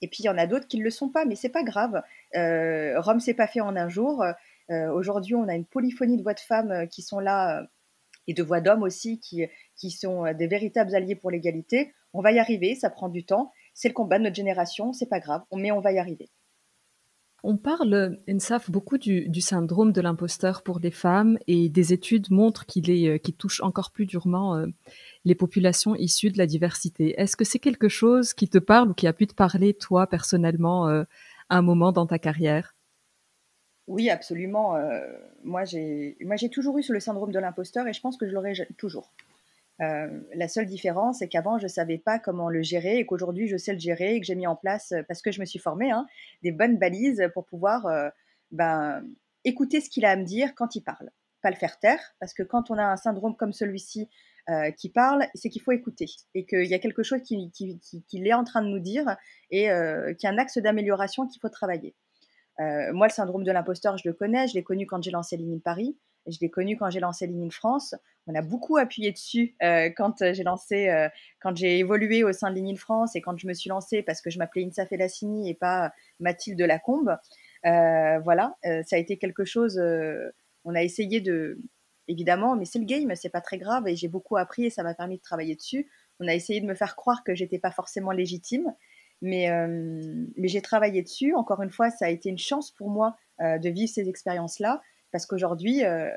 Et 0.00 0.08
puis, 0.08 0.22
il 0.22 0.26
y 0.26 0.28
en 0.28 0.38
a 0.38 0.46
d'autres 0.46 0.68
qui 0.68 0.78
ne 0.78 0.84
le 0.84 0.90
sont 0.90 1.08
pas, 1.08 1.24
mais 1.24 1.34
c'est 1.34 1.48
pas 1.48 1.64
grave. 1.64 2.02
Euh, 2.36 3.00
Rome 3.00 3.20
s'est 3.20 3.34
pas 3.34 3.46
fait 3.46 3.60
en 3.60 3.76
un 3.76 3.88
jour. 3.88 4.24
Euh, 4.70 4.92
aujourd'hui, 4.92 5.34
on 5.34 5.48
a 5.48 5.54
une 5.54 5.66
polyphonie 5.66 6.16
de 6.16 6.22
voix 6.22 6.34
de 6.34 6.40
femmes 6.40 6.88
qui 6.88 7.02
sont 7.02 7.18
là 7.18 7.66
et 8.26 8.34
de 8.34 8.42
voix 8.42 8.60
d'hommes 8.60 8.82
aussi 8.82 9.20
qui, 9.20 9.44
qui 9.76 9.90
sont 9.90 10.32
des 10.32 10.46
véritables 10.46 10.94
alliés 10.94 11.16
pour 11.16 11.30
l'égalité. 11.30 11.92
On 12.12 12.22
va 12.22 12.32
y 12.32 12.38
arriver, 12.38 12.74
ça 12.74 12.90
prend 12.90 13.08
du 13.08 13.24
temps. 13.24 13.50
C'est 13.74 13.88
le 13.88 13.94
combat 13.94 14.18
de 14.18 14.24
notre 14.24 14.36
génération, 14.36 14.92
c'est 14.92 15.08
pas 15.08 15.20
grave, 15.20 15.42
mais 15.54 15.72
on 15.72 15.80
va 15.80 15.92
y 15.92 15.98
arriver. 15.98 16.30
On 17.44 17.56
parle, 17.56 18.20
Ensaf, 18.30 18.70
beaucoup 18.70 18.98
du, 18.98 19.40
syndrome 19.40 19.90
de 19.90 20.00
l'imposteur 20.00 20.62
pour 20.62 20.78
les 20.78 20.92
femmes 20.92 21.38
et 21.48 21.68
des 21.68 21.92
études 21.92 22.30
montrent 22.30 22.66
qu'il 22.66 22.88
euh, 23.08 23.18
touche 23.36 23.60
encore 23.62 23.90
plus 23.90 24.06
durement 24.06 24.54
euh, 24.56 24.66
les 25.24 25.34
populations 25.34 25.96
issues 25.96 26.30
de 26.30 26.38
la 26.38 26.46
diversité. 26.46 27.20
Est-ce 27.20 27.36
que 27.36 27.44
c'est 27.44 27.58
quelque 27.58 27.88
chose 27.88 28.32
qui 28.32 28.48
te 28.48 28.58
parle 28.58 28.90
ou 28.90 28.94
qui 28.94 29.08
a 29.08 29.12
pu 29.12 29.26
te 29.26 29.34
parler, 29.34 29.74
toi, 29.74 30.06
personnellement, 30.06 30.88
euh, 30.88 31.02
à 31.48 31.58
un 31.58 31.62
moment 31.62 31.90
dans 31.90 32.06
ta 32.06 32.20
carrière? 32.20 32.76
Oui, 33.92 34.08
absolument. 34.10 34.74
moi, 35.44 35.64
j'ai 35.64 36.16
toujours 36.50 36.78
eu 36.78 36.82
le 36.88 37.00
syndrome 37.00 37.30
de 37.30 37.38
l'imposteur 37.38 37.86
et 37.86 37.92
je 37.92 38.00
pense 38.00 38.16
que 38.16 38.26
je 38.26 38.32
l'aurai 38.32 38.54
toujours. 38.78 39.12
Euh, 39.80 40.20
la 40.34 40.48
seule 40.48 40.66
différence, 40.66 41.18
c'est 41.18 41.28
qu'avant, 41.28 41.58
je 41.58 41.64
ne 41.64 41.68
savais 41.68 41.98
pas 41.98 42.18
comment 42.18 42.48
le 42.48 42.62
gérer 42.62 42.98
et 42.98 43.06
qu'aujourd'hui, 43.06 43.48
je 43.48 43.56
sais 43.56 43.72
le 43.72 43.78
gérer 43.78 44.14
et 44.14 44.20
que 44.20 44.26
j'ai 44.26 44.34
mis 44.34 44.46
en 44.46 44.56
place, 44.56 44.92
euh, 44.92 45.02
parce 45.08 45.22
que 45.22 45.32
je 45.32 45.40
me 45.40 45.44
suis 45.44 45.58
formée, 45.58 45.90
hein, 45.90 46.06
des 46.42 46.52
bonnes 46.52 46.78
balises 46.78 47.28
pour 47.34 47.44
pouvoir 47.46 47.86
euh, 47.86 48.08
ben, 48.50 49.02
écouter 49.44 49.80
ce 49.80 49.90
qu'il 49.90 50.04
a 50.04 50.10
à 50.10 50.16
me 50.16 50.24
dire 50.24 50.54
quand 50.54 50.76
il 50.76 50.82
parle. 50.82 51.10
Pas 51.42 51.50
le 51.50 51.56
faire 51.56 51.78
taire, 51.80 52.14
parce 52.20 52.34
que 52.34 52.42
quand 52.42 52.70
on 52.70 52.78
a 52.78 52.84
un 52.84 52.96
syndrome 52.96 53.36
comme 53.36 53.52
celui-ci 53.52 54.08
qui 54.76 54.88
parle, 54.88 55.24
c'est 55.36 55.50
qu'il 55.50 55.62
faut 55.62 55.70
écouter 55.70 56.06
et 56.34 56.44
qu'il 56.44 56.66
y 56.66 56.74
a 56.74 56.80
quelque 56.80 57.04
chose 57.04 57.22
qu'il 57.22 57.52
qui, 57.52 57.78
qui, 57.80 58.26
est 58.26 58.34
en 58.34 58.42
train 58.42 58.60
de 58.60 58.66
nous 58.66 58.80
dire 58.80 59.16
et 59.52 59.70
euh, 59.70 60.14
qu'il 60.14 60.28
y 60.28 60.32
a 60.32 60.34
un 60.34 60.38
axe 60.38 60.58
d'amélioration 60.58 61.28
qu'il 61.28 61.40
faut 61.40 61.48
travailler. 61.48 61.94
Moi, 62.58 63.06
le 63.06 63.12
syndrome 63.12 63.44
de 63.44 63.52
l'imposteur, 63.52 63.96
je 63.96 64.08
le 64.08 64.14
connais, 64.14 64.48
je 64.48 64.54
l'ai 64.54 64.62
connu 64.62 64.86
quand 64.86 65.02
j'ai 65.02 65.10
lancé 65.10 65.36
Ligne 65.36 65.60
Paris. 65.60 65.96
Je 66.26 66.38
l'ai 66.40 66.50
connu 66.50 66.76
quand 66.76 66.90
j'ai 66.90 67.00
lancé 67.00 67.26
Ligne 67.26 67.50
France. 67.50 67.94
On 68.26 68.34
a 68.34 68.42
beaucoup 68.42 68.76
appuyé 68.76 69.10
dessus 69.10 69.56
euh, 69.62 69.90
quand 69.96 70.22
euh, 70.22 70.32
j'ai 70.32 70.44
lancé, 70.44 70.88
euh, 70.88 71.08
quand 71.40 71.56
j'ai 71.56 71.78
évolué 71.78 72.22
au 72.22 72.32
sein 72.32 72.50
de 72.50 72.56
Ligne 72.56 72.76
France 72.76 73.16
et 73.16 73.20
quand 73.20 73.36
je 73.36 73.48
me 73.48 73.54
suis 73.54 73.68
lancée 73.68 74.02
parce 74.02 74.20
que 74.20 74.30
je 74.30 74.38
m'appelais 74.38 74.64
Insa 74.64 74.86
Felassini 74.86 75.50
et 75.50 75.54
pas 75.54 75.92
Mathilde 76.20 76.60
Lacombe. 76.60 77.16
voilà, 77.64 78.56
ça 78.62 78.96
a 78.96 78.98
été 78.98 79.18
quelque 79.18 79.44
chose. 79.44 79.80
on 80.64 80.74
a 80.74 80.82
essayé 80.82 81.20
de, 81.20 81.58
évidemment, 82.06 82.54
mais 82.54 82.64
c'est 82.64 82.78
le 82.78 82.84
game, 82.84 83.12
c'est 83.16 83.28
pas 83.28 83.40
très 83.40 83.58
grave 83.58 83.88
et 83.88 83.96
j'ai 83.96 84.08
beaucoup 84.08 84.36
appris 84.36 84.66
et 84.66 84.70
ça 84.70 84.84
m'a 84.84 84.94
permis 84.94 85.16
de 85.16 85.22
travailler 85.22 85.56
dessus. 85.56 85.90
On 86.20 86.28
a 86.28 86.34
essayé 86.34 86.60
de 86.60 86.66
me 86.66 86.74
faire 86.74 86.94
croire 86.94 87.24
que 87.24 87.34
j'étais 87.34 87.58
pas 87.58 87.72
forcément 87.72 88.12
légitime, 88.12 88.72
mais, 89.22 89.48
mais 90.36 90.48
j'ai 90.48 90.60
travaillé 90.60 91.02
dessus. 91.02 91.34
Encore 91.34 91.62
une 91.62 91.70
fois, 91.70 91.90
ça 91.90 92.06
a 92.06 92.08
été 92.10 92.28
une 92.28 92.38
chance 92.38 92.70
pour 92.70 92.90
moi 92.90 93.16
de 93.40 93.68
vivre 93.70 93.90
ces 93.90 94.08
expériences-là. 94.08 94.82
Parce 95.12 95.26
qu'aujourd'hui, 95.26 95.84
euh, 95.84 96.10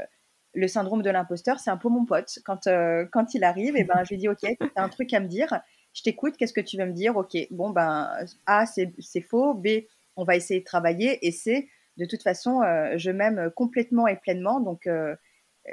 le 0.54 0.68
syndrome 0.68 1.04
de 1.04 1.10
l'imposteur, 1.10 1.60
c'est 1.60 1.70
un 1.70 1.78
peu 1.78 1.90
mon 1.90 2.06
pote. 2.06 2.40
Quand, 2.46 2.66
euh, 2.66 3.06
quand 3.12 3.36
il 3.36 3.44
arrive, 3.44 3.76
et 3.76 3.82
eh 3.82 3.84
ben, 3.84 4.04
je 4.04 4.10
lui 4.10 4.18
dis, 4.18 4.30
OK, 4.30 4.40
tu 4.40 4.58
as 4.76 4.84
un 4.84 4.90
truc 4.90 5.14
à 5.14 5.20
me 5.20 5.28
dire, 5.28 5.62
je 5.94 6.02
t'écoute, 6.02 6.36
qu'est-ce 6.38 6.54
que 6.54 6.62
tu 6.62 6.78
veux 6.78 6.86
me 6.86 6.94
dire? 6.94 7.18
OK, 7.18 7.38
bon, 7.52 7.70
ben, 7.70 8.10
A, 8.46 8.66
c'est 8.66 9.22
faux, 9.22 9.54
B, 9.54 9.68
on 10.16 10.24
va 10.24 10.38
essayer 10.38 10.62
de 10.62 10.66
travailler, 10.66 11.26
et 11.28 11.32
C, 11.32 11.70
de 11.98 12.06
toute 12.06 12.24
façon, 12.24 12.62
euh, 12.62 12.94
je 12.98 13.12
m'aime 13.12 13.52
complètement 13.56 14.08
et 14.08 14.16
pleinement, 14.16 14.62
donc 14.62 14.90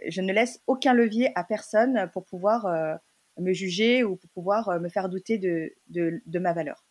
je 0.09 0.21
ne 0.21 0.33
laisse 0.33 0.61
aucun 0.67 0.95
levier 0.95 1.31
à 1.37 1.45
personne 1.45 2.11
pour 2.13 2.25
pouvoir 2.25 2.67
me 3.39 3.53
juger 3.53 4.05
ou 4.05 4.17
pour 4.17 4.31
pouvoir 4.31 4.81
me 4.81 4.89
faire 4.89 5.09
douter 5.09 5.39
de, 5.39 5.73
de 5.89 6.39
ma 6.39 6.53
valeur. 6.53 6.85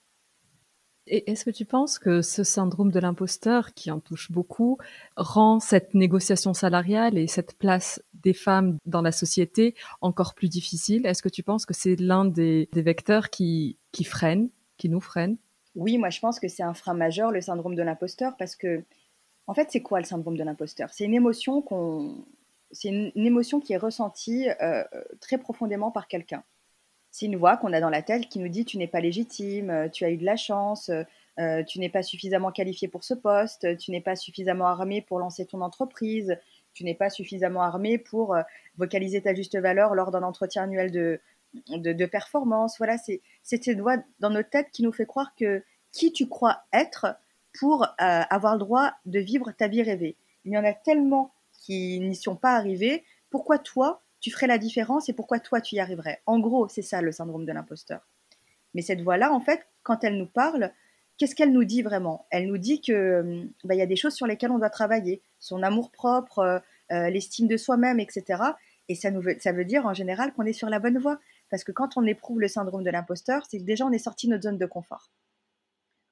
Et 1.08 1.30
est-ce 1.32 1.46
que 1.46 1.50
tu 1.50 1.66
penses 1.66 1.98
que 1.98 2.22
ce 2.22 2.44
syndrome 2.44 2.92
de 2.92 3.00
l'imposteur, 3.00 3.74
qui 3.74 3.90
en 3.90 4.00
touche 4.00 4.32
beaucoup, 4.32 4.78
rend 5.16 5.60
cette 5.60 5.94
négociation 5.94 6.54
salariale 6.54 7.18
et 7.18 7.28
cette 7.28 7.58
place 7.58 8.02
des 8.14 8.34
femmes 8.34 8.78
dans 8.86 9.02
la 9.02 9.12
société 9.12 9.76
encore 10.02 10.36
plus 10.36 10.48
difficile? 10.48 11.06
Est-ce 11.06 11.24
que 11.24 11.30
tu 11.30 11.44
penses 11.44 11.66
que 11.66 11.74
c'est 11.74 11.96
l'un 11.96 12.26
des, 12.26 12.70
vecteurs 12.74 13.30
qui, 13.30 13.78
qui 13.92 14.04
freine, 14.04 14.50
qui 14.78 14.90
nous 14.90 15.02
freine? 15.02 15.38
Oui, 15.76 15.98
moi 15.98 16.10
je 16.10 16.20
pense 16.20 16.40
que 16.40 16.48
c'est 16.48 16.64
un 16.64 16.74
frein 16.74 16.94
majeur, 16.94 17.32
le 17.32 17.42
syndrome 17.42 17.76
de 17.76 17.82
l'imposteur, 17.82 18.36
parce 18.38 18.56
que, 18.56 18.84
en 19.48 19.54
fait, 19.54 19.70
c'est 19.72 19.82
quoi 19.82 20.00
le 20.00 20.06
syndrome 20.06 20.38
de 20.38 20.44
l'imposteur? 20.44 20.94
C'est 20.94 21.06
une 21.06 21.16
émotion 21.16 21.62
qu'on, 21.62 22.26
c'est 22.72 22.90
une, 22.90 23.62
qui 23.62 23.74
est 23.74 23.78
ressentie 23.78 24.50
euh, 24.62 24.84
très 25.20 25.40
profondément 25.40 25.92
par 25.92 26.08
quelqu'un 26.08 26.44
c'est 27.12 27.26
une 27.26 27.36
voix 27.36 27.58
qu'on 27.58 27.74
a 27.74 27.82
dans 27.82 27.90
la 27.90 28.02
tête 28.02 28.28
qui 28.30 28.40
nous 28.40 28.48
dit 28.48 28.66
tu 28.66 28.78
n'es 28.78 28.88
pas 28.88 29.02
légitime, 29.02 29.70
euh, 29.70 29.90
tu 29.90 30.06
as 30.06 30.12
eu 30.12 30.18
de 30.18 30.26
la 30.26 30.38
chance, 30.38 30.90
euh, 30.90 31.04
euh, 31.40 31.64
tu 31.64 31.80
n'es 31.80 31.90
pas 31.90 32.04
suffisamment 32.04 32.52
qualifié 32.52 32.88
pour 32.88 33.04
ce 33.04 33.14
poste, 33.14 33.78
tu 33.78 33.92
n'es 33.92 34.02
pas 34.02 34.16
suffisamment 34.16 34.68
armé 34.68 35.02
pour 35.02 35.20
lancer 35.20 35.46
ton 35.46 35.62
entreprise, 35.62 36.38
tu 36.74 36.86
n'es 36.86 36.96
pas 36.96 37.10
suffisamment 37.10 37.62
armé 37.62 37.98
pour 37.98 38.36
vocaliser 38.78 39.22
ta 39.22 39.34
juste 39.34 39.58
valeur 39.58 39.94
lors 39.94 40.12
d'un 40.12 40.24
entretien 40.24 40.64
annuel 40.64 40.90
de, 40.92 41.20
de, 41.68 42.06
performance. 42.06 42.78
Voilà, 42.78 42.98
c'est 42.98 43.22
cette 43.44 43.80
voix 43.80 43.98
dans 44.22 44.30
notre 44.30 44.50
tête 44.50 44.70
qui 44.72 44.84
nous 44.84 44.94
fait 44.94 45.06
croire 45.06 45.36
que 45.36 45.64
qui 45.92 46.14
tu 46.14 46.30
crois 46.30 46.64
être 46.72 47.18
pour 47.60 47.88
avoir 47.98 48.54
le 48.54 48.60
droit 48.60 48.94
de 49.06 49.20
vivre 49.20 49.52
ta 49.52 49.68
vie 49.68 49.84
rêvée. 49.84 50.16
Il 50.46 50.54
y 50.54 50.58
en 50.58 50.64
a 50.64 50.74
tellement 50.74 51.34
qui 51.54 52.00
n'y 52.00 52.16
sont 52.16 52.38
pas 52.38 52.56
arrivés. 52.56 53.04
Pourquoi 53.30 53.58
toi, 53.58 54.02
tu 54.22 54.32
ferais 54.32 54.48
la 54.48 54.58
différence 54.58 55.10
et 55.10 55.14
pourquoi 55.14 55.40
toi 55.40 55.60
tu 55.60 55.76
y 55.76 55.80
arriverais. 55.80 56.22
En 56.26 56.40
gros, 56.40 56.68
c'est 56.70 56.82
ça 56.82 57.02
le 57.02 57.12
syndrome 57.12 57.46
de 57.46 57.52
l'imposteur. 57.52 58.08
Mais 58.74 58.82
cette 58.82 59.02
voix-là, 59.02 59.34
en 59.34 59.40
fait, 59.40 59.68
quand 59.84 60.04
elle 60.04 60.18
nous 60.18 60.28
parle, 60.28 60.72
qu'est-ce 61.18 61.36
qu'elle 61.36 61.52
nous 61.52 61.66
dit 61.66 61.82
vraiment? 61.82 62.28
Elle 62.30 62.48
nous 62.48 62.58
dit 62.58 62.82
que 62.82 63.22
hum, 63.22 63.52
bah, 63.64 63.76
il 63.76 63.80
y 63.80 63.82
a 63.82 63.88
des 63.88 63.96
choses 63.96 64.14
sur 64.14 64.28
lesquelles 64.28 64.52
on 64.52 64.60
doit 64.60 64.70
travailler, 64.70 65.22
son 65.40 65.64
amour 65.64 65.92
propre, 65.92 66.40
euh, 66.40 66.60
euh, 66.92 67.10
l'estime 67.10 67.48
de 67.48 67.58
soi-même, 67.58 68.00
etc. 68.00 68.42
Et 68.90 68.96
ça, 68.96 69.10
veut, 69.10 69.66
dire 69.66 69.86
en 69.86 69.94
général 69.94 70.34
qu'on 70.34 70.46
est 70.46 70.54
sur 70.54 70.70
la 70.70 70.80
bonne 70.80 70.98
voie. 70.98 71.20
Parce 71.50 71.64
que 71.64 71.72
quand 71.72 71.98
on 71.98 72.06
éprouve 72.06 72.40
le 72.40 72.48
syndrome 72.48 72.84
de 72.84 72.90
l'imposteur, 72.90 73.44
c'est 73.50 73.58
que 73.58 73.64
déjà 73.64 73.86
on 73.86 73.92
est 73.92 73.98
sorti 73.98 74.28
de 74.28 74.32
notre 74.32 74.44
zone 74.44 74.58
de 74.58 74.66
confort. 74.66 75.10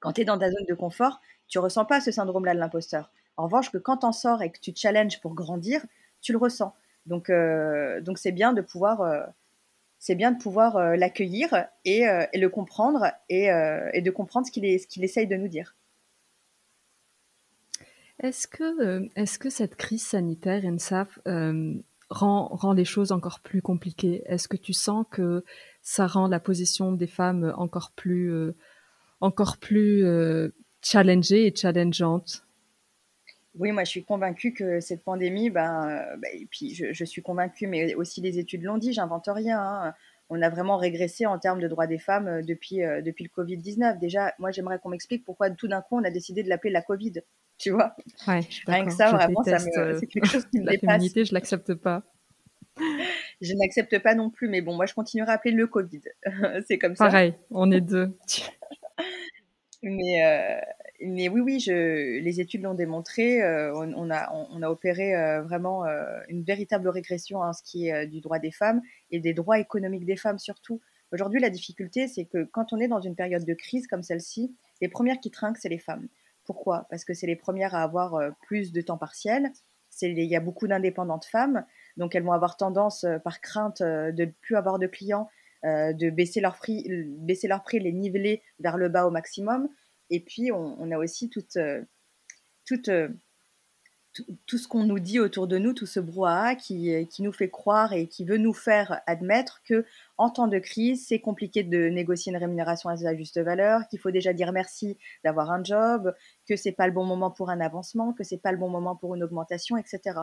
Quand 0.00 0.12
tu 0.12 0.22
es 0.22 0.24
dans 0.24 0.38
ta 0.38 0.50
zone 0.50 0.64
de 0.68 0.74
confort, 0.74 1.20
tu 1.48 1.58
ressens 1.58 1.84
pas 1.84 2.00
ce 2.00 2.10
syndrome-là 2.10 2.54
de 2.54 2.58
l'imposteur. 2.58 3.12
En 3.36 3.44
revanche, 3.44 3.70
que 3.70 3.78
quand 3.78 3.98
tu 3.98 4.06
en 4.06 4.12
sors 4.12 4.42
et 4.42 4.50
que 4.50 4.58
tu 4.58 4.72
te 4.72 4.78
challenges 4.78 5.20
pour 5.20 5.34
grandir, 5.34 5.84
tu 6.20 6.32
le 6.32 6.38
ressens. 6.38 6.74
Donc, 7.10 7.28
euh, 7.28 8.00
donc 8.00 8.18
c'est 8.18 8.30
bien 8.30 8.52
de 8.52 8.62
pouvoir, 8.62 9.00
euh, 9.00 9.26
c'est 9.98 10.14
bien 10.14 10.30
de 10.30 10.40
pouvoir 10.40 10.76
euh, 10.76 10.94
l'accueillir 10.94 11.66
et, 11.84 12.04
le 12.06 12.46
comprendre 12.46 13.10
et, 13.28 13.48
de 13.48 14.10
comprendre 14.10 14.46
ce 14.46 14.52
qu'il, 14.52 14.80
ce 14.80 14.86
qu'il 14.86 15.02
essaye 15.02 15.26
de 15.26 15.36
nous 15.36 15.48
dire. 15.48 15.76
Est-ce 18.20 18.46
que, 18.46 19.08
est-ce 19.16 19.38
que 19.40 19.50
cette 19.50 19.74
crise 19.74 20.06
sanitaire, 20.06 20.64
ENSAF, 20.64 21.18
rend, 22.10 22.48
rend 22.48 22.72
les 22.74 22.84
choses 22.84 23.10
encore 23.10 23.40
plus 23.40 23.60
compliquées? 23.60 24.22
Est-ce 24.26 24.46
que 24.46 24.56
tu 24.56 24.72
sens 24.72 25.04
que 25.10 25.44
ça 25.82 26.06
rend 26.06 26.28
la 26.28 26.38
position 26.38 26.92
des 26.92 27.08
femmes 27.08 27.52
encore 27.56 27.90
plus, 27.96 28.54
encore 29.20 29.56
plus 29.56 30.04
challengée 30.80 31.46
et 31.46 31.56
challengeante? 31.56 32.44
Oui, 33.60 33.72
moi 33.72 33.84
je 33.84 33.90
suis 33.90 34.04
convaincue 34.04 34.54
que 34.54 34.80
cette 34.80 35.04
pandémie, 35.04 35.50
ben, 35.50 35.86
euh, 35.86 36.16
ben 36.16 36.30
et 36.32 36.46
puis 36.50 36.74
je, 36.74 37.04
suis 37.04 37.20
convaincue, 37.20 37.66
mais 37.66 37.94
aussi 37.94 38.22
les 38.22 38.38
études 38.38 38.62
l'ont 38.62 38.78
dit, 38.78 38.94
j'invente 38.94 39.28
rien. 39.28 39.60
Hein. 39.60 39.94
On 40.30 40.40
a 40.40 40.48
vraiment 40.48 40.78
régressé 40.78 41.26
en 41.26 41.38
termes 41.38 41.60
de 41.60 41.68
droits 41.68 41.86
des 41.86 41.98
femmes 41.98 42.26
euh, 42.26 42.42
depuis, 42.42 42.82
euh, 42.82 43.02
depuis 43.02 43.24
le 43.24 43.30
Covid-19. 43.30 43.98
Déjà, 43.98 44.32
moi 44.38 44.50
j'aimerais 44.50 44.78
qu'on 44.78 44.88
m'explique 44.88 45.26
pourquoi 45.26 45.50
tout 45.50 45.68
d'un 45.68 45.82
coup 45.82 45.98
on 45.98 46.04
a 46.04 46.10
décidé 46.10 46.42
de 46.42 46.48
l'appeler 46.48 46.72
la 46.72 46.80
Covid. 46.80 47.20
Tu 47.58 47.70
vois 47.70 47.94
ouais, 48.26 48.40
Rien 48.66 48.86
que 48.86 48.92
ça, 48.92 49.10
vraiment, 49.10 49.42
c'est 49.44 50.06
quelque 50.06 50.26
chose 50.26 50.46
qui 50.46 50.60
me 50.60 50.64
la 50.64 50.78
féminité, 50.78 51.26
je 51.26 51.34
l'accepte 51.34 51.74
pas. 51.74 52.02
je 53.42 53.52
n'accepte 53.52 53.98
pas 53.98 54.14
non 54.14 54.30
plus, 54.30 54.48
mais 54.48 54.62
bon, 54.62 54.74
moi 54.74 54.86
je 54.86 54.94
continuerai 54.94 55.32
à 55.32 55.34
appeler 55.34 55.52
le 55.52 55.66
Covid. 55.66 56.00
c'est 56.66 56.78
comme 56.78 56.96
ça. 56.96 57.04
Pareil, 57.04 57.34
on 57.50 57.70
est 57.70 57.82
deux. 57.82 58.16
mais, 59.82 60.62
mais 61.02 61.28
oui, 61.28 61.40
oui, 61.40 61.64
les 61.66 62.40
études 62.40 62.62
l'ont 62.62 62.74
démontré. 62.74 63.42
Euh, 63.42 63.72
on, 63.74 64.10
a, 64.10 64.32
on, 64.32 64.62
a 64.62 64.68
opéré 64.68 65.14
euh, 65.14 65.42
vraiment 65.42 65.86
euh, 65.86 66.20
une 66.28 66.42
véritable 66.42 66.88
régression 66.88 67.38
en 67.38 67.52
ce 67.52 67.62
qui 67.62 67.88
est 67.88 68.06
du 68.06 68.20
droit 68.20 68.38
des 68.38 68.50
femmes 68.50 68.82
et 69.10 69.18
des 69.18 69.32
droits 69.32 69.58
économiques 69.58 70.04
des 70.04 70.16
femmes 70.16 70.38
surtout. 70.38 70.80
Aujourd'hui, 71.12 71.40
la 71.40 71.50
difficulté, 71.50 72.06
c'est 72.06 72.26
que 72.26 72.44
quand 72.44 72.72
on 72.72 72.78
est 72.78 72.88
dans 72.88 73.00
une 73.00 73.16
période 73.16 73.44
de 73.44 73.54
crise 73.54 73.86
comme 73.86 74.02
celle-ci, 74.02 74.54
les 74.80 74.88
premières 74.88 75.20
qui 75.20 75.30
trinquent, 75.30 75.58
c'est 75.58 75.68
les 75.68 75.78
femmes. 75.78 76.06
Pourquoi? 76.44 76.86
Parce 76.90 77.04
que 77.04 77.14
c'est 77.14 77.26
les 77.26 77.36
premières 77.36 77.74
à 77.74 77.82
avoir 77.82 78.20
plus 78.42 78.72
de 78.72 78.80
temps 78.80 78.98
partiel. 78.98 79.50
il 80.02 80.22
y 80.22 80.36
a 80.36 80.40
beaucoup 80.40 80.68
d'indépendantes 80.68 81.24
femmes, 81.24 81.64
donc 81.96 82.14
elles 82.14 82.22
vont 82.22 82.32
avoir 82.32 82.56
tendance, 82.56 83.04
par 83.24 83.40
crainte 83.40 83.82
de 83.82 84.24
ne 84.24 84.30
plus 84.30 84.54
avoir 84.54 84.78
de 84.78 84.86
clients, 84.86 85.28
de 85.64 86.10
baisser 86.10 86.40
leur 86.40 86.56
prix, 86.56 86.86
baisser 87.18 87.48
leur 87.48 87.64
prix, 87.64 87.80
les 87.80 87.92
niveler 87.92 88.42
vers 88.60 88.76
le 88.76 88.88
bas 88.88 89.06
au 89.06 89.10
maximum. 89.10 89.68
Et 90.10 90.20
puis 90.20 90.52
on, 90.52 90.90
a 90.90 90.98
aussi 90.98 91.30
toute, 91.30 91.56
toute 92.66 92.90
tout, 94.46 94.58
ce 94.58 94.66
qu'on 94.66 94.84
nous 94.84 94.98
dit 94.98 95.20
autour 95.20 95.46
de 95.46 95.58
nous, 95.58 95.72
tout 95.72 95.86
ce 95.86 96.00
brouhaha 96.00 96.56
qui, 96.56 97.06
qui, 97.08 97.22
nous 97.22 97.32
fait 97.32 97.48
croire 97.48 97.92
et 97.92 98.08
qui 98.08 98.24
veut 98.24 98.38
nous 98.38 98.52
faire 98.52 99.00
admettre 99.06 99.62
que 99.64 99.84
en 100.18 100.30
temps 100.30 100.48
de 100.48 100.58
crise, 100.58 101.06
c'est 101.06 101.20
compliqué 101.20 101.62
de 101.62 101.88
négocier 101.88 102.32
une 102.32 102.38
rémunération 102.38 102.90
à 102.90 102.96
sa 102.96 103.14
juste 103.14 103.38
valeur, 103.38 103.86
qu'il 103.88 104.00
faut 104.00 104.10
déjà 104.10 104.32
dire 104.32 104.52
merci 104.52 104.98
d'avoir 105.24 105.50
un 105.50 105.62
job, 105.62 106.14
que 106.46 106.56
c'est 106.56 106.72
pas 106.72 106.86
le 106.86 106.92
bon 106.92 107.04
moment 107.04 107.30
pour 107.30 107.50
un 107.50 107.60
avancement, 107.60 108.12
que 108.12 108.24
c'est 108.24 108.38
pas 108.38 108.52
le 108.52 108.58
bon 108.58 108.68
moment 108.68 108.96
pour 108.96 109.14
une 109.14 109.22
augmentation, 109.22 109.76
etc. 109.76 110.18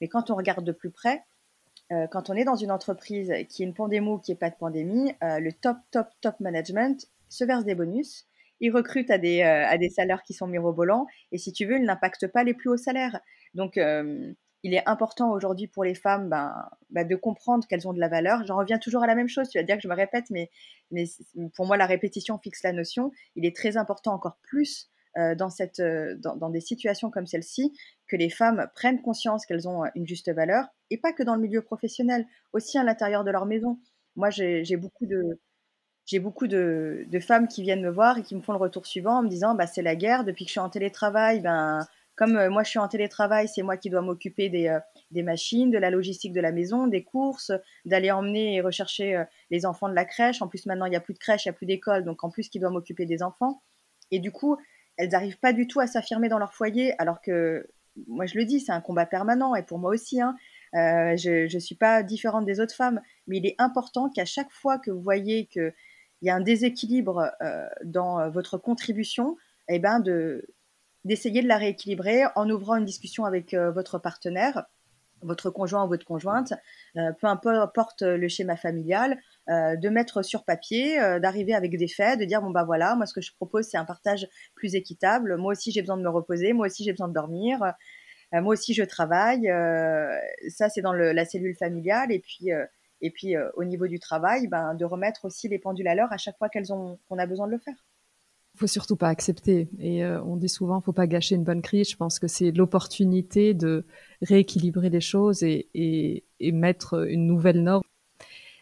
Mais 0.00 0.08
quand 0.08 0.30
on 0.30 0.34
regarde 0.34 0.64
de 0.64 0.72
plus 0.72 0.90
près, 0.90 1.22
euh, 1.92 2.06
quand 2.08 2.30
on 2.30 2.34
est 2.34 2.44
dans 2.44 2.56
une 2.56 2.72
entreprise 2.72 3.32
qui 3.48 3.62
est 3.62 3.66
une 3.66 3.74
pandémie 3.74 4.08
ou 4.08 4.18
qui 4.18 4.32
n'est 4.32 4.38
pas 4.38 4.50
de 4.50 4.56
pandémie, 4.56 5.14
euh, 5.22 5.38
le 5.38 5.52
top, 5.52 5.76
top, 5.90 6.08
top 6.20 6.40
management 6.40 7.06
se 7.28 7.44
verse 7.44 7.64
des 7.64 7.76
bonus 7.76 8.26
ils 8.60 8.70
recrutent 8.70 9.10
à 9.10 9.18
des, 9.18 9.42
euh, 9.42 9.66
à 9.66 9.78
des 9.78 9.90
salaires 9.90 10.22
qui 10.22 10.34
sont 10.34 10.46
mirobolants 10.46 11.06
et 11.32 11.38
si 11.38 11.52
tu 11.52 11.66
veux, 11.66 11.76
ils 11.76 11.84
n'impactent 11.84 12.26
pas 12.26 12.44
les 12.44 12.54
plus 12.54 12.70
hauts 12.70 12.76
salaires. 12.76 13.20
Donc, 13.54 13.78
euh, 13.78 14.32
il 14.62 14.74
est 14.74 14.86
important 14.86 15.32
aujourd'hui 15.32 15.68
pour 15.68 15.84
les 15.84 15.94
femmes 15.94 16.28
ben, 16.28 16.54
ben, 16.90 17.08
de 17.08 17.16
comprendre 17.16 17.66
qu'elles 17.66 17.88
ont 17.88 17.94
de 17.94 18.00
la 18.00 18.08
valeur. 18.08 18.44
J'en 18.46 18.56
reviens 18.56 18.78
toujours 18.78 19.02
à 19.02 19.06
la 19.06 19.14
même 19.14 19.28
chose, 19.28 19.48
tu 19.48 19.58
vas 19.58 19.64
dire 19.64 19.76
que 19.76 19.82
je 19.82 19.88
me 19.88 19.94
répète, 19.94 20.26
mais, 20.30 20.50
mais 20.90 21.04
pour 21.54 21.66
moi, 21.66 21.78
la 21.78 21.86
répétition 21.86 22.38
fixe 22.38 22.62
la 22.62 22.72
notion. 22.72 23.10
Il 23.36 23.46
est 23.46 23.56
très 23.56 23.78
important 23.78 24.12
encore 24.12 24.36
plus 24.42 24.90
euh, 25.16 25.34
dans, 25.34 25.48
cette, 25.48 25.80
dans, 25.80 26.36
dans, 26.36 26.50
des 26.50 26.60
situations 26.60 27.10
comme 27.10 27.26
celle-ci 27.26 27.72
que 28.06 28.16
les 28.16 28.28
femmes 28.28 28.68
prennent 28.74 29.00
conscience 29.00 29.46
qu'elles 29.46 29.66
ont 29.66 29.84
une 29.94 30.06
juste 30.06 30.30
valeur, 30.30 30.66
et 30.90 30.98
pas 30.98 31.12
que 31.12 31.22
dans 31.22 31.36
le 31.36 31.40
milieu 31.40 31.62
professionnel, 31.62 32.26
aussi 32.52 32.76
à 32.76 32.84
l'intérieur 32.84 33.24
de 33.24 33.30
leur 33.30 33.46
maison. 33.46 33.78
Moi, 34.16 34.28
j'ai 34.30 34.76
beaucoup 34.76 35.06
de, 35.06 35.40
j'ai 36.10 36.18
beaucoup 36.18 36.48
de, 36.48 37.06
femmes 37.20 37.46
qui 37.46 37.62
viennent 37.62 37.82
me 37.82 37.90
voir 37.90 38.18
et 38.18 38.22
qui 38.22 38.34
me 38.34 38.40
font 38.40 38.52
le 38.52 38.58
retour 38.58 38.84
suivant 38.84 39.18
en 39.18 39.22
me 39.22 39.28
disant 39.28 39.54
bah, 39.54 39.68
c'est 39.68 39.82
la 39.82 39.94
guerre, 39.94 40.24
depuis 40.24 40.44
que 40.44 40.48
je 40.48 40.54
suis 40.54 40.60
en 40.60 40.68
télétravail, 40.68 41.40
ben, 41.40 41.86
comme 42.16 42.36
euh, 42.36 42.50
moi 42.50 42.64
je 42.64 42.70
suis 42.70 42.80
en 42.80 42.88
télétravail, 42.88 43.46
c'est 43.46 43.62
moi 43.62 43.76
qui 43.76 43.90
dois 43.90 44.02
m'occuper 44.02 44.48
des, 44.48 44.66
euh, 44.66 44.80
des, 45.12 45.22
machines, 45.22 45.70
de 45.70 45.78
la 45.78 45.88
logistique 45.88 46.32
de 46.32 46.40
la 46.40 46.50
maison, 46.50 46.88
des 46.88 47.04
courses, 47.04 47.52
d'aller 47.84 48.10
emmener 48.10 48.56
et 48.56 48.60
rechercher 48.60 49.14
euh, 49.14 49.24
les 49.50 49.64
enfants 49.66 49.88
de 49.88 49.94
la 49.94 50.04
crèche. 50.04 50.42
En 50.42 50.48
plus, 50.48 50.66
maintenant, 50.66 50.86
il 50.86 50.90
n'y 50.90 50.96
a 50.96 51.00
plus 51.00 51.14
de 51.14 51.20
crèche, 51.20 51.44
il 51.44 51.48
n'y 51.48 51.50
a 51.50 51.52
plus 51.54 51.66
d'école, 51.66 52.04
donc 52.04 52.24
en 52.24 52.30
plus, 52.30 52.48
qui 52.48 52.58
doit 52.58 52.70
m'occuper 52.70 53.06
des 53.06 53.22
enfants. 53.22 53.62
Et 54.10 54.18
du 54.18 54.32
coup, 54.32 54.56
elles 54.96 55.10
n'arrivent 55.10 55.38
pas 55.38 55.52
du 55.52 55.68
tout 55.68 55.78
à 55.78 55.86
s'affirmer 55.86 56.28
dans 56.28 56.38
leur 56.38 56.54
foyer, 56.54 56.92
alors 56.98 57.20
que, 57.20 57.68
moi 58.08 58.26
je 58.26 58.36
le 58.36 58.44
dis, 58.44 58.58
c'est 58.58 58.72
un 58.72 58.80
combat 58.80 59.06
permanent, 59.06 59.54
et 59.54 59.62
pour 59.62 59.78
moi 59.78 59.92
aussi. 59.92 60.20
Hein, 60.20 60.34
je 60.72 61.52
ne 61.52 61.60
suis 61.60 61.76
pas 61.76 62.02
différente 62.02 62.44
des 62.46 62.58
autres 62.58 62.74
femmes, 62.74 63.00
mais 63.28 63.38
il 63.38 63.46
est 63.46 63.54
important 63.58 64.10
qu'à 64.10 64.24
chaque 64.24 64.50
fois 64.50 64.78
que 64.78 64.90
vous 64.90 65.00
voyez 65.00 65.46
que 65.46 65.72
il 66.22 66.26
y 66.26 66.30
a 66.30 66.34
un 66.34 66.40
déséquilibre 66.40 67.32
euh, 67.40 67.66
dans 67.84 68.20
euh, 68.20 68.28
votre 68.30 68.58
contribution, 68.58 69.36
eh 69.68 69.78
ben 69.78 70.00
de 70.00 70.46
d'essayer 71.06 71.42
de 71.42 71.48
la 71.48 71.56
rééquilibrer 71.56 72.24
en 72.36 72.50
ouvrant 72.50 72.76
une 72.76 72.84
discussion 72.84 73.24
avec 73.24 73.54
euh, 73.54 73.70
votre 73.70 73.98
partenaire, 73.98 74.66
votre 75.22 75.48
conjoint 75.48 75.84
ou 75.84 75.88
votre 75.88 76.04
conjointe, 76.04 76.52
peu 76.94 77.26
importe 77.26 78.00
le 78.00 78.26
schéma 78.28 78.56
familial, 78.56 79.20
de 79.48 79.88
mettre 79.90 80.22
sur 80.22 80.44
papier, 80.46 80.96
d'arriver 81.20 81.52
avec 81.52 81.76
des 81.76 81.88
faits, 81.88 82.18
de 82.18 82.24
dire 82.24 82.40
bon 82.40 82.48
bah 82.48 82.64
voilà, 82.64 82.96
moi 82.96 83.04
ce 83.04 83.12
que 83.12 83.20
je 83.20 83.30
propose 83.34 83.66
c'est 83.66 83.76
un 83.76 83.84
partage 83.84 84.26
plus 84.54 84.74
équitable. 84.74 85.36
Moi 85.36 85.52
aussi 85.52 85.72
j'ai 85.72 85.82
besoin 85.82 85.98
de 85.98 86.02
me 86.02 86.08
reposer, 86.08 86.54
moi 86.54 86.68
aussi 86.68 86.84
j'ai 86.84 86.92
besoin 86.92 87.08
de 87.08 87.12
dormir, 87.12 87.58
moi 88.32 88.54
aussi 88.54 88.72
je 88.72 88.82
travaille. 88.82 89.46
ça 90.48 90.70
c'est 90.70 90.80
dans 90.80 90.94
la 90.94 91.24
cellule 91.26 91.54
familiale 91.54 92.12
et 92.12 92.20
puis 92.20 92.50
et 93.00 93.10
puis 93.10 93.36
euh, 93.36 93.48
au 93.54 93.64
niveau 93.64 93.86
du 93.86 93.98
travail, 93.98 94.46
ben, 94.46 94.74
de 94.74 94.84
remettre 94.84 95.24
aussi 95.24 95.48
les 95.48 95.58
pendules 95.58 95.88
à 95.88 95.94
l'heure 95.94 96.12
à 96.12 96.18
chaque 96.18 96.38
fois 96.38 96.48
qu'elles 96.48 96.72
ont 96.72 96.98
qu'on 97.08 97.18
a 97.18 97.26
besoin 97.26 97.46
de 97.46 97.52
le 97.52 97.58
faire. 97.58 97.74
Il 98.54 98.58
faut 98.60 98.66
surtout 98.66 98.96
pas 98.96 99.08
accepter. 99.08 99.68
Et 99.78 100.04
euh, 100.04 100.22
on 100.24 100.36
dit 100.36 100.48
souvent, 100.48 100.80
faut 100.80 100.92
pas 100.92 101.06
gâcher 101.06 101.36
une 101.36 101.44
bonne 101.44 101.62
crise. 101.62 101.90
Je 101.90 101.96
pense 101.96 102.18
que 102.18 102.26
c'est 102.26 102.50
l'opportunité 102.50 103.54
de 103.54 103.86
rééquilibrer 104.22 104.90
les 104.90 105.00
choses 105.00 105.42
et, 105.42 105.68
et, 105.72 106.24
et, 106.40 106.52
mettre 106.52 107.06
une 107.08 107.26
nouvelle 107.26 107.62
norme. 107.62 107.84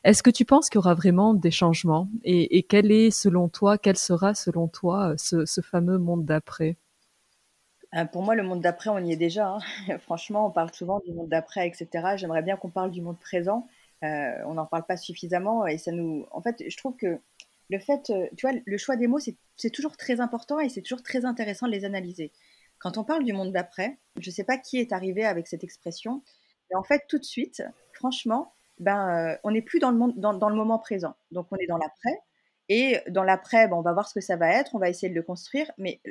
Est-ce 0.05 0.23
que 0.23 0.31
tu 0.31 0.45
penses 0.45 0.69
qu'il 0.69 0.79
y 0.79 0.79
aura 0.79 0.95
vraiment 0.95 1.35
des 1.35 1.51
changements? 1.51 2.09
Et, 2.23 2.59
et, 2.59 2.63
quel 2.63 2.93
est, 2.93 3.11
selon 3.11 3.49
toi, 3.49 3.79
quel 3.79 3.97
sera, 3.97 4.35
selon 4.35 4.69
toi, 4.69 5.15
ce, 5.17 5.47
ce 5.47 5.61
fameux 5.63 5.99
monde 5.99 6.25
d'après? 6.25 6.77
Euh, 7.95 8.05
Pour 8.05 8.23
moi, 8.23 8.35
le 8.35 8.43
monde 8.43 8.61
d'après, 8.61 8.91
on 8.91 8.99
y 8.99 9.13
est 9.13 9.17
déjà. 9.17 9.49
Hein. 9.49 9.99
Franchement, 10.01 10.47
on 10.47 10.51
parle 10.51 10.73
souvent 10.73 11.01
du 11.01 11.13
monde 11.13 11.29
d'après, 11.29 11.67
etc. 11.67 12.17
J'aimerais 12.17 12.43
bien 12.43 12.57
qu'on 12.57 12.71
parle 12.71 12.91
du 12.91 13.01
monde 13.01 13.19
présent. 13.19 13.67
Euh, 14.05 14.43
on 14.47 14.55
n'en 14.55 14.67
parle 14.67 14.87
pas 14.87 14.97
suffisamment 14.97 15.67
et 15.67 15.79
ça 15.79 15.93
nous. 15.93 16.27
En 16.31 16.41
fait, 16.41 16.63
je 16.69 16.77
trouve 16.77 16.97
que 16.97 17.19
le 17.71 17.79
fait, 17.79 18.11
euh, 18.11 18.27
tu 18.37 18.47
vois, 18.47 18.59
le 18.65 18.79
choix 18.79 18.97
des 18.97 19.07
mots, 19.07 19.19
c'est 19.19 19.71
toujours 19.71 19.97
très 19.97 20.21
important 20.21 20.61
et 20.61 20.69
c'est 20.69 20.83
toujours 20.83 21.03
très 21.03 21.25
intéressant 21.25 21.67
de 21.67 21.73
les 21.73 21.85
analyser. 21.85 22.33
Quand 22.79 22.97
on 22.97 23.05
parle 23.05 23.25
du 23.25 23.33
monde 23.33 23.53
d'après, 23.53 23.99
je 24.19 24.31
ne 24.31 24.35
sais 24.35 24.45
pas 24.45 24.57
qui 24.57 24.79
est 24.79 24.93
arrivé 24.93 25.25
avec 25.25 25.49
cette 25.49 25.65
expression, 25.65 26.23
mais 26.71 26.77
en 26.77 26.85
fait, 26.85 27.05
tout 27.09 27.19
de 27.19 27.25
suite, 27.25 27.63
franchement, 27.93 28.53
ben, 28.79 29.09
euh, 29.09 29.37
on 29.43 29.51
n'est 29.51 29.63
plus 29.63 29.81
dans 29.81 29.91
le, 29.91 29.97
monde, 29.97 30.15
dans, 30.17 30.49
le 30.49 30.55
moment 30.55 30.79
présent. 30.79 31.17
Donc, 31.33 31.49
on 31.51 31.57
est 31.57 31.67
dans 31.67 31.79
l'après. 31.79 32.21
Et 32.69 33.01
dans 33.09 33.25
l'après, 33.25 33.69
on 33.73 33.81
va 33.81 33.95
voir 33.95 34.07
ce 34.07 34.15
que 34.15 34.21
ça 34.21 34.37
va 34.37 34.51
être, 34.51 34.75
on 34.75 34.79
va 34.79 34.91
essayer 34.91 35.09
de 35.09 35.15
le 35.15 35.23
construire, 35.23 35.71
mais 35.79 36.03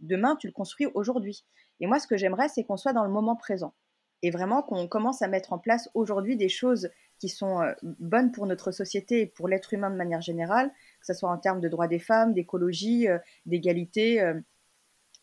demain, 0.00 0.36
tu 0.36 0.46
le 0.46 0.52
construis 0.52 0.86
aujourd'hui. 0.94 1.44
Et 1.80 1.86
moi, 1.86 1.98
ce 1.98 2.06
que 2.06 2.16
j'aimerais, 2.16 2.48
c'est 2.48 2.64
qu'on 2.64 2.78
soit 2.78 2.94
dans 2.94 3.04
le 3.04 3.10
moment 3.10 3.36
présent. 3.36 3.74
Et 4.22 4.30
vraiment 4.30 4.62
qu'on 4.62 4.88
commence 4.88 5.20
à 5.20 5.28
mettre 5.28 5.52
en 5.52 5.58
place 5.58 5.90
aujourd'hui 5.94 6.36
des 6.36 6.48
choses 6.48 6.88
qui 7.22 7.28
sont 7.28 7.62
euh, 7.62 7.72
bonnes 8.00 8.32
pour 8.32 8.46
notre 8.46 8.72
société 8.72 9.20
et 9.20 9.26
pour 9.26 9.46
l'être 9.46 9.72
humain 9.72 9.90
de 9.90 9.94
manière 9.94 10.20
générale, 10.20 10.70
que 10.70 11.06
ce 11.06 11.14
soit 11.14 11.30
en 11.30 11.38
termes 11.38 11.60
de 11.60 11.68
droits 11.68 11.86
des 11.86 12.00
femmes, 12.00 12.34
d'écologie, 12.34 13.06
euh, 13.06 13.18
d'égalité, 13.46 14.20
euh, 14.20 14.34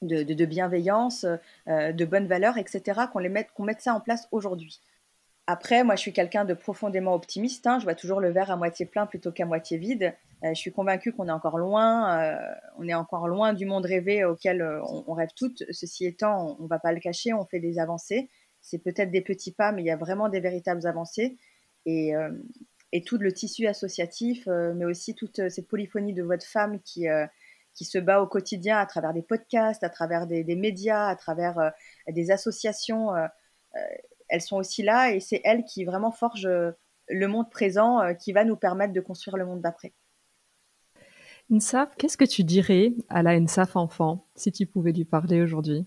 de, 0.02 0.46
bienveillance, 0.46 1.26
de 1.68 2.06
bonnes 2.06 2.28
valeurs, 2.28 2.58
etc., 2.58 3.02
qu'on 3.12 3.20
mette, 3.20 3.50
mette 3.60 3.82
ça 3.82 3.94
en 3.94 4.00
place 4.00 4.30
aujourd'hui. 4.32 4.80
Après, 5.46 5.84
moi, 5.84 5.98
je 5.98 6.00
suis 6.00 6.14
quelqu'un 6.14 6.46
de 6.46 6.54
profondément 6.54 7.14
optimiste. 7.14 7.68
Hein. 7.68 7.80
je 7.80 7.84
vois 7.84 7.96
toujours 7.96 8.22
le 8.22 8.32
verre 8.32 8.50
à 8.50 8.56
moitié 8.56 8.86
plein 8.86 9.06
plutôt 9.08 9.34
qu'à 9.34 9.46
moitié 9.46 9.78
vide. 9.78 10.14
je 10.42 10.54
suis 10.54 10.72
convaincue 10.72 11.12
qu'on 11.12 11.28
est 11.28 11.34
encore 11.34 11.58
loin, 11.58 12.34
on 12.78 12.88
est 12.88 12.94
encore 12.94 13.28
loin 13.28 13.52
du 13.52 13.66
monde 13.66 13.86
rêvé 13.86 14.24
auquel 14.24 14.64
on, 15.06 15.12
rêve 15.12 15.32
toutes. 15.36 15.66
Ceci 15.72 16.06
étant, 16.06 16.56
on 16.58 16.64
ne 16.64 16.70
va 16.70 16.80
pas 16.80 16.94
le 16.94 17.02
cacher, 17.02 17.34
on 17.34 17.44
fait 17.44 17.60
des 17.60 17.78
avancées. 17.78 18.30
C'est 18.62 18.80
peut-être 18.80 19.12
des 19.12 19.22
petits 19.22 19.52
pas, 19.52 19.74
mais 19.74 19.82
il 19.82 19.86
y 19.86 19.92
a 19.92 19.98
vraiment 19.98 20.30
des 20.30 20.40
véritables 20.40 20.88
avancées 20.88 21.38
et, 21.90 22.16
euh, 22.16 22.32
et 22.92 23.04
tout 23.04 23.18
le 23.18 23.32
tissu 23.32 23.68
associatif, 23.68 24.48
euh, 24.48 24.74
mais 24.74 24.86
aussi 24.86 25.16
toute 25.16 25.40
euh, 25.40 25.50
cette 25.50 25.68
polyphonie 25.68 26.14
de 26.14 26.24
votre 26.24 26.46
femme 26.46 26.80
qui, 26.82 27.06
qui 27.74 27.86
se 27.86 27.98
bat 27.98 28.22
au 28.22 28.28
quotidien 28.28 28.78
à 28.78 28.86
travers 28.86 29.14
des 29.14 29.22
podcasts, 29.22 29.84
à 29.84 29.90
travers 29.90 30.28
des, 30.28 30.56
médias, 30.56 31.08
à 31.08 31.16
travers 31.16 31.72
des 32.08 32.32
associations. 32.32 33.12
elles 34.28 34.42
sont 34.42 34.58
aussi 34.58 34.84
là 34.84 35.12
et 35.12 35.20
c'est 35.20 35.42
elles 35.44 35.64
qui 35.64 35.86
vraiment 35.86 36.12
forgent 36.12 36.50
le 37.08 37.28
monde 37.28 37.50
présent 37.50 38.14
qui 38.16 38.34
va 38.34 38.44
nous 38.44 38.58
permettre 38.58 38.94
de 38.94 39.02
construire 39.02 39.38
le 39.38 39.46
monde 39.46 39.62
d'après. 39.62 39.94
Nsaf, 41.50 41.96
qu'est-ce 41.98 42.18
que 42.18 42.26
tu 42.26 42.44
dirais 42.44 42.94
à 43.08 43.24
la 43.24 43.40
Nsaf 43.40 43.76
enfant 43.76 44.28
si 44.36 44.52
tu 44.52 44.66
pouvais 44.66 44.92
lui 44.92 45.06
parler 45.06 45.42
aujourd'hui? 45.42 45.86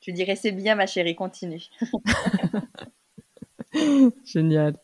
Tu 0.00 0.12
dirais 0.12 0.36
c'est 0.36 0.52
bien 0.52 0.74
ma 0.74 0.86
chérie, 0.86 1.14
continue. 1.14 1.62
Génial. 4.24 4.76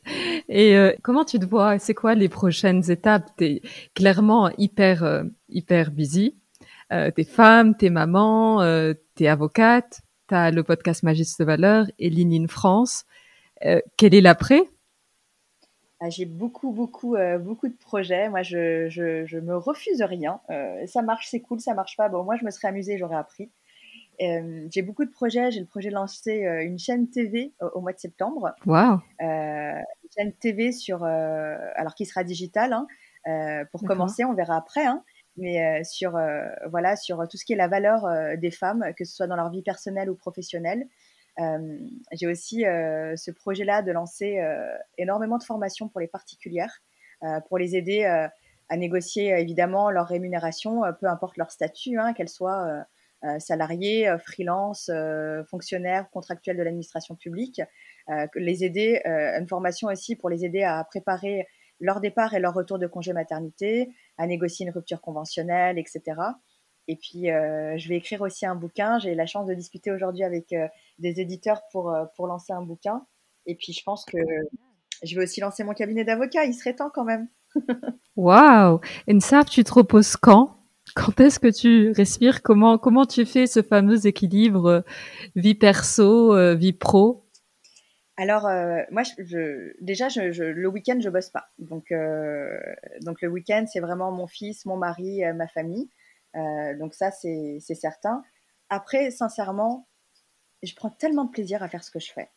Et 0.55 0.77
euh, 0.77 0.93
comment 1.03 1.25
tu 1.25 1.41
te 1.41 1.45
vois? 1.45 1.81
C'est 1.81 1.95
quoi 1.95 2.15
les 2.15 2.29
prochaines 2.29 2.89
étapes? 2.89 3.29
Tu 3.37 3.45
es 3.45 3.63
clairement 3.93 4.53
hyper 4.57 5.03
euh, 5.03 5.25
hyper 5.49 5.91
busy. 5.91 6.37
Euh, 6.93 7.11
t'es 7.11 7.25
femme, 7.25 7.77
t'es 7.77 7.91
maman, 7.91 8.63
euh, 8.63 8.95
t'es 9.17 9.27
avocate, 9.27 10.03
t'as 10.29 10.53
le 10.53 10.63
podcast 10.63 11.03
Magiste 11.03 11.41
de 11.41 11.45
valeur 11.45 11.87
et 11.99 12.09
Ligne 12.09 12.45
in 12.45 12.47
France. 12.47 13.05
quel 13.97 14.15
est 14.15 14.21
l'après? 14.21 14.63
Ah, 15.99 16.09
J'ai 16.09 16.25
beaucoup 16.25 16.71
beaucoup 16.71 17.17
beaucoup 17.41 17.67
de 17.67 17.77
projets. 17.77 18.29
Moi, 18.29 18.43
je, 18.43 18.89
je, 18.89 19.27
je 19.27 19.39
me 19.39 19.57
refuse 19.57 20.03
rien. 20.03 20.39
ça 20.87 21.03
marche, 21.03 21.27
c'est 21.31 21.41
cool. 21.41 21.59
Ça 21.59 21.75
marche 21.75 21.97
pas. 21.97 22.09
Bon, 22.09 22.23
moi, 22.23 22.37
je 22.37 22.45
me 22.45 22.51
serais 22.53 22.69
amusée, 22.69 22.97
j'aurais 22.97 23.17
appris. 23.17 23.51
Euh, 24.21 24.69
j'ai 24.71 24.83
beaucoup 24.83 25.05
de 25.05 25.11
projets. 25.11 25.51
J'ai 25.51 25.61
le 25.61 25.67
projet 25.67 25.89
de 25.89 25.95
lancer 25.95 26.45
euh, 26.47 26.65
une 26.65 26.79
chaîne 26.79 27.09
TV 27.09 27.53
au, 27.61 27.81
mois 27.81 27.93
de 27.93 27.99
septembre. 27.99 28.55
Wow. 28.67 29.01
Euh, 29.23 29.79
une 29.79 30.11
chaîne 30.17 30.33
TV 30.35 30.73
sur, 30.73 31.05
alors 31.05 31.95
qui 31.95 32.07
sera 32.07 32.25
digitale. 32.25 32.73
Hein, 32.73 33.65
pour 33.73 33.83
commencer, 33.83 34.25
on 34.25 34.35
verra 34.35 34.57
après. 34.57 34.85
Hein, 34.85 35.03
mais 35.37 35.83
sur 35.83 36.17
voilà 36.71 36.95
sur 36.95 37.27
tout 37.29 37.37
ce 37.37 37.45
qui 37.45 37.55
est 37.55 37.57
la 37.57 37.69
valeur 37.69 38.07
des 38.39 38.51
femmes, 38.51 38.93
que 38.97 39.05
ce 39.05 39.15
soit 39.15 39.27
dans 39.27 39.37
leur 39.37 39.51
vie 39.51 39.63
personnelle 39.63 40.09
ou 40.11 40.15
professionnelle. 40.15 40.87
j'ai 42.13 42.27
aussi 42.29 42.61
ce 42.61 43.31
projet-là 43.33 43.83
de 43.83 43.91
lancer 43.91 44.41
énormément 44.99 45.39
de 45.39 45.43
formations 45.43 45.89
pour 45.89 46.01
les 46.01 46.07
particulières, 46.07 46.83
pour 47.49 47.59
les 47.59 47.75
aider 47.75 48.05
à 48.05 48.77
négocier 48.77 49.31
évidemment 49.31 49.91
leur 49.91 50.07
rémunération, 50.07 50.83
peu 51.01 51.09
importe 51.09 51.37
leur 51.37 51.51
statut, 51.51 51.99
hein, 51.99 52.13
qu'elle 52.13 52.29
soit 52.29 52.87
salariés, 53.39 54.15
freelance, 54.25 54.91
fonctionnaires, 55.51 56.09
contractuels 56.11 56.57
de 56.57 56.63
l'administration 56.63 57.15
publique. 57.15 57.61
les 58.35 58.65
aider, 58.65 59.01
une 59.05 59.49
formation 59.49 59.89
aussi 59.89 60.17
pour 60.17 60.29
les 60.31 60.45
aider 60.45 60.63
à 60.63 60.83
préparer 60.85 61.47
leur 61.81 62.01
départ 62.01 62.35
et 62.35 62.41
leur 62.41 62.55
retour 62.55 62.79
de 62.79 62.87
congé 62.87 63.13
maternité, 63.13 63.91
à 64.19 64.27
négocier 64.27 64.67
une 64.67 64.73
rupture 64.73 65.01
conventionnelle, 65.01 65.79
etc. 65.79 66.03
Et 66.87 66.97
puis, 66.97 67.25
je 67.25 67.89
vais 67.89 67.97
écrire 67.97 68.21
aussi 68.21 68.47
un 68.47 68.55
bouquin. 68.55 68.99
J'ai 68.99 69.15
la 69.15 69.27
chance 69.27 69.47
de 69.47 69.55
discuter 69.55 69.91
aujourd'hui 69.91 70.25
avec 70.25 70.55
des 70.99 71.21
éditeurs 71.21 71.63
pour, 71.73 71.97
pour 72.17 72.27
lancer 72.27 72.53
un 72.53 72.63
bouquin. 72.63 73.07
Et 73.47 73.55
puis, 73.55 73.73
je 73.73 73.83
pense 73.83 74.05
que 74.05 74.19
je 75.03 75.15
vais 75.17 75.23
aussi 75.23 75.41
lancer 75.41 75.65
mon 75.65 75.73
cabinet 75.75 76.05
d'avocat. 76.05 76.45
Il 76.45 76.55
serait 76.55 76.75
temps 76.75 76.91
quand 76.93 77.05
même. 77.05 77.29
Waouh 78.17 78.81
Ensaf, 79.11 79.49
tu 79.49 79.65
te 79.65 79.73
reposes 79.73 80.17
quand? 80.17 80.57
Quand 80.95 81.19
est-ce 81.21 81.41
que 81.41 81.49
tu 81.49 81.93
respires? 81.93 82.43
Comment 82.43 82.79
comment 82.79 83.07
tu 83.07 83.25
fais 83.25 83.47
ce 83.47 83.63
fameux 83.63 84.07
équilibre 84.07 84.67
euh, 84.67 84.81
vie 85.35 85.55
perso, 85.55 86.35
euh, 86.35 86.55
vie 86.55 86.73
pro? 86.73 87.25
Alors 88.17 88.47
euh, 88.47 88.83
moi, 88.91 89.03
je, 89.19 89.73
déjà, 89.81 90.09
le 90.09 90.69
week-end, 90.69 90.99
je 91.01 91.09
bosse 91.09 91.31
pas. 91.31 91.49
Donc, 91.59 91.93
donc 93.01 93.23
le 93.23 93.29
week-end, 93.29 93.65
c'est 93.71 93.81
vraiment 93.81 94.13
mon 94.13 94.29
fils, 94.29 94.67
mon 94.67 94.77
mari, 94.77 95.23
ma 95.35 95.49
famille. 95.49 95.91
donc 96.79 96.95
ça, 96.95 97.11
c'est 97.11 97.59
certain. 97.61 98.23
Après, 98.69 99.11
sincèrement, 99.11 99.89
je 100.63 100.75
prends 100.75 100.91
tellement 100.91 101.25
de 101.25 101.31
plaisir 101.31 101.63
à 101.63 101.69
faire 101.69 101.83
ce 101.83 101.91
que 101.91 101.99
je 101.99 102.13
fais. 102.13 102.29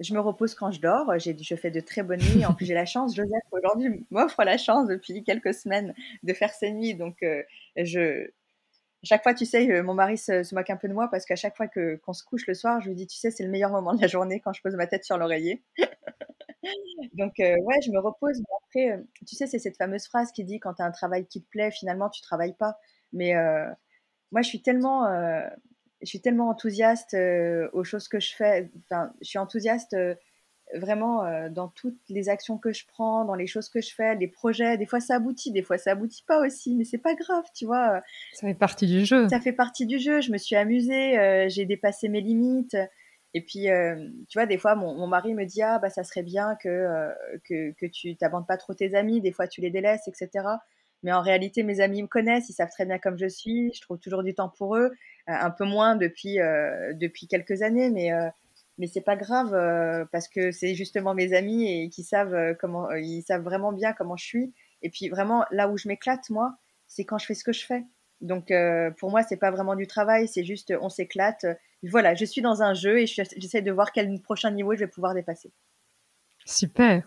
Je 0.00 0.12
me 0.14 0.20
repose 0.20 0.54
quand 0.54 0.70
je 0.70 0.80
dors. 0.80 1.18
J'ai, 1.18 1.36
je 1.38 1.54
fais 1.56 1.70
de 1.70 1.80
très 1.80 2.02
bonnes 2.02 2.20
nuits. 2.20 2.44
En 2.44 2.54
plus, 2.54 2.66
j'ai 2.66 2.74
la 2.74 2.86
chance. 2.86 3.14
Joseph 3.14 3.42
aujourd'hui 3.52 4.06
m'offre 4.10 4.42
la 4.44 4.58
chance 4.58 4.88
depuis 4.88 5.24
quelques 5.24 5.54
semaines 5.54 5.94
de 6.22 6.32
faire 6.32 6.50
ses 6.50 6.72
nuits. 6.72 6.94
Donc, 6.94 7.22
euh, 7.22 7.42
je, 7.76 8.28
chaque 9.02 9.22
fois, 9.22 9.34
tu 9.34 9.46
sais, 9.46 9.70
euh, 9.70 9.82
mon 9.82 9.94
mari 9.94 10.18
se, 10.18 10.54
moque 10.54 10.70
un 10.70 10.76
peu 10.76 10.88
de 10.88 10.92
moi 10.94 11.08
parce 11.10 11.24
qu'à 11.24 11.36
chaque 11.36 11.56
fois 11.56 11.68
que 11.68 11.96
qu'on 11.96 12.12
se 12.12 12.24
couche 12.24 12.46
le 12.46 12.54
soir, 12.54 12.80
je 12.80 12.88
lui 12.88 12.94
dis, 12.94 13.06
tu 13.06 13.16
sais, 13.16 13.30
c'est 13.30 13.44
le 13.44 13.50
meilleur 13.50 13.70
moment 13.70 13.94
de 13.94 14.00
la 14.00 14.08
journée 14.08 14.40
quand 14.40 14.52
je 14.52 14.60
pose 14.62 14.74
ma 14.74 14.86
tête 14.86 15.04
sur 15.04 15.16
l'oreiller. 15.16 15.62
Donc, 17.14 17.40
euh, 17.40 17.54
ouais, 17.62 17.80
je 17.84 17.90
me 17.90 17.98
repose. 17.98 18.38
Mais 18.38 18.88
après, 18.90 19.04
tu 19.26 19.34
sais, 19.36 19.46
c'est 19.46 19.58
cette 19.58 19.76
fameuse 19.76 20.06
phrase 20.06 20.32
qui 20.32 20.44
dit 20.44 20.60
quand 20.60 20.74
tu 20.74 20.82
as 20.82 20.86
un 20.86 20.90
travail 20.90 21.26
qui 21.26 21.42
te 21.42 21.48
plaît, 21.48 21.70
finalement, 21.70 22.10
tu 22.10 22.20
travailles 22.20 22.56
pas. 22.56 22.76
Mais 23.12 23.34
moi, 24.32 24.42
je 24.42 24.48
suis 24.48 24.60
tellement 24.60 25.06
je 26.02 26.06
suis 26.08 26.20
tellement 26.20 26.48
enthousiaste 26.48 27.14
euh, 27.14 27.68
aux 27.72 27.84
choses 27.84 28.08
que 28.08 28.20
je 28.20 28.34
fais. 28.34 28.70
Enfin, 28.84 29.12
je 29.22 29.28
suis 29.28 29.38
enthousiaste 29.38 29.94
euh, 29.94 30.14
vraiment 30.74 31.24
euh, 31.24 31.48
dans 31.48 31.68
toutes 31.68 31.98
les 32.08 32.28
actions 32.28 32.58
que 32.58 32.72
je 32.72 32.86
prends, 32.86 33.24
dans 33.24 33.34
les 33.34 33.46
choses 33.46 33.68
que 33.68 33.80
je 33.80 33.94
fais, 33.94 34.14
les 34.14 34.28
projets. 34.28 34.76
Des 34.76 34.86
fois, 34.86 35.00
ça 35.00 35.16
aboutit, 35.16 35.52
des 35.52 35.62
fois, 35.62 35.78
ça 35.78 35.92
aboutit 35.92 36.24
pas 36.26 36.44
aussi, 36.44 36.74
mais 36.74 36.84
c'est 36.84 36.98
pas 36.98 37.14
grave, 37.14 37.44
tu 37.54 37.66
vois. 37.66 38.02
Ça 38.34 38.46
fait 38.46 38.54
partie 38.54 38.86
du 38.86 39.04
jeu. 39.04 39.28
Ça 39.28 39.40
fait 39.40 39.52
partie 39.52 39.86
du 39.86 39.98
jeu. 39.98 40.20
Je 40.20 40.32
me 40.32 40.38
suis 40.38 40.56
amusée, 40.56 41.48
j'ai 41.48 41.64
dépassé 41.64 42.08
mes 42.08 42.20
limites. 42.20 42.76
Et 43.34 43.42
puis, 43.42 43.66
tu 44.28 44.38
vois, 44.38 44.46
des 44.46 44.58
fois, 44.58 44.74
mon, 44.74 44.94
mon, 44.94 45.06
mari 45.06 45.34
me 45.34 45.44
dit 45.44 45.62
ah 45.62 45.78
bah 45.78 45.90
ça 45.90 46.04
serait 46.04 46.22
bien 46.22 46.56
que 46.62 47.10
que, 47.44 47.72
que 47.72 47.86
tu 47.86 48.16
t'abandonnes 48.16 48.46
pas 48.46 48.56
trop 48.56 48.74
tes 48.74 48.94
amis. 48.94 49.20
Des 49.20 49.32
fois, 49.32 49.46
tu 49.46 49.60
les 49.60 49.70
délaisses, 49.70 50.08
etc. 50.08 50.46
Mais 51.02 51.12
en 51.12 51.22
réalité, 51.22 51.62
mes 51.62 51.80
amis 51.80 52.02
me 52.02 52.08
connaissent, 52.08 52.48
ils 52.48 52.54
savent 52.54 52.70
très 52.70 52.86
bien 52.86 52.98
comme 52.98 53.18
je 53.18 53.28
suis. 53.28 53.72
Je 53.74 53.80
trouve 53.80 53.98
toujours 53.98 54.22
du 54.22 54.34
temps 54.34 54.48
pour 54.48 54.76
eux. 54.76 54.90
Euh, 55.28 55.32
un 55.32 55.50
peu 55.50 55.64
moins 55.64 55.96
depuis 55.96 56.40
euh, 56.40 56.92
depuis 56.94 57.26
quelques 57.26 57.62
années, 57.62 57.90
mais 57.90 58.12
euh, 58.12 58.28
mais 58.78 58.86
c'est 58.86 59.00
pas 59.00 59.16
grave 59.16 59.52
parce 60.12 60.28
que 60.28 60.52
c'est 60.52 60.74
justement 60.74 61.14
mes 61.14 61.32
amis 61.32 61.66
et 61.66 61.88
qui 61.88 62.02
savent 62.04 62.54
comment 62.60 62.90
ils 62.92 63.22
savent 63.22 63.42
vraiment 63.42 63.72
bien 63.72 63.92
comment 63.94 64.16
je 64.16 64.24
suis. 64.24 64.54
Et 64.82 64.90
puis 64.90 65.08
vraiment 65.08 65.46
là 65.50 65.68
où 65.68 65.78
je 65.78 65.88
m'éclate 65.88 66.28
moi, 66.30 66.54
c'est 66.86 67.04
quand 67.04 67.18
je 67.18 67.26
fais 67.26 67.34
ce 67.34 67.42
que 67.42 67.54
je 67.54 67.64
fais. 67.64 67.84
Donc 68.20 68.52
pour 68.98 69.10
moi, 69.10 69.22
c'est 69.22 69.38
pas 69.38 69.50
vraiment 69.50 69.76
du 69.76 69.86
travail, 69.86 70.28
c'est 70.28 70.44
juste 70.44 70.74
on 70.82 70.90
s'éclate. 70.90 71.46
Voilà, 71.84 72.14
je 72.14 72.26
suis 72.26 72.42
dans 72.42 72.62
un 72.62 72.74
jeu 72.74 73.00
et 73.00 73.06
j'essaie 73.06 73.62
de 73.62 73.72
voir 73.72 73.92
quel 73.92 74.20
prochain 74.20 74.50
niveau 74.50 74.74
je 74.74 74.80
vais 74.80 74.88
pouvoir 74.88 75.14
dépasser. 75.14 75.50
Super. 76.46 77.02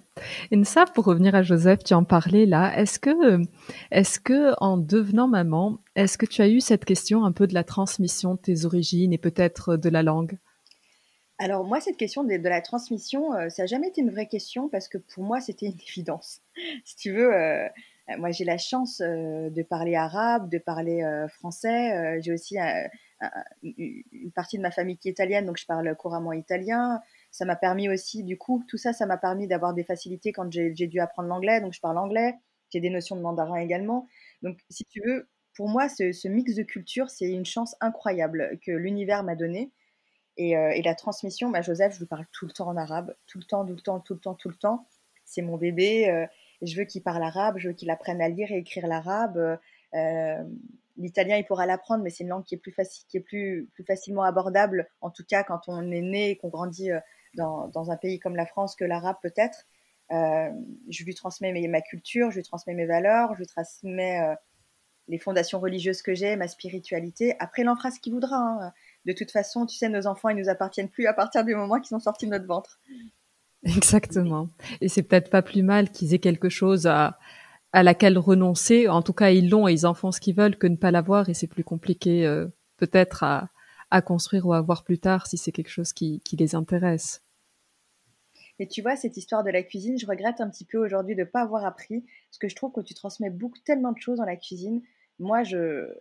Ça, 0.64 0.84
pour 0.86 1.06
revenir 1.06 1.34
à 1.34 1.44
Joseph, 1.44 1.82
tu 1.86 1.94
en 1.94 2.04
parlais 2.04 2.46
là. 2.46 2.78
Est-ce 2.78 3.00
que, 3.00 3.42
est-ce 3.90 4.20
que, 4.20 4.54
en 4.60 4.78
devenant 4.78 5.30
maman, 5.30 5.80
est-ce 5.96 6.18
que 6.18 6.26
tu 6.26 6.42
as 6.42 6.50
eu 6.50 6.60
cette 6.60 6.84
question 6.84 7.24
un 7.24 7.32
peu 7.32 7.48
de 7.48 7.54
la 7.54 7.64
transmission 7.64 8.36
de 8.36 8.40
tes 8.40 8.66
origines 8.66 9.14
et 9.14 9.18
peut-être 9.18 9.78
de 9.78 9.90
la 9.90 10.04
langue? 10.04 10.38
Alors 11.38 11.64
moi, 11.64 11.80
cette 11.80 11.96
question 11.96 12.26
de, 12.26 12.36
la 12.36 12.62
transmission, 12.62 13.34
euh, 13.34 13.48
ça 13.48 13.64
n'a 13.64 13.68
jamais 13.68 13.88
été 13.88 14.02
une 14.02 14.12
vraie 14.12 14.28
question 14.28 14.68
parce 14.68 14.90
que 14.90 14.98
pour 14.98 15.24
moi, 15.24 15.40
c'était 15.40 15.68
une 15.68 15.80
évidence. 15.88 16.42
si 16.84 16.98
tu 16.98 17.14
veux, 17.14 17.34
euh, 17.34 17.66
moi 18.18 18.32
j'ai 18.32 18.44
la 18.44 18.58
chance 18.58 19.00
euh, 19.00 19.50
de 19.50 19.64
parler 19.64 19.96
arabe, 19.96 20.50
de 20.50 20.58
parler 20.58 21.02
français. 21.30 22.20
j'ai 22.22 22.34
aussi 22.34 22.58
une 23.62 24.32
partie 24.36 24.58
de 24.58 24.62
ma 24.62 24.72
famille 24.72 24.98
qui 24.98 25.08
est 25.08 25.12
italienne, 25.12 25.46
donc 25.46 25.58
je 25.58 25.66
parle 25.66 25.96
couramment 25.96 26.34
italien 26.34 27.00
ça 27.32 27.46
m'a 27.46 27.56
permis 27.56 27.90
aussi, 27.90 28.24
du 28.24 28.38
coup, 28.38 28.64
tout 28.68 28.78
ça, 28.78 28.94
ça 28.94 29.06
m'a 29.06 29.18
permis 29.18 29.48
d'avoir 29.48 29.74
des 29.74 29.84
facilités 29.84 30.32
quand 30.32 30.52
j'ai 30.52 30.88
dû 30.88 31.00
apprendre 31.00 31.30
l'anglais. 31.30 31.62
Donc, 31.62 31.74
je 31.74 31.80
parle 31.80 31.98
anglais. 31.98 32.36
J'ai 32.72 32.80
des 32.80 32.90
notions 32.90 33.16
de 33.16 33.22
mandarin 33.22 33.58
également. 33.58 34.08
Donc, 34.42 34.60
si 34.70 34.86
tu 34.86 35.02
veux, 35.06 35.28
pour 35.56 35.70
moi, 35.70 35.90
ce, 35.90 36.28
mix 36.28 36.56
de 36.56 36.64
culture, 36.64 37.10
c'est 37.10 37.30
une 37.30 37.46
chance 37.46 37.76
incroyable 37.82 38.60
que 38.66 38.72
l'univers 38.72 39.24
m'a 39.24 39.36
donnée. 39.36 39.72
Et, 40.38 40.58
euh, 40.58 40.80
la 40.84 40.96
transmission, 40.96 41.50
bah, 41.50 41.62
Joseph, 41.62 41.94
je 41.94 42.00
lui 42.00 42.06
parle 42.06 42.26
tout 42.32 42.46
le 42.46 42.52
temps 42.52 42.68
en 42.68 42.78
arabe, 42.78 43.16
tout 43.28 43.40
le 43.40 43.44
temps, 43.44 43.66
tout 43.66 43.76
le 43.76 43.82
temps, 43.82 44.00
tout 44.00 44.14
le 44.14 44.20
temps, 44.20 44.36
tout 44.36 44.50
le 44.50 44.56
temps. 44.56 44.88
C'est 45.26 45.42
mon 45.42 45.58
bébé. 45.58 46.10
Euh, 46.10 46.26
je 46.62 46.76
veux 46.76 46.86
qu'il 46.86 47.04
parle 47.04 47.24
arabe, 47.24 47.58
je 47.58 47.70
veux 47.70 47.74
qu'il 47.74 47.90
apprenne 47.90 48.22
à 48.22 48.30
lire 48.30 48.52
et 48.52 48.58
écrire 48.58 48.88
l'arabe. 48.88 49.60
Euh, 49.94 50.44
l'italien, 50.98 51.38
il 51.38 51.46
pourra 51.46 51.66
l'apprendre, 51.66 52.04
mais 52.04 52.10
c'est 52.10 52.24
une 52.24 52.30
langue 52.30 52.44
qui 52.44 52.56
est 52.56 52.60
plus 52.60 52.72
facile, 52.72 53.06
qui 53.08 53.18
est 53.18 53.22
plus, 53.22 53.70
plus 53.74 53.84
facilement 53.84 54.24
abordable, 54.24 54.90
en 55.02 55.10
tout 55.10 55.24
cas 55.24 55.44
quand 55.44 55.62
on 55.68 55.92
est 55.92 56.02
né 56.02 56.32
et 56.32 56.38
qu'on 56.38 56.50
grandit 56.50 56.92
dans, 57.36 57.92
un 57.92 57.98
pays 57.98 58.20
comme 58.20 58.36
la 58.36 58.46
France 58.46 58.76
que 58.76 58.86
l'arabe 58.86 59.18
peut-être. 59.22 59.66
Euh, 60.12 60.50
je 60.90 61.04
lui 61.04 61.14
transmets 61.14 61.54
ma 61.68 61.82
culture, 61.82 62.32
je 62.32 62.38
lui 62.38 62.44
transmets 62.44 62.74
mes 62.74 62.88
valeurs, 62.88 63.34
je 63.34 63.40
lui 63.40 63.46
transmets 63.46 64.22
euh, 64.22 64.36
les 65.08 65.20
fondations 65.20 65.60
religieuses 65.60 66.02
que 66.02 66.16
j'ai, 66.16 66.36
ma 66.36 66.48
spiritualité. 66.48 67.36
Après, 67.40 67.62
il 67.62 67.70
en 67.70 67.76
fera 67.76 67.92
ce 67.92 68.00
qu'il 68.00 68.14
voudra. 68.14 68.38
Hein. 68.38 68.74
De 69.06 69.14
toute 69.14 69.32
façon, 69.32 69.66
tu 69.66 69.76
sais, 69.76 69.90
nos 69.90 70.08
enfants, 70.08 70.30
ils 70.30 70.38
nous 70.38 70.50
appartiennent 70.50 70.90
plus 70.90 71.06
à 71.06 71.14
partir 71.14 71.46
du 71.46 71.56
moment 71.56 71.80
qu'ils 71.80 71.90
sont 71.90 72.00
sortis 72.00 72.26
de 72.26 72.32
notre 72.32 72.48
ventre. 72.48 72.80
Exactement. 73.64 74.48
Et 74.82 74.88
c'est 74.88 75.04
peut-être 75.04 75.30
pas 75.30 75.42
plus 75.42 75.64
mal 75.64 75.90
qu'ils 75.92 76.14
aient 76.14 76.20
quelque 76.20 76.50
chose 76.50 76.88
à, 76.88 77.20
à 77.72 77.84
laquelle 77.84 78.18
renoncer. 78.18 78.88
En 78.88 79.02
tout 79.02 79.14
cas, 79.14 79.30
ils 79.30 79.50
l'ont 79.50 79.68
et 79.68 79.74
ils 79.74 79.86
en 79.86 79.94
font 79.94 80.12
ce 80.12 80.20
qu'ils 80.20 80.36
veulent 80.36 80.58
que 80.58 80.68
ne 80.68 80.76
pas 80.76 80.92
l'avoir. 80.92 81.30
Et 81.30 81.34
c'est 81.34 81.48
plus 81.48 81.64
compliqué, 81.64 82.26
euh, 82.26 82.48
peut-être, 82.78 83.24
à, 83.24 83.50
à 83.92 84.02
construire 84.02 84.46
ou 84.46 84.54
à 84.54 84.62
voir 84.62 84.84
plus 84.84 85.00
tard 85.00 85.28
si 85.28 85.38
c'est 85.38 85.52
quelque 85.52 85.70
chose 85.70 85.94
qui, 85.94 86.22
les 86.38 86.56
intéresse. 86.56 87.24
Et 88.60 88.68
tu 88.68 88.82
vois, 88.82 88.96
cette 88.96 89.18
histoire 89.18 89.44
de 89.44 89.50
la 89.50 89.64
cuisine, 89.64 89.98
je 89.98 90.06
regrette 90.06 90.42
un 90.42 90.50
petit 90.50 90.66
peu 90.66 90.78
aujourd'hui 90.78 91.16
de 91.16 91.22
ne 91.22 91.26
pas 91.26 91.42
avoir 91.42 91.66
appris, 91.66 92.02
parce 92.30 92.38
que 92.40 92.50
je 92.50 92.56
trouve 92.56 92.74
que 92.74 92.82
tu 92.82 92.94
transmets 92.94 93.30
beaucoup, 93.30 93.60
tellement 93.60 93.94
de 93.94 94.00
choses 94.00 94.18
dans 94.18 94.26
la 94.26 94.36
cuisine. 94.36 94.82
Moi, 95.18 95.44
je, 95.44 95.94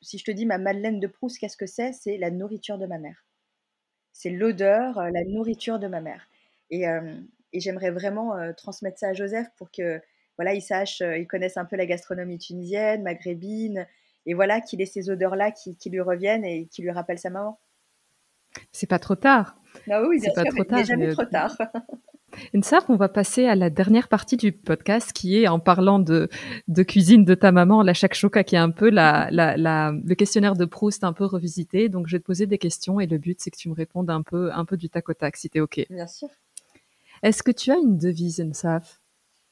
si 0.00 0.18
je 0.18 0.24
te 0.24 0.30
dis 0.30 0.46
ma 0.46 0.58
Madeleine 0.58 1.00
de 1.00 1.06
Proust, 1.06 1.38
qu'est-ce 1.38 1.56
que 1.56 1.66
c'est? 1.66 1.92
C'est 1.92 2.16
la 2.16 2.30
nourriture 2.30 2.78
de 2.78 2.86
ma 2.86 2.98
mère. 2.98 3.24
C'est 4.12 4.30
l'odeur, 4.30 4.98
euh, 4.98 5.10
la 5.12 5.24
nourriture 5.24 5.78
de 5.78 5.86
ma 5.86 6.00
mère. 6.00 6.28
Et, 6.70 6.88
euh, 6.88 7.14
j'aimerais 7.52 7.90
vraiment 7.90 8.36
euh, 8.36 8.52
transmettre 8.52 8.98
ça 8.98 9.08
à 9.08 9.12
Joseph 9.12 9.48
pour 9.56 9.70
que 9.70 10.00
voilà, 10.36 10.54
il 10.54 10.62
sache, 10.62 11.00
il 11.00 11.28
connaisse 11.28 11.56
un 11.56 11.64
peu 11.64 11.76
la 11.76 11.86
gastronomie 11.86 12.38
tunisienne, 12.38 13.04
maghrébine, 13.04 13.86
et 14.26 14.34
voilà 14.34 14.60
qu'il 14.60 14.80
ait 14.80 14.86
ces 14.86 15.10
odeurs-là 15.10 15.50
qui, 15.50 15.76
lui 15.90 16.00
reviennent 16.00 16.44
et 16.44 16.66
qui 16.66 16.82
lui 16.82 16.90
rappellent 16.90 17.18
sa 17.18 17.30
maman. 17.30 17.58
C'est 18.72 18.86
pas 18.86 18.98
trop 18.98 19.16
tard. 19.16 19.56
Ah 19.90 20.02
oui, 20.06 20.20
c'est 20.20 20.34
pas 20.34 20.44
trop 20.44 20.64
tard. 20.64 20.84
jamais 20.84 21.12
trop 21.12 21.24
tard. 21.24 21.56
On 22.88 22.96
va 22.96 23.08
passer 23.08 23.46
à 23.46 23.54
la 23.54 23.70
dernière 23.70 24.08
partie 24.08 24.36
du 24.36 24.52
podcast 24.52 25.12
qui 25.12 25.40
est 25.40 25.48
en 25.48 25.60
parlant 25.60 25.98
de, 25.98 26.28
de 26.68 26.82
cuisine 26.82 27.24
de 27.24 27.34
ta 27.34 27.52
maman, 27.52 27.82
la 27.82 27.94
shakshuka, 27.94 28.44
qui 28.44 28.54
est 28.54 28.58
un 28.58 28.70
peu 28.70 28.90
la, 28.90 29.28
la, 29.30 29.92
le 29.92 30.14
questionnaire 30.14 30.54
de 30.54 30.64
Proust 30.64 31.04
un 31.04 31.12
peu 31.12 31.24
revisité. 31.24 31.88
Donc, 31.88 32.06
je 32.06 32.16
vais 32.16 32.20
te 32.20 32.24
poser 32.24 32.46
des 32.46 32.58
questions 32.58 33.00
et 33.00 33.06
le 33.06 33.18
but, 33.18 33.40
c'est 33.40 33.50
que 33.50 33.56
tu 33.56 33.68
me 33.68 33.74
répondes 33.74 34.10
un 34.10 34.22
peu, 34.22 34.52
un 34.52 34.64
peu 34.64 34.76
du 34.76 34.88
tac 34.88 35.08
au 35.08 35.14
tac, 35.14 35.36
si 35.36 35.50
tu 35.50 35.58
es 35.58 35.60
OK. 35.60 35.86
Bien 35.90 36.06
sûr. 36.06 36.28
Est-ce 37.22 37.42
que 37.42 37.52
tu 37.52 37.70
as 37.70 37.76
une 37.76 37.98
devise, 37.98 38.40
Insaf 38.40 39.00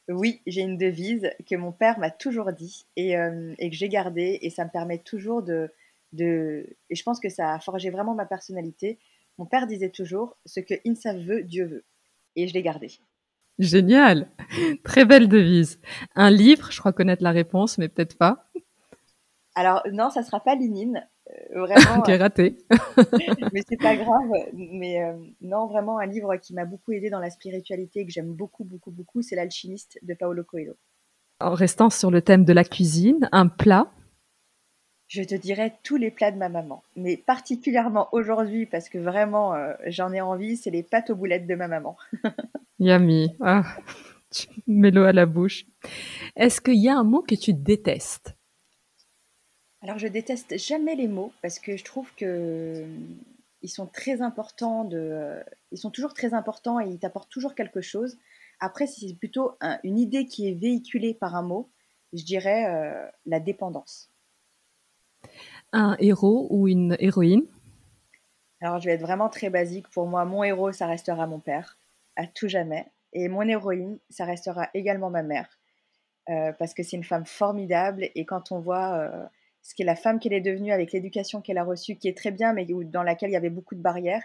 oui, 0.09 0.41
j'ai 0.47 0.63
une 0.63 0.77
devise 0.77 1.31
que 1.49 1.57
mon 1.57 1.73
père 1.73 1.99
m'a 1.99 2.11
toujours 2.11 2.53
dit 2.53 2.87
euh, 2.99 3.55
et, 3.59 3.71
que 3.71 3.77
j'ai 3.77 3.89
gardée 3.89 4.39
et 4.43 4.51
ça 4.51 4.65
me 4.65 4.71
permet 4.71 4.99
toujours 4.99 5.43
de, 5.43 5.71
de... 6.13 6.67
Et 6.91 6.95
je 6.95 7.03
pense 7.03 7.21
que 7.21 7.29
ça 7.29 7.55
a 7.55 7.61
forgé 7.61 7.91
vraiment 7.91 8.15
ma 8.15 8.27
personnalité. 8.27 8.99
Mon 9.39 9.47
père 9.47 9.67
disait 9.67 9.91
toujours 9.91 10.37
ce 10.45 10.61
que 10.61 10.75
Insa 10.87 11.15
veut, 11.15 11.43
Dieu 11.43 11.67
veut. 11.67 11.85
Et 12.37 12.49
je 12.49 12.55
l'ai 12.55 12.63
gardé. 12.63 12.91
Génial 13.59 14.29
Très 14.83 15.05
belle 15.05 15.29
devise. 15.29 15.79
Un 16.15 16.31
livre, 16.31 16.73
je 16.73 16.79
crois 16.81 16.93
connaître 16.93 17.23
la 17.23 17.31
réponse, 17.31 17.79
mais 17.79 17.89
peut-être 17.89 18.17
pas. 18.17 18.49
Alors 19.55 19.83
non, 19.93 20.11
ça 20.11 20.23
sera 20.23 20.41
pas 20.41 20.55
Lénine. 20.55 21.07
Euh, 21.33 21.61
vraiment. 21.61 22.01
ok, 22.01 22.09
raté. 22.19 22.59
mais 23.53 23.63
c'est 23.69 23.81
pas 23.81 23.97
grave. 23.97 24.31
Mais 24.53 25.03
euh, 25.03 25.15
non, 25.41 25.67
vraiment, 25.67 25.99
un 25.99 26.07
livre 26.07 26.37
qui 26.37 26.55
m'a 26.55 26.65
beaucoup 26.65 26.93
aidé 26.93 27.11
dans 27.11 27.21
la 27.21 27.31
spiritualité, 27.31 28.05
que 28.05 28.13
j'aime 28.13 28.33
beaucoup, 28.33 28.65
beaucoup, 28.65 28.91
beaucoup, 28.91 29.23
c'est 29.23 29.37
L'Alchimiste 29.37 29.99
de 30.03 30.15
Paolo 30.15 30.45
Coelho. 30.45 30.75
En 31.41 31.55
restant 31.55 31.91
sur 31.91 32.11
le 32.11 32.23
thème 32.23 32.45
de 32.45 32.53
la 32.53 32.65
cuisine, 32.65 33.29
un 33.33 33.49
plat? 33.49 33.91
Je 35.09 35.23
te 35.23 35.35
dirais 35.35 35.75
tous 35.83 35.97
les 35.97 36.11
plats 36.11 36.31
de 36.31 36.39
ma 36.39 36.49
maman, 36.49 36.83
mais 36.97 37.19
particulièrement 37.19 38.09
aujourd'hui 38.13 38.65
parce 38.65 38.89
que 38.89 38.97
vraiment 38.97 39.55
euh, 39.55 39.75
j'en 39.87 40.11
ai 40.11 40.23
envie, 40.23 40.57
c'est 40.57 40.71
les 40.71 40.83
pâtes 40.83 41.11
aux 41.11 41.17
boulettes 41.17 41.47
de 41.47 41.55
ma 41.55 41.69
maman. 41.69 41.99
Yummy. 42.79 43.37
Ah, 43.41 43.65
tu 44.31 44.49
mets 44.67 44.91
l'eau 44.91 45.05
à 45.05 45.13
la 45.13 45.27
bouche. 45.27 45.67
Est-ce 46.35 46.63
qu'il 46.63 46.83
y 46.83 46.89
a 46.89 46.97
un 46.97 47.05
mot 47.05 47.21
que 47.21 47.35
tu 47.35 47.53
détestes? 47.53 48.35
Alors 49.83 49.99
je 49.99 50.07
déteste 50.07 50.57
jamais 50.59 50.95
les 50.95 51.09
mots 51.09 51.33
parce 51.43 51.59
que 51.59 51.77
je 51.77 51.85
trouve 51.85 52.15
que 52.15 52.87
ils 53.63 53.69
sont 53.69 53.87
très 53.87 54.23
importants 54.23 54.85
de, 54.85 55.41
ils 55.71 55.79
sont 55.79 55.91
toujours 55.91 56.15
très 56.15 56.35
importants 56.35 56.81
et 56.81 56.89
ils 56.89 56.99
t'apportent 56.99 57.31
toujours 57.31 57.55
quelque 57.55 57.81
chose. 57.81 58.19
Après, 58.61 58.87
si 58.87 59.09
c'est 59.09 59.15
plutôt 59.15 59.57
une 59.83 59.99
idée 59.99 60.27
qui 60.27 60.49
est 60.49 60.55
véhiculée 60.55 61.15
par 61.15 61.35
un 61.35 61.43
mot, 61.43 61.71
je 62.13 62.25
dirais 62.25 62.67
euh, 62.67 63.09
la 63.27 63.41
dépendance. 63.41 64.11
Un 65.73 65.97
héros 65.99 66.47
ou 66.51 66.69
une 66.69 66.97
héroïne? 66.99 67.45
Alors, 68.61 68.79
je 68.79 68.87
vais 68.87 68.95
être 68.95 69.03
vraiment 69.03 69.29
très 69.29 69.51
basique. 69.51 69.89
Pour 69.89 70.07
moi, 70.07 70.25
mon 70.25 70.45
héros, 70.45 70.73
ça 70.73 70.87
restera 70.87 71.27
mon 71.27 71.41
père, 71.41 71.79
à 72.17 72.27
tout 72.27 72.49
jamais. 72.49 72.87
Et 73.13 73.29
mon 73.29 73.43
héroïne, 73.43 73.99
ça 74.11 74.25
restera 74.25 74.69
également 74.75 75.11
ma 75.11 75.23
mère, 75.23 75.59
euh, 76.29 76.53
parce 76.53 76.75
que 76.75 76.83
c'est 76.83 76.97
une 76.97 77.05
femme 77.05 77.27
formidable. 77.27 78.09
Et 78.15 78.25
quand 78.25 78.53
on 78.53 78.61
voit 78.61 78.93
euh, 78.93 79.25
ce 79.63 79.75
qu'est 79.75 79.85
la 79.85 79.97
femme 79.97 80.19
qu'elle 80.19 80.33
est 80.33 80.41
devenue 80.41 80.73
avec 80.73 80.93
l'éducation 80.93 81.41
qu'elle 81.41 81.59
a 81.59 81.65
reçue, 81.65 81.97
qui 81.97 82.09
est 82.09 82.17
très 82.17 82.33
bien, 82.33 82.53
mais 82.53 82.67
dans 82.67 83.03
laquelle 83.03 83.31
il 83.31 83.35
y 83.35 83.37
avait 83.37 83.51
beaucoup 83.51 83.75
de 83.75 83.81
barrières, 83.81 84.23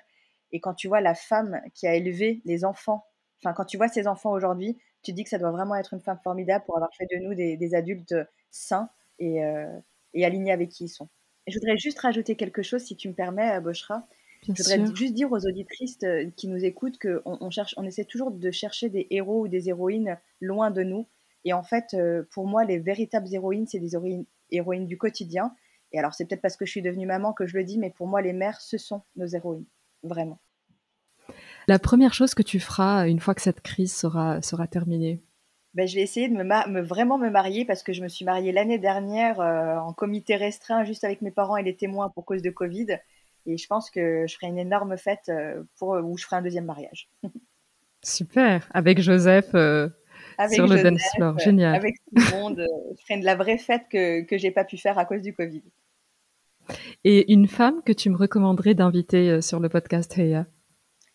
et 0.52 0.60
quand 0.60 0.74
tu 0.74 0.88
vois 0.88 1.02
la 1.02 1.14
femme 1.14 1.62
qui 1.74 1.88
a 1.88 1.96
élevé 1.96 2.42
les 2.46 2.66
enfants, 2.66 3.06
enfin, 3.40 3.54
quand 3.54 3.66
tu 3.66 3.78
vois 3.78 3.88
ces 3.88 4.08
enfants 4.08 4.32
aujourd'hui, 4.32 4.78
tu 5.04 5.14
dis 5.14 5.24
que 5.24 5.30
ça 5.30 5.38
doit 5.38 5.52
vraiment 5.52 5.76
être 5.76 5.94
une 5.94 6.02
femme 6.02 6.20
formidable 6.24 6.66
pour 6.66 6.78
avoir 6.78 6.94
fait 6.96 7.08
de 7.12 7.18
nous 7.24 7.34
des, 7.34 7.76
adultes 7.76 8.16
sains 8.50 8.90
et, 9.20 9.44
euh, 9.44 9.80
et 10.14 10.26
alignés 10.26 10.52
avec 10.52 10.70
qui 10.70 10.86
ils 10.86 10.90
sont 10.90 11.10
je 11.48 11.58
voudrais 11.60 11.78
juste 11.78 12.00
rajouter 12.00 12.36
quelque 12.36 12.62
chose, 12.62 12.82
si 12.82 12.98
tu 12.98 13.08
me 13.08 13.14
permets, 13.14 13.56
euh, 13.56 13.62
Boshra. 13.62 14.06
je 14.44 14.52
voudrais 14.52 14.86
juste 14.94 15.14
dire 15.14 15.32
aux 15.32 15.46
auditrices 15.46 15.98
euh, 16.04 16.30
qui 16.36 16.50
nous 16.50 16.66
écoutent 16.66 17.00
qu'on 17.00 17.22
on 17.24 17.50
cherche, 17.50 17.74
on 17.78 17.86
essaie 17.86 18.04
toujours 18.04 18.32
de 18.32 18.52
chercher 18.52 18.90
des 18.90 19.08
héros 19.12 19.44
ou 19.44 19.48
des 19.48 19.70
héroïnes 19.70 20.20
loin 20.42 20.72
de 20.72 20.84
nous. 20.84 21.08
Et 21.46 21.54
en 21.54 21.64
fait, 21.64 21.96
pour 22.32 22.46
moi, 22.46 22.66
les 22.66 22.78
véritables 22.78 23.34
héroïnes, 23.34 23.66
c'est 23.68 23.80
des 23.80 23.94
héroïnes, 23.96 24.26
héroïnes 24.52 24.88
du 24.88 24.98
quotidien. 24.98 25.54
Et 25.92 26.00
alors, 26.00 26.14
c'est 26.14 26.26
peut-être 26.26 26.42
parce 26.42 26.58
que 26.58 26.66
je 26.66 26.72
suis 26.72 26.82
devenue 26.82 27.06
maman 27.06 27.34
que 27.34 27.46
je 27.46 27.58
le 27.58 27.64
dis, 27.64 27.78
mais 27.78 27.90
pour 27.90 28.08
moi, 28.08 28.22
les 28.22 28.34
mères, 28.34 28.60
ce 28.62 28.78
sont 28.78 29.04
nos 29.16 29.28
héroïnes, 29.28 29.66
vraiment. 30.04 30.40
La 31.68 31.80
première 31.80 32.14
chose 32.14 32.34
que 32.34 32.44
tu 32.44 32.60
feras 32.60 33.08
une 33.08 33.20
fois 33.20 33.36
que 33.36 33.42
cette 33.42 33.62
crise 33.62 33.94
sera, 33.94 34.42
sera 34.42 34.68
terminée? 34.68 35.22
Ben, 35.74 35.88
je 35.88 35.96
vais 35.96 36.02
essayer 36.02 36.30
de 36.30 36.34
me, 36.34 36.82
vraiment 36.82 37.18
me 37.18 37.30
marier 37.30 37.66
parce 37.66 37.84
que 37.84 37.94
je 37.94 38.02
me 38.02 38.08
suis 38.08 38.26
mariée 38.26 38.52
l'année 38.52 38.80
dernière 38.80 39.40
euh, 39.40 39.76
en 39.78 39.94
comité 39.94 40.36
restreint 40.36 40.84
juste 40.84 41.04
avec 41.04 41.22
mes 41.22 41.32
parents 41.32 41.58
et 41.58 41.64
les 41.64 41.76
témoins 41.76 42.10
pour 42.10 42.26
cause 42.26 42.42
de 42.42 42.50
Covid. 42.50 42.98
Et 43.46 43.58
je 43.58 43.68
pense 43.68 43.92
que 43.92 44.26
je 44.28 44.36
ferai 44.36 44.48
une 44.48 44.58
énorme 44.58 44.98
fête 44.98 45.30
euh, 45.30 45.64
pour, 45.78 45.90
où 45.90 46.18
je 46.18 46.26
ferai 46.26 46.38
un 46.38 46.42
deuxième 46.42 46.66
mariage. 46.66 47.10
Super, 48.04 48.68
avec 48.74 49.02
Joseph 49.02 49.54
euh, 49.54 49.90
sur 50.52 50.68
le 50.68 50.82
dance 50.82 51.02
floor, 51.16 51.40
génial. 51.40 51.76
Avec 51.76 51.96
tout 51.96 52.16
le 52.16 52.32
monde, 52.32 52.66
je 52.98 53.04
ferai 53.04 53.20
de 53.20 53.26
la 53.26 53.36
vraie 53.36 53.58
fête 53.58 53.84
que 53.90 54.22
que 54.22 54.38
j'ai 54.38 54.52
pas 54.52 54.64
pu 54.64 54.78
faire 54.78 54.98
à 54.98 55.06
cause 55.06 55.22
du 55.22 55.34
Covid. 55.34 55.64
Et 57.04 57.32
une 57.32 57.48
femme 57.48 57.82
que 57.84 57.94
tu 57.94 58.10
me 58.10 58.18
recommanderais 58.18 58.74
d'inviter 58.74 59.42
sur 59.42 59.60
le 59.60 59.70
podcast 59.70 60.18
Heya 60.18 60.48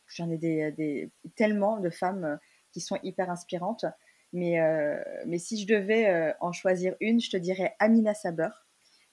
J'en 0.07 0.31
ai 0.31 0.39
des, 0.39 0.73
des, 0.73 1.11
tellement 1.37 1.79
de 1.79 1.91
femmes 1.91 2.39
qui 2.73 2.81
sont 2.81 2.99
hyper 3.03 3.31
inspirantes. 3.31 3.85
Mais, 4.33 4.61
euh, 4.61 4.97
mais 5.27 5.39
si 5.39 5.61
je 5.61 5.67
devais 5.67 6.09
euh, 6.09 6.33
en 6.41 6.53
choisir 6.53 6.95
une, 7.01 7.21
je 7.21 7.31
te 7.31 7.37
dirais 7.37 7.75
Amina 7.79 8.15
Saber, 8.15 8.49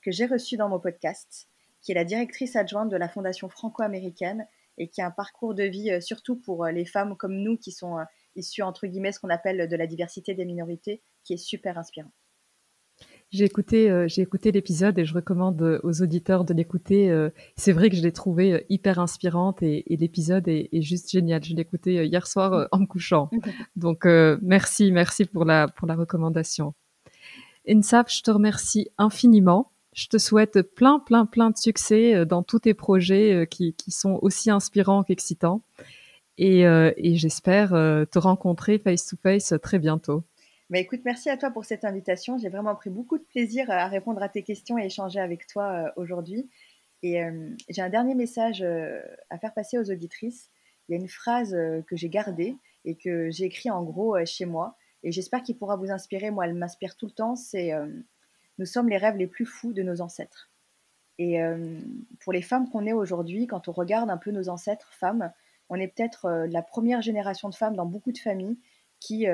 que 0.02 0.12
j'ai 0.12 0.26
reçue 0.26 0.56
dans 0.56 0.70
mon 0.70 0.80
podcast, 0.80 1.50
qui 1.82 1.92
est 1.92 1.96
la 1.96 2.06
directrice 2.06 2.56
adjointe 2.56 2.90
de 2.90 2.96
la 2.96 3.10
Fondation 3.10 3.50
franco-américaine 3.50 4.48
et 4.78 4.88
qui 4.88 5.02
a 5.02 5.08
un 5.08 5.12
parcours 5.12 5.54
de 5.54 5.64
vie 5.64 5.92
euh, 5.92 6.00
surtout 6.00 6.38
pour 6.38 6.66
les 6.68 6.86
femmes 6.86 7.18
comme 7.18 7.36
nous 7.36 7.58
qui 7.58 7.72
sont 7.72 7.98
issues, 8.40 8.64
entre 8.64 8.88
guillemets, 8.88 9.12
ce 9.12 9.20
qu'on 9.20 9.30
appelle 9.30 9.70
de 9.70 9.76
la 9.76 9.86
diversité 9.86 10.34
des 10.34 10.46
minorités, 10.46 11.04
qui 11.24 11.34
est 11.34 11.38
super 11.38 11.78
inspirant. 11.78 12.12
J'ai 13.32 13.46
écouté, 13.46 13.92
euh, 13.92 14.08
j'ai 14.08 14.24
écouté 14.24 14.52
l'épisode 14.52 14.98
et 14.98 15.06
je 15.06 15.14
recommande 15.14 15.62
euh, 15.62 15.80
aux 15.84 16.02
auditeurs 16.02 16.46
de 16.46 16.54
l'écouter. 16.56 17.12
Euh, 17.12 17.30
c'est 17.56 17.74
vrai 17.74 17.92
que 17.92 17.96
je 17.96 18.02
l'ai 18.02 18.12
trouvé 18.12 18.66
hyper 18.70 18.98
inspirante 18.98 19.62
et, 19.62 19.86
l'épisode 19.88 20.48
est, 20.48 20.82
juste 20.82 21.12
génial. 21.12 21.44
Je 21.44 21.54
l'ai 21.54 21.62
écouté 21.62 22.06
hier 22.06 22.26
soir 22.26 22.68
en 22.72 22.80
me 22.80 22.88
couchant. 22.88 23.30
Donc 23.76 24.06
merci, 24.42 24.92
merci 24.92 25.26
pour 25.26 25.46
la 25.46 25.68
pour 25.68 25.88
la 25.88 25.96
recommandation. 25.96 26.74
Insaf, 27.68 28.12
je 28.12 28.24
te 28.24 28.32
remercie 28.32 28.90
infiniment. 28.98 29.72
Je 29.94 30.08
te 30.08 30.18
souhaite 30.18 30.62
plein, 30.62 31.00
plein, 31.00 31.26
plein 31.26 31.52
de 31.52 31.58
succès 31.58 32.26
dans 32.26 32.42
tous 32.42 32.60
tes 32.60 32.74
projets 32.74 33.48
qui, 33.50 33.74
qui 33.74 33.92
sont 33.92 34.18
aussi 34.22 34.50
inspirants 34.50 35.04
qu'excitants. 35.04 35.62
Et, 36.42 36.62
et 36.62 37.16
j'espère 37.18 37.70
te 37.70 38.18
rencontrer 38.18 38.80
face 38.80 39.06
to 39.06 39.18
face 39.22 39.54
très 39.62 39.78
bientôt. 39.78 40.24
Bah, 40.70 40.78
écoute, 40.78 41.02
merci 41.04 41.32
à 41.32 41.38
toi 41.38 41.50
pour 41.50 41.66
cette 41.66 41.84
invitation. 41.84 42.38
J'ai 42.38 42.50
vraiment 42.50 42.76
pris 42.76 42.92
beaucoup 42.92 43.18
de 43.18 43.24
plaisir 43.24 43.72
à 43.72 43.88
répondre 43.88 44.22
à 44.22 44.30
tes 44.30 44.44
questions 44.44 44.78
et 44.78 44.86
échanger 44.86 45.20
avec 45.20 45.48
toi 45.48 45.64
euh, 45.64 45.92
aujourd'hui. 45.96 46.48
Et 47.02 47.24
euh, 47.24 47.50
j'ai 47.70 47.82
un 47.82 47.90
dernier 47.90 48.14
message 48.14 48.62
euh, 48.62 49.02
à 49.32 49.40
faire 49.40 49.56
passer 49.56 49.80
aux 49.80 49.90
auditrices. 49.90 50.52
Il 50.88 50.92
y 50.92 50.96
a 50.96 51.02
une 51.02 51.10
phrase 51.10 51.56
que 51.88 51.96
j'ai 51.96 52.10
gardée 52.10 52.56
et 52.84 52.96
que 52.96 53.30
j'ai 53.30 53.46
écrite 53.46 53.72
en 53.72 53.84
gros 53.84 54.18
chez 54.26 54.46
moi. 54.46 54.76
Et 55.04 55.12
j'espère 55.12 55.44
qu'il 55.44 55.56
pourra 55.56 55.76
vous 55.76 55.92
inspirer. 55.92 56.32
Moi, 56.32 56.46
elle 56.46 56.56
m'inspire 56.56 56.96
tout 56.98 57.06
le 57.06 57.12
temps. 57.12 57.36
C'est 57.36 57.72
Nous 58.58 58.66
sommes 58.66 58.90
les 58.90 58.98
rêves 58.98 59.16
les 59.16 59.28
plus 59.28 59.46
fous 59.46 59.72
de 59.72 59.84
nos 59.84 60.02
ancêtres. 60.02 60.50
Et 61.20 61.38
pour 62.22 62.34
les 62.34 62.42
femmes 62.42 62.72
qu'on 62.72 62.88
est 62.88 62.94
aujourd'hui, 62.94 63.46
quand 63.46 63.68
on 63.68 63.72
regarde 63.72 64.10
un 64.10 64.18
peu 64.18 64.32
nos 64.32 64.50
ancêtres 64.50 64.92
femmes, 64.94 65.32
on 65.70 65.76
est 65.76 65.88
peut-être 65.88 66.30
la 66.50 66.62
première 66.62 67.02
génération 67.02 67.50
de 67.50 67.56
femmes 67.56 67.76
dans 67.76 67.86
beaucoup 67.86 68.12
de 68.12 68.18
familles 68.18 68.58
qui 69.00 69.28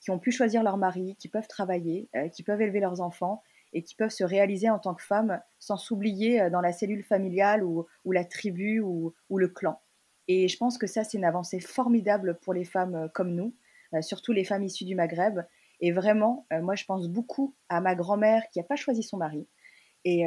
qui 0.00 0.10
ont 0.10 0.18
pu 0.18 0.30
choisir 0.30 0.62
leur 0.62 0.76
mari, 0.76 1.16
qui 1.18 1.28
peuvent 1.28 1.48
travailler, 1.48 2.08
euh, 2.14 2.28
qui 2.28 2.42
peuvent 2.42 2.60
élever 2.60 2.80
leurs 2.80 3.00
enfants 3.00 3.42
et 3.72 3.82
qui 3.82 3.94
peuvent 3.94 4.10
se 4.10 4.24
réaliser 4.24 4.70
en 4.70 4.78
tant 4.78 4.94
que 4.94 5.02
femmes 5.02 5.40
sans 5.58 5.76
s'oublier 5.76 6.40
euh, 6.40 6.50
dans 6.50 6.60
la 6.60 6.72
cellule 6.72 7.02
familiale 7.02 7.64
ou, 7.64 7.86
la 8.06 8.24
tribu 8.24 8.80
ou, 8.80 9.14
le 9.30 9.48
clan. 9.48 9.80
Et 10.28 10.48
je 10.48 10.56
pense 10.56 10.78
que 10.78 10.86
ça, 10.86 11.04
c'est 11.04 11.18
une 11.18 11.24
avancée 11.24 11.60
formidable 11.60 12.38
pour 12.40 12.54
les 12.54 12.64
femmes 12.64 12.94
euh, 12.94 13.08
comme 13.08 13.34
nous, 13.34 13.54
surtout 14.02 14.32
les 14.32 14.44
femmes 14.44 14.62
issues 14.62 14.84
du 14.84 14.94
Maghreb. 14.94 15.40
Et 15.80 15.92
vraiment, 15.92 16.46
moi, 16.60 16.74
je 16.74 16.84
pense 16.84 17.08
beaucoup 17.08 17.54
à 17.70 17.80
ma 17.80 17.94
grand-mère 17.94 18.42
qui 18.52 18.58
n'a 18.58 18.64
pas 18.64 18.76
choisi 18.76 19.02
son 19.02 19.16
mari. 19.16 19.46
Et, 20.04 20.26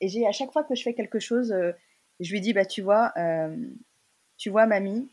j'ai 0.00 0.24
à 0.24 0.30
chaque 0.30 0.52
fois 0.52 0.62
que 0.62 0.76
je 0.76 0.82
fais 0.84 0.94
quelque 0.94 1.18
chose, 1.18 1.52
je 2.20 2.32
lui 2.32 2.40
dis, 2.40 2.52
bah, 2.52 2.64
tu 2.64 2.80
vois, 2.80 3.12
tu 4.42 4.50
vois, 4.50 4.66
mamie, 4.66 5.08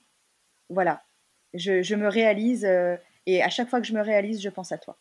voilà, 0.70 1.04
je, 1.54 1.84
je 1.84 1.96
me 1.96 2.08
réalise 2.08 2.68
et 3.28 3.44
à 3.44 3.50
chaque 3.50 3.70
fois 3.70 3.80
que 3.80 3.86
je 3.86 3.94
me 3.94 4.02
réalise, 4.02 4.42
je 4.42 4.50
pense 4.50 4.72
à 4.72 4.80
toi. 4.80 4.98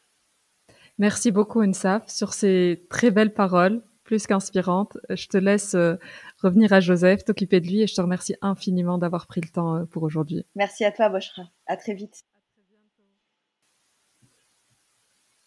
Merci 0.98 1.30
beaucoup, 1.30 1.62
Ensaf, 1.62 2.06
sur 2.08 2.34
ces 2.34 2.84
très 2.90 3.10
belles 3.10 3.32
paroles, 3.32 3.82
plus 4.04 4.26
qu'inspirantes. 4.26 4.98
Je 5.08 5.28
te 5.28 5.38
laisse 5.38 5.74
euh, 5.74 5.94
revenir 6.42 6.74
à 6.74 6.80
Joseph, 6.80 7.24
t'occuper 7.24 7.60
de 7.60 7.68
lui 7.68 7.80
et 7.80 7.86
je 7.86 7.94
te 7.94 8.02
remercie 8.02 8.34
infiniment 8.42 8.98
d'avoir 8.98 9.26
pris 9.26 9.40
le 9.40 9.48
temps 9.48 9.76
euh, 9.76 9.84
pour 9.86 10.02
aujourd'hui. 10.02 10.44
Merci 10.56 10.84
à 10.84 10.92
toi, 10.92 11.08
Boshra. 11.08 11.44
À 11.66 11.78
très 11.78 11.94
vite. 11.94 12.24